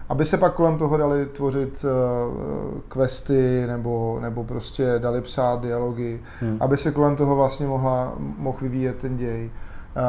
Aby 0.08 0.24
se 0.24 0.38
pak 0.38 0.54
kolem 0.54 0.78
toho 0.78 0.96
dali 0.96 1.26
tvořit 1.26 1.84
uh, 1.84 2.80
questy 2.88 3.64
nebo, 3.66 4.18
nebo 4.22 4.44
prostě 4.44 4.94
dali 4.98 5.20
psát 5.20 5.60
dialogy, 5.60 6.20
Hmm. 6.40 6.56
aby 6.60 6.76
se 6.76 6.90
kolem 6.90 7.16
toho 7.16 7.36
vlastně 7.36 7.66
mohla, 7.66 8.12
mohl 8.18 8.58
vyvíjet 8.60 8.96
ten 8.98 9.16
děj, 9.16 9.50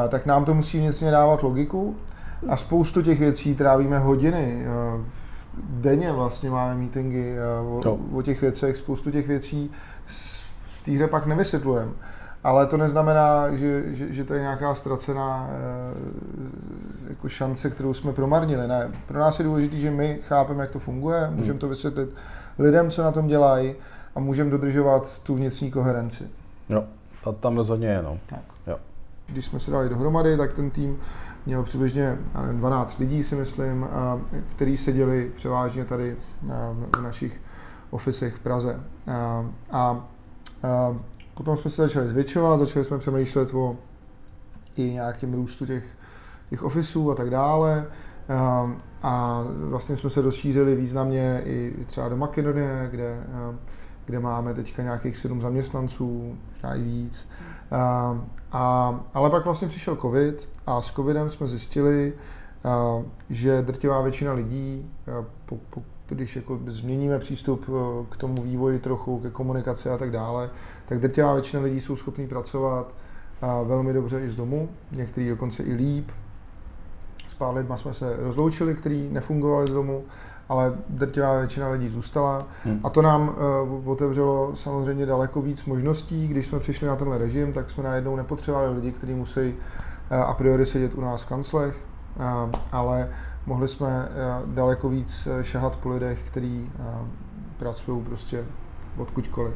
tak 0.08 0.26
nám 0.26 0.44
to 0.44 0.54
musí 0.54 0.78
vnitřně 0.78 1.10
dávat 1.10 1.42
logiku 1.42 1.96
a 2.48 2.56
spoustu 2.56 3.02
těch 3.02 3.20
věcí 3.20 3.54
trávíme 3.54 3.98
hodiny. 3.98 4.66
Denně 5.62 6.12
vlastně 6.12 6.50
máme 6.50 6.74
meetingy 6.74 7.36
Jo. 7.84 7.98
o, 8.12 8.18
o 8.18 8.22
těch 8.22 8.40
věcech, 8.40 8.76
spoustu 8.76 9.10
těch 9.10 9.26
věcí 9.28 9.70
v 10.66 10.82
té 10.82 10.90
hře 10.92 11.06
pak 11.06 11.26
nevysvětlujeme. 11.26 11.92
Ale 12.44 12.66
to 12.66 12.76
neznamená, 12.76 13.56
že, 13.56 13.94
že, 13.94 14.12
že 14.12 14.24
to 14.24 14.34
je 14.34 14.40
nějaká 14.40 14.74
ztracená 14.74 15.48
eh, 15.50 17.08
jako 17.08 17.28
šance, 17.28 17.70
kterou 17.70 17.94
jsme 17.94 18.12
promarnili. 18.12 18.68
Ne, 18.68 18.92
pro 19.06 19.18
nás 19.18 19.38
je 19.38 19.44
důležité, 19.44 19.76
že 19.78 19.90
my 19.90 20.18
chápeme, 20.22 20.60
jak 20.60 20.70
to 20.70 20.78
funguje, 20.78 21.30
můžeme 21.30 21.58
to 21.58 21.68
vysvětlit 21.68 22.14
lidem, 22.58 22.90
co 22.90 23.02
na 23.02 23.12
tom 23.12 23.26
dělají 23.26 23.74
a 24.14 24.20
můžeme 24.20 24.50
dodržovat 24.50 25.18
tu 25.18 25.34
vnitřní 25.34 25.70
koherenci. 25.70 26.24
Jo, 26.68 26.84
to 27.24 27.32
tam 27.32 27.56
rozhodně 27.56 27.88
je, 27.88 28.02
no. 28.02 28.18
Tak. 28.26 28.53
Když 29.26 29.44
jsme 29.44 29.60
se 29.60 29.70
dali 29.70 29.88
dohromady, 29.88 30.36
tak 30.36 30.52
ten 30.52 30.70
tým 30.70 30.98
měl 31.46 31.62
přibližně 31.62 32.18
já 32.34 32.42
nevím, 32.42 32.58
12 32.58 32.98
lidí, 32.98 33.22
si 33.22 33.36
myslím, 33.36 33.86
který 34.48 34.76
seděli 34.76 35.32
převážně 35.36 35.84
tady 35.84 36.16
v 36.96 37.02
našich 37.02 37.40
ofisech 37.90 38.34
v 38.34 38.40
Praze. 38.40 38.80
A, 39.06 39.46
a, 39.70 39.80
a 40.62 40.96
potom 41.34 41.56
jsme 41.56 41.70
se 41.70 41.82
začali 41.82 42.08
zvětšovat, 42.08 42.60
začali 42.60 42.84
jsme 42.84 42.98
přemýšlet 42.98 43.54
o 43.54 43.76
i 44.76 44.82
nějakým 44.82 45.34
růstu 45.34 45.66
těch, 45.66 45.84
těch 46.50 46.62
ofisů 46.62 47.10
a 47.10 47.14
tak 47.14 47.30
dále. 47.30 47.86
A, 48.28 48.76
a 49.02 49.44
vlastně 49.46 49.96
jsme 49.96 50.10
se 50.10 50.22
rozšířili 50.22 50.74
významně 50.74 51.42
i 51.44 51.84
třeba 51.86 52.08
do 52.08 52.16
Makedonie, 52.16 52.88
kde, 52.90 53.26
kde 54.04 54.20
máme 54.20 54.54
teďka 54.54 54.82
nějakých 54.82 55.16
sedm 55.16 55.40
zaměstnanců, 55.40 56.38
možná 56.52 56.74
i 56.74 56.82
víc. 56.82 57.28
A, 57.70 58.18
a, 58.52 58.94
ale 59.14 59.30
pak 59.30 59.44
vlastně 59.44 59.68
přišel 59.68 59.96
covid 59.96 60.48
a 60.66 60.82
s 60.82 60.90
covidem 60.90 61.30
jsme 61.30 61.46
zjistili, 61.46 62.12
a, 62.64 63.02
že 63.30 63.62
drtivá 63.62 64.02
většina 64.02 64.32
lidí, 64.32 64.90
a 65.06 65.24
po, 65.46 65.56
po, 65.70 65.82
když 66.08 66.36
jako 66.36 66.60
změníme 66.66 67.18
přístup 67.18 67.66
a, 67.68 68.06
k 68.08 68.16
tomu 68.16 68.42
vývoji 68.42 68.78
trochu, 68.78 69.18
ke 69.18 69.30
komunikaci 69.30 69.90
a 69.90 69.98
tak 69.98 70.10
dále, 70.10 70.50
tak 70.86 70.98
drtivá 70.98 71.32
většina 71.32 71.62
lidí 71.62 71.80
jsou 71.80 71.96
schopní 71.96 72.26
pracovat 72.28 72.94
velmi 73.64 73.92
dobře 73.92 74.20
i 74.20 74.30
z 74.30 74.36
domu, 74.36 74.68
některý 74.92 75.28
dokonce 75.28 75.62
i 75.62 75.74
líp. 75.74 76.10
S 77.26 77.34
pár 77.34 77.54
lidma 77.54 77.76
jsme 77.76 77.94
se 77.94 78.16
rozloučili, 78.18 78.74
který 78.74 79.08
nefungovali 79.08 79.70
z 79.70 79.72
domu, 79.72 80.04
ale 80.48 80.72
drtivá 80.88 81.38
většina 81.38 81.70
lidí 81.70 81.88
zůstala. 81.88 82.46
Hmm. 82.64 82.80
A 82.84 82.90
to 82.90 83.02
nám 83.02 83.36
uh, 83.72 83.88
otevřelo 83.88 84.56
samozřejmě 84.56 85.06
daleko 85.06 85.42
víc 85.42 85.64
možností. 85.64 86.28
Když 86.28 86.46
jsme 86.46 86.58
přišli 86.58 86.86
na 86.86 86.96
tenhle 86.96 87.18
režim, 87.18 87.52
tak 87.52 87.70
jsme 87.70 87.84
najednou 87.84 88.16
nepotřebovali 88.16 88.74
lidi, 88.74 88.92
kteří 88.92 89.14
musí 89.14 89.40
uh, 89.40 90.16
a 90.16 90.34
priori 90.34 90.66
sedět 90.66 90.94
u 90.94 91.00
nás 91.00 91.22
v 91.22 91.26
kanclech, 91.26 91.76
uh, 92.16 92.50
ale 92.72 93.08
mohli 93.46 93.68
jsme 93.68 93.88
uh, 93.88 94.54
daleko 94.54 94.88
víc 94.88 95.28
šahat 95.42 95.76
po 95.76 95.88
lidech, 95.88 96.22
kteří 96.22 96.70
uh, 96.78 97.08
pracují 97.56 98.02
prostě 98.02 98.44
odkudkoliv. 98.98 99.54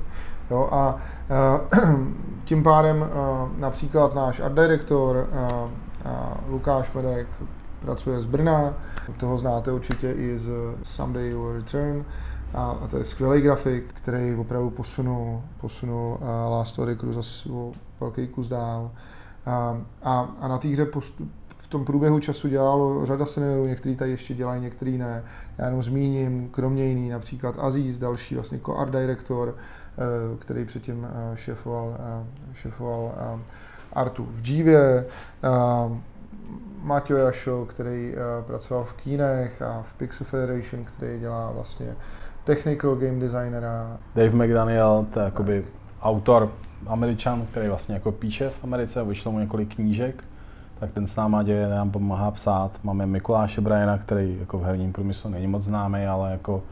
Jo, 0.51 0.68
a 0.72 0.97
uh, 1.74 2.07
tím 2.45 2.62
pádem 2.62 2.97
uh, 3.01 3.61
například 3.61 4.14
náš 4.14 4.41
art 4.41 4.55
director 4.55 5.16
uh, 5.16 5.43
uh, 5.53 5.70
Lukáš 6.49 6.93
Medek 6.93 7.26
pracuje 7.81 8.20
z 8.20 8.26
Brna, 8.26 8.74
toho 9.16 9.39
znáte 9.39 9.72
určitě 9.72 10.12
i 10.12 10.39
z 10.39 10.51
Someday 10.83 11.31
You 11.31 11.43
Will 11.43 11.53
Return, 11.53 12.05
a, 12.55 12.70
a 12.70 12.87
to 12.87 12.97
je 12.97 13.05
skvělý 13.05 13.41
grafik, 13.41 13.93
který 13.93 14.35
opravdu 14.35 14.70
posunul, 14.70 15.43
posunul 15.61 16.18
uh, 16.20 16.29
Last 16.53 16.72
Story 16.72 16.97
Crew 16.97 17.12
zase 17.12 17.49
o 17.49 17.72
velký 18.01 18.26
kus 18.26 18.49
dál. 18.49 18.91
A, 19.47 19.81
a, 20.03 20.29
a 20.41 20.49
na 20.49 20.59
té 20.59 20.68
hře 20.68 20.87
postup, 20.87 21.29
v 21.59 21.66
tom 21.66 21.85
průběhu 21.85 22.18
času 22.18 22.49
dělalo 22.49 23.07
řada 23.07 23.26
seniorů, 23.26 23.66
někteří 23.66 23.97
tady 23.97 24.11
ještě 24.11 24.35
dělají, 24.35 24.62
někteří 24.62 24.99
ne. 24.99 25.24
Já 25.59 25.64
jenom 25.64 25.83
zmíním, 25.83 26.49
kromě 26.51 26.85
jiný, 26.85 27.09
například 27.09 27.57
Aziz, 27.59 27.99
další 27.99 28.35
vlastně 28.35 28.61
co-art 28.66 28.93
director, 28.93 29.49
uh, 29.49 30.39
který 30.39 30.64
předtím 30.64 30.99
uh, 30.99 31.35
šéfoval, 31.35 31.97
šéfoval 32.53 33.12
Artu 33.93 34.29
v 34.31 34.41
Dívě, 34.41 35.07
Maťo 36.83 37.17
Jašo, 37.17 37.67
který 37.67 38.13
uh, 38.13 38.45
pracoval 38.47 38.85
v 38.85 38.93
kínech 38.93 39.63
a 39.63 39.83
v 39.83 39.93
Pixel 39.93 40.27
Federation, 40.27 40.85
který 40.85 41.21
dělá 41.21 41.53
vlastně 41.53 41.97
technical 42.45 42.95
game 42.95 43.21
designera. 43.21 43.99
Dave 44.15 44.31
McDaniel, 44.31 45.07
to 45.15 45.21
je 45.21 45.25
jakoby 45.25 45.63
tak. 45.63 45.73
autor 46.03 46.53
američan, 46.87 47.47
který 47.51 47.69
vlastně 47.69 47.95
jako 47.95 48.13
píše 48.13 48.51
v 48.51 48.65
Americe, 48.65 49.05
vyšlo 49.05 49.33
mu 49.33 49.39
několik 49.39 49.75
knížek, 49.75 50.25
tak 50.81 50.93
ten 50.93 51.07
s 51.07 51.17
náma 51.17 51.43
děje, 51.43 51.69
nám 51.69 51.91
pomáhá 51.91 52.31
psát. 52.31 52.71
Máme 52.83 53.07
Mikuláše 53.07 53.61
Briana, 53.61 53.99
který 53.99 54.37
jako 54.41 54.59
v 54.59 54.65
herním 54.65 54.93
průmyslu 54.93 55.31
není 55.31 55.47
moc 55.47 55.63
známý, 55.63 56.07
ale 56.07 56.33
jako 56.33 56.63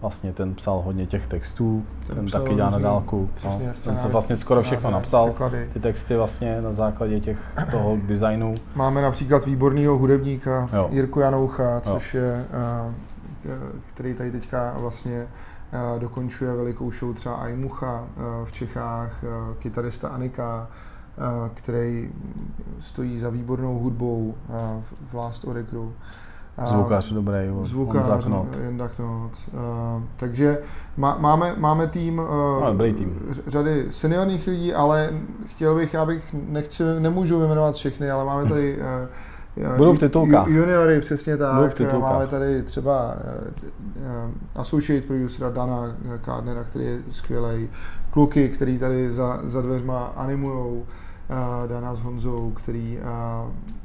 Vlastně 0.00 0.32
ten 0.32 0.54
psal 0.54 0.82
hodně 0.82 1.06
těch 1.06 1.26
textů, 1.26 1.84
ten, 2.06 2.16
ten 2.16 2.26
taky 2.30 2.54
dělá 2.54 2.70
na 2.70 2.78
dálku. 2.78 3.30
Přesně, 3.34 3.66
no, 3.66 3.72
ten 3.84 3.98
se 4.02 4.08
vlastně 4.08 4.36
skoro 4.36 4.62
všechno 4.62 4.90
napsal, 4.90 5.24
překlady. 5.24 5.70
ty 5.72 5.80
texty 5.80 6.16
vlastně 6.16 6.62
na 6.62 6.72
základě 6.72 7.20
těch 7.20 7.38
toho 7.70 7.96
designu. 8.02 8.54
Máme 8.74 9.02
například 9.02 9.46
výborného 9.46 9.98
hudebníka 9.98 10.68
jo. 10.72 10.88
Jirku 10.92 11.20
Janoucha, 11.20 11.80
což 11.80 12.14
jo. 12.14 12.22
je, 12.22 12.44
který 13.86 14.14
tady 14.14 14.30
teďka 14.30 14.74
vlastně 14.78 15.26
dokončuje 15.98 16.54
velikou 16.54 16.90
show 16.90 17.14
třeba 17.14 17.34
Aimucha 17.34 18.04
v 18.44 18.52
Čechách, 18.52 19.24
kytarista 19.58 20.08
Anika, 20.08 20.68
který 21.54 22.10
stojí 22.80 23.18
za 23.18 23.30
výbornou 23.30 23.78
hudbou 23.78 24.34
v 25.10 25.14
Last 25.14 25.44
Orekru. 25.44 25.94
Zvukář 26.64 27.12
dobrý. 27.12 27.38
Zvukář, 27.64 28.26
Jenda 28.62 28.88
Knot. 28.88 29.30
Uh, 29.52 30.02
takže 30.16 30.58
má, 30.96 31.16
máme, 31.20 31.54
máme 31.58 31.86
tým, 31.86 32.18
uh, 32.18 32.74
no, 32.74 32.78
tým, 32.78 33.20
řady 33.46 33.86
seniorních 33.90 34.46
lidí, 34.46 34.74
ale 34.74 35.10
chtěl 35.46 35.74
bych, 35.74 35.94
já 35.94 36.06
bych, 36.06 36.34
nechci, 36.48 36.82
nemůžu 36.98 37.38
vyjmenovat 37.38 37.74
všechny, 37.74 38.10
ale 38.10 38.24
máme 38.24 38.48
tady 38.48 38.78
uh, 38.78 39.76
Budou 39.76 39.94
v 39.94 39.98
titulkách. 39.98 40.48
Juniory, 40.48 41.00
přesně 41.00 41.36
tak. 41.36 41.80
Máme 41.98 42.26
tady 42.26 42.62
třeba 42.62 43.14
uh, 43.96 44.30
associate 44.54 45.06
producera 45.06 45.50
Dana 45.50 45.96
Kardnera, 46.20 46.64
který 46.64 46.84
je 46.84 46.98
skvělý. 47.10 47.68
Kluky, 48.10 48.48
který 48.48 48.78
tady 48.78 49.12
za, 49.12 49.40
za 49.44 49.62
dveřma 49.62 50.04
animujou. 50.04 50.86
Dana 51.66 51.94
s 51.94 52.00
Honzou, 52.00 52.50
který 52.50 52.98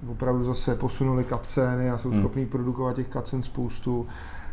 opravdu 0.07 0.43
zase 0.43 0.75
posunuli 0.75 1.23
kaceny 1.23 1.89
a 1.89 1.97
jsou 1.97 2.09
hmm. 2.09 2.19
schopní 2.19 2.45
produkovat 2.45 2.95
těch 2.95 3.07
kacen 3.07 3.43
spoustu 3.43 4.07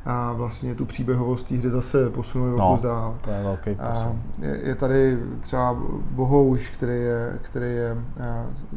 a 0.04 0.32
vlastně 0.32 0.74
tu 0.74 0.84
příběhovost 0.84 1.48
té 1.48 1.54
hry 1.54 1.70
zase 1.70 2.10
posunuli 2.10 2.58
no, 2.58 2.70
kus 2.72 2.80
dál. 2.80 3.18
To 3.24 3.30
je 3.30 3.42
velký 3.42 3.70
a 3.70 4.12
je, 4.38 4.58
je, 4.62 4.74
tady 4.74 5.18
třeba 5.40 5.76
Bohouš, 6.10 6.70
který 6.70 7.00
je, 7.00 7.38
který 7.42 7.66
je 7.66 7.96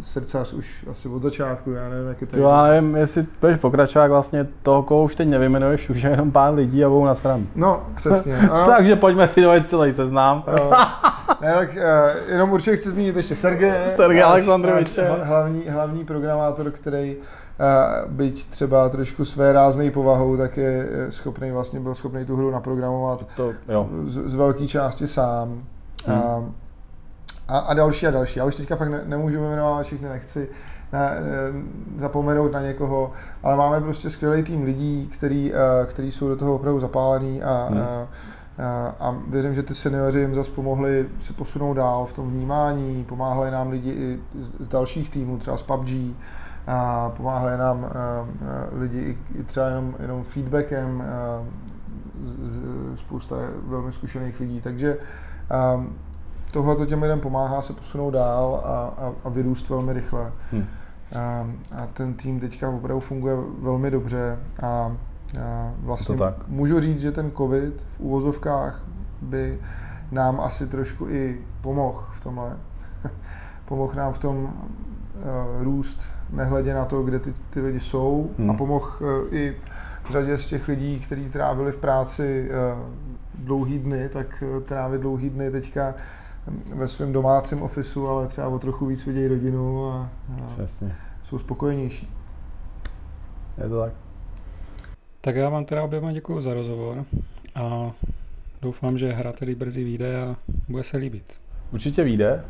srdcař 0.01 0.53
už 0.53 0.86
asi 0.89 1.09
od 1.09 1.22
začátku, 1.22 1.72
já 1.72 1.89
nevím, 1.89 2.07
jak 2.07 2.22
je 2.22 2.28
tady. 2.28 2.41
Jo, 2.41 2.49
já 2.49 2.63
nevím, 2.63 2.95
jestli 2.95 3.26
budeš 3.41 3.59
pokračovat 3.59 4.07
vlastně 4.07 4.47
toho, 4.63 4.84
koho 4.84 5.03
už 5.03 5.15
teď 5.15 5.28
nevymenuješ, 5.28 5.89
už 5.89 6.01
je 6.01 6.09
jenom 6.09 6.32
pár 6.32 6.53
lidí 6.53 6.86
a 6.86 6.89
budou 6.89 7.05
na 7.05 7.15
stran. 7.15 7.47
No, 7.55 7.84
přesně. 7.95 8.49
Takže 8.65 8.95
pojďme 8.95 9.28
si 9.28 9.41
dojít 9.41 9.69
celý 9.69 9.93
seznám. 9.93 10.43
ne, 11.41 11.53
tak 11.53 11.69
uh, 11.69 12.32
jenom 12.32 12.51
určitě 12.51 12.76
chci 12.76 12.89
zmínit 12.89 13.15
ještě 13.15 13.36
Sergeje. 13.36 13.93
Sergej 13.95 14.24
Alexandroviče. 14.24 15.09
Hlavní, 15.22 15.63
hlavní 15.67 16.05
programátor, 16.05 16.72
který 16.72 17.17
byť 18.07 18.49
třeba 18.49 18.89
trošku 18.89 19.25
své 19.25 19.53
ráznej 19.53 19.91
povahou, 19.91 20.37
tak 20.37 20.57
je 20.57 20.89
schopný 21.09 21.51
vlastně 21.51 21.79
byl 21.79 21.95
schopný 21.95 22.25
tu 22.25 22.35
hru 22.35 22.51
naprogramovat 22.51 23.27
to, 23.35 23.53
jo. 23.69 23.89
Z, 24.05 24.29
z 24.31 24.35
velké 24.35 24.67
části 24.67 25.07
sám. 25.07 25.63
Hmm. 26.05 26.17
A, 26.17 26.43
a, 27.47 27.57
a 27.57 27.73
další 27.73 28.07
a 28.07 28.11
další. 28.11 28.39
Já 28.39 28.45
už 28.45 28.55
teďka 28.55 28.75
fakt 28.75 28.89
ne, 28.89 29.01
nemůžu 29.05 29.41
jmenovat 29.41 29.83
všechny, 29.83 30.09
nechci 30.09 30.49
ne, 30.93 30.99
ne, 30.99 31.63
zapomenout 31.97 32.51
na 32.51 32.61
někoho, 32.61 33.11
ale 33.43 33.57
máme 33.57 33.81
prostě 33.81 34.09
skvělý 34.09 34.43
tým 34.43 34.63
lidí, 34.63 35.09
který, 35.13 35.53
který 35.85 36.11
jsou 36.11 36.27
do 36.27 36.35
toho 36.35 36.55
opravdu 36.55 36.79
zapálení 36.79 37.43
a, 37.43 37.67
hmm. 37.71 37.81
a, 37.81 38.07
a, 38.63 38.95
a 38.99 39.15
věřím, 39.27 39.55
že 39.55 39.63
ty 39.63 39.75
seniori 39.75 40.19
jim 40.19 40.35
zase 40.35 40.51
pomohli 40.51 41.09
se 41.21 41.33
posunout 41.33 41.73
dál 41.73 42.05
v 42.05 42.13
tom 42.13 42.31
vnímání, 42.31 43.05
pomáhali 43.09 43.51
nám 43.51 43.69
lidi 43.69 43.91
i 43.91 44.19
z, 44.35 44.65
z 44.65 44.67
dalších 44.67 45.09
týmů, 45.09 45.37
třeba 45.37 45.57
z 45.57 45.63
PUBG, 45.63 45.89
a 46.68 47.09
pomáhali 47.09 47.57
nám 47.57 47.89
lidi 48.72 49.18
i 49.36 49.43
třeba 49.43 49.68
jenom, 49.68 49.95
jenom 49.99 50.24
feedbackem, 50.24 51.03
spousta 52.95 53.36
velmi 53.68 53.91
zkušených 53.91 54.39
lidí, 54.39 54.62
takže 54.62 54.97
tohle 56.51 56.76
to 56.76 56.86
těm 56.86 57.01
lidem 57.01 57.20
pomáhá 57.20 57.62
se 57.62 57.74
posunout 57.74 58.12
dál 58.12 58.62
a, 58.66 58.93
a, 59.05 59.14
a 59.24 59.30
vyrůst 59.30 59.70
velmi 59.70 59.93
rychle. 59.93 60.32
Hmm. 60.51 60.66
A, 61.16 61.47
a 61.76 61.88
ten 61.88 62.14
tým 62.14 62.39
teďka 62.39 62.70
opravdu 62.70 62.99
funguje 62.99 63.36
velmi 63.62 63.91
dobře 63.91 64.39
a, 64.64 64.68
a 64.68 64.91
vlastně 65.80 66.16
můžu 66.47 66.82
říct, 66.82 66.99
že 67.01 67.12
ten 67.12 67.32
covid 67.32 67.82
v 67.82 67.99
úvozovkách 67.99 68.84
by 69.22 69.59
nám 70.12 70.39
asi 70.39 70.68
trošku 70.68 71.07
i 71.07 71.41
pomohl 71.62 72.03
v 72.12 72.22
tomhle. 72.22 72.57
pomohl 73.66 73.93
nám 73.95 74.14
v 74.14 74.20
tom 74.20 74.43
uh, 74.43 75.64
růst 75.64 76.09
nehledě 76.32 76.73
na 76.73 76.86
to, 76.86 77.03
kde 77.03 77.19
ty, 77.19 77.34
ty 77.49 77.61
lidi 77.61 77.79
jsou 77.79 78.32
hmm. 78.38 78.49
a 78.49 78.53
pomohl 78.53 78.88
uh, 78.99 79.34
i 79.34 79.55
řadě 80.09 80.38
z 80.38 80.47
těch 80.47 80.67
lidí, 80.67 80.99
kteří 80.99 81.29
trávili 81.29 81.71
v 81.71 81.77
práci 81.77 82.49
uh, 82.49 83.45
dlouhý 83.45 83.79
dny, 83.79 84.09
tak 84.09 84.43
uh, 84.55 84.63
trávit 84.63 85.01
dlouhý 85.01 85.29
dny 85.29 85.51
teďka 85.51 85.95
ve 86.75 86.88
svém 86.88 87.13
domácím 87.13 87.61
ofisu, 87.61 88.07
ale 88.07 88.27
třeba 88.27 88.47
o 88.47 88.59
trochu 88.59 88.86
víc 88.86 89.05
vidějí 89.05 89.27
rodinu 89.27 89.91
a, 89.91 90.09
a 90.43 90.67
jsou 91.23 91.39
spokojenější. 91.39 92.13
Je 93.63 93.69
to 93.69 93.79
tak. 93.79 93.93
Tak 95.21 95.36
já 95.36 95.49
vám 95.49 95.65
teda 95.65 95.84
oběma 95.84 96.11
děkuji 96.11 96.41
za 96.41 96.53
rozhovor 96.53 97.05
a 97.55 97.91
doufám, 98.61 98.97
že 98.97 99.13
hra 99.13 99.32
tedy 99.32 99.55
brzy 99.55 99.84
vyjde 99.84 100.21
a 100.21 100.36
bude 100.69 100.84
se 100.84 100.97
líbit. 100.97 101.41
Určitě 101.71 102.03
vyjde. 102.03 102.43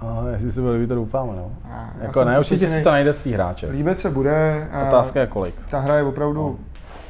A 0.00 0.24
jestli 0.32 0.52
se 0.52 0.60
bude 0.60 0.72
líbit, 0.72 0.86
to 0.86 0.94
doufáme, 0.94 1.32
no. 1.36 1.52
A, 1.70 1.90
jako 2.00 2.24
ne, 2.24 2.38
určitě 2.38 2.68
si 2.68 2.82
to 2.82 2.90
najde 2.90 3.12
svý 3.12 3.32
hráče. 3.32 3.66
Líbit 3.70 3.98
se 3.98 4.10
bude. 4.10 4.68
Otázka 4.88 5.20
je 5.20 5.26
kolik. 5.26 5.54
Ta 5.70 5.80
hra 5.80 5.96
je 5.96 6.02
opravdu 6.02 6.42
no. 6.42 6.56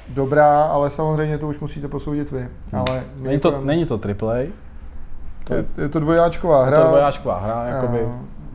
dobrá, 0.09 0.62
ale 0.62 0.91
samozřejmě 0.91 1.39
to 1.39 1.49
už 1.49 1.59
musíte 1.59 1.89
posoudit 1.89 2.30
vy. 2.30 2.41
Hmm. 2.41 2.51
Ale 2.89 3.03
není, 3.16 3.41
to, 3.41 3.61
není 3.61 3.87
to 3.87 3.95
AAA. 3.95 4.37
To 5.45 5.55
je, 5.55 5.64
je 5.78 5.89
to 5.89 6.01
dvojáčková 6.01 6.64
hra. 6.64 6.78
Je 6.78 6.82
to 6.82 6.89
dvojáčková 6.89 7.41
hra, 7.41 7.66
jakoby, 7.68 8.09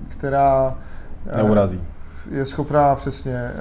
která 0.10 0.78
neurazí. 1.36 1.82
je 2.32 2.46
schopná 2.46 2.96
přesně 2.96 3.52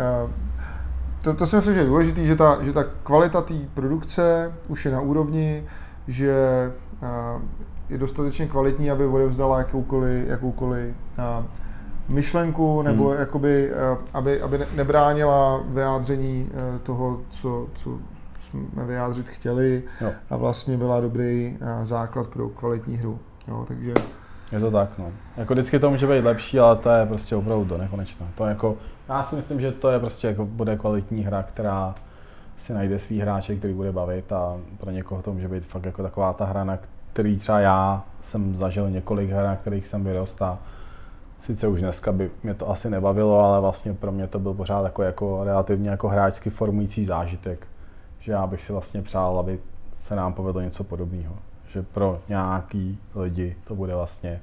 to, 1.23 1.35
to 1.35 1.47
si 1.47 1.57
myslím, 1.57 1.75
že 1.75 1.81
je 1.81 1.87
důležité, 1.87 2.25
že 2.25 2.37
ta, 2.37 2.59
že 2.63 2.73
ta 2.73 2.85
kvalita 3.03 3.43
té 3.43 3.55
produkce 3.75 4.53
už 4.69 4.85
je 4.85 4.91
na 4.91 5.01
úrovni, 5.01 5.65
že 6.09 6.35
je 7.91 7.99
dostatečně 7.99 8.47
kvalitní, 8.47 8.91
aby 8.91 9.07
odevzdala 9.07 9.59
jakoukoliv, 9.59 10.29
jakoukoliv 10.29 10.95
myšlenku, 12.09 12.83
nebo 12.83 13.09
hmm. 13.09 13.21
jakoby, 13.21 13.71
aby, 14.15 14.43
aby 14.43 14.59
nebránila 14.77 15.63
vyjádření 15.69 16.49
e, 16.55 16.79
toho, 16.79 17.21
co, 17.29 17.67
co 17.75 17.91
jsme 18.41 18.85
vyjádřit 18.85 19.29
chtěli 19.29 19.83
jo. 20.01 20.11
a 20.31 20.37
vlastně 20.37 20.77
byla 20.77 21.01
dobrý 21.01 21.59
základ 21.83 22.27
pro 22.27 22.49
kvalitní 22.49 22.97
hru. 22.97 23.19
Jo, 23.49 23.65
takže 23.69 23.95
Je 24.53 24.61
to 24.61 24.71
tak, 24.71 24.99
no. 24.99 25.13
Jako 25.37 25.55
vždycky 25.55 25.79
to 25.79 25.91
může 25.91 26.07
být 26.07 26.25
lepší, 26.25 26.61
ale 26.61 26.77
to 26.77 26.91
je 26.91 27.07
prostě 27.07 27.37
opravdu 27.37 27.65
do 27.65 27.79
nekonečna. 27.79 28.27
To 28.35 28.47
jako, 28.47 28.77
já 29.09 29.23
si 29.23 29.37
myslím, 29.37 29.61
že 29.61 29.73
to 29.73 29.91
je 29.91 29.99
prostě 29.99 30.27
jako 30.27 30.47
bude 30.47 30.77
kvalitní 30.77 31.23
hra, 31.23 31.43
která 31.43 31.95
si 32.59 32.75
najde 32.75 32.99
svý 32.99 33.21
hráče, 33.21 33.57
který 33.57 33.75
bude 33.75 33.93
bavit 33.93 34.33
a 34.33 34.57
pro 34.81 34.91
někoho 34.91 35.23
to 35.23 35.33
může 35.33 35.49
být 35.49 35.67
fakt 35.67 35.85
jako 35.85 36.03
taková 36.03 36.33
ta 36.33 36.45
hra, 36.45 36.65
na 36.65 36.79
který 37.13 37.39
třeba 37.39 37.61
já 37.61 38.05
jsem 38.23 38.57
zažil 38.57 38.91
několik 38.91 39.31
her, 39.31 39.45
na 39.45 39.57
kterých 39.57 39.87
jsem 39.87 40.05
vyrost 40.05 40.43
a 40.43 40.59
sice 41.41 41.69
už 41.69 41.81
dneska 41.81 42.13
by 42.13 42.31
mě 42.43 42.55
to 42.55 42.71
asi 42.71 42.91
nebavilo, 42.91 43.41
ale 43.41 43.61
vlastně 43.61 43.95
pro 43.95 44.13
mě 44.13 44.27
to 44.27 44.39
byl 44.39 44.55
pořád 44.55 44.85
jako, 44.85 45.03
jako 45.03 45.45
relativně 45.45 45.91
jako 45.91 46.09
hráčsky 46.09 46.51
formující 46.51 47.05
zážitek, 47.05 47.67
že 48.21 48.33
já 48.33 48.47
bych 48.47 48.63
si 48.63 48.73
vlastně 48.73 49.03
přál, 49.03 49.39
aby 49.39 49.59
se 49.97 50.17
nám 50.17 50.33
povedlo 50.33 50.61
něco 50.61 50.85
podobného. 50.85 51.35
Že 51.69 51.83
pro 51.83 52.21
nějaký 52.29 52.99
lidi 53.15 53.57
to 53.65 53.75
bude 53.75 53.95
vlastně 53.95 54.41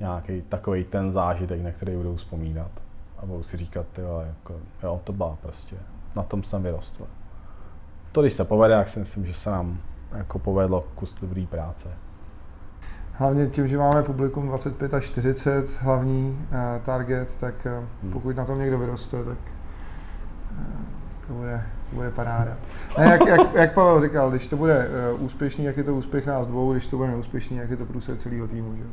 nějaký 0.00 0.42
takový 0.42 0.84
ten 0.84 1.12
zážitek, 1.12 1.62
na 1.62 1.72
který 1.72 1.96
budou 1.96 2.16
vzpomínat. 2.16 2.70
A 3.18 3.26
budou 3.26 3.42
si 3.42 3.56
říkat, 3.56 3.86
tyjo, 3.92 4.24
jako, 4.26 4.54
jo, 4.82 5.00
to 5.04 5.12
byla 5.12 5.36
prostě, 5.42 5.76
na 6.16 6.22
tom 6.22 6.42
jsem 6.42 6.62
vyrostl. 6.62 7.06
To, 8.12 8.20
když 8.20 8.32
se 8.32 8.44
povede, 8.44 8.74
jak 8.74 8.88
si 8.88 8.98
myslím, 8.98 9.26
že 9.26 9.34
se 9.34 9.50
nám 9.50 9.78
jako 10.16 10.38
povedlo 10.38 10.84
kus 10.94 11.14
dobrý 11.20 11.46
práce. 11.46 11.88
Hlavně 13.12 13.46
tím, 13.46 13.66
že 13.66 13.78
máme 13.78 14.02
publikum 14.02 14.46
25 14.46 14.94
až 14.94 15.04
40 15.04 15.80
hlavní 15.80 16.38
uh, 16.50 16.56
target, 16.82 17.36
tak 17.40 17.66
uh, 18.02 18.10
pokud 18.12 18.36
na 18.36 18.44
tom 18.44 18.58
někdo 18.58 18.78
vyroste, 18.78 19.24
tak 19.24 19.38
uh, 20.52 20.66
to 21.26 21.32
bude, 21.32 21.62
to 21.90 21.96
bude 21.96 22.10
paráda. 22.10 22.56
Ne, 22.98 23.04
jak, 23.04 23.26
jak, 23.26 23.54
jak 23.54 23.74
Pavel 23.74 24.00
říkal, 24.00 24.30
když 24.30 24.46
to 24.46 24.56
bude 24.56 24.88
úspěšný, 25.18 25.64
jak 25.64 25.76
je 25.76 25.84
to 25.84 25.94
úspěch 25.94 26.26
nás 26.26 26.46
dvou, 26.46 26.72
když 26.72 26.86
to 26.86 26.96
bude 26.96 27.08
neúspěšný, 27.08 27.56
jak 27.56 27.70
je 27.70 27.76
to 27.76 27.86
průser 27.86 28.16
celého 28.16 28.48
týmu. 28.48 28.76
Že? 28.76 28.84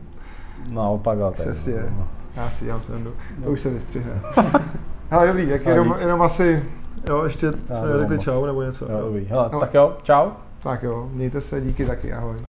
Naopak, 0.69 1.19
ale 1.19 1.31
Přesně, 1.31 1.75
no. 1.97 2.07
já 2.35 2.49
si 2.49 2.65
dělám 2.65 2.81
srandu. 2.81 3.13
To 3.43 3.51
už 3.51 3.59
se 3.59 3.69
vystřihne. 3.69 4.21
Hele, 5.09 5.27
dobrý, 5.27 5.49
jak 5.49 5.65
jenom, 5.65 5.95
jenom 5.99 6.21
asi, 6.21 6.63
jo, 7.09 7.23
ještě 7.23 7.51
jsme 7.51 7.99
řekli 7.99 8.19
čau 8.19 8.45
nebo 8.45 8.63
něco. 8.63 8.91
Jo, 8.91 9.01
dobrý. 9.01 9.25
Hele, 9.25 9.49
no. 9.53 9.59
tak 9.59 9.73
jo, 9.73 9.97
čau. 10.03 10.29
Tak 10.67 10.83
jo, 10.83 11.09
mějte 11.13 11.41
se, 11.41 11.61
díky 11.61 11.85
taky, 11.85 12.13
ahoj. 12.13 12.46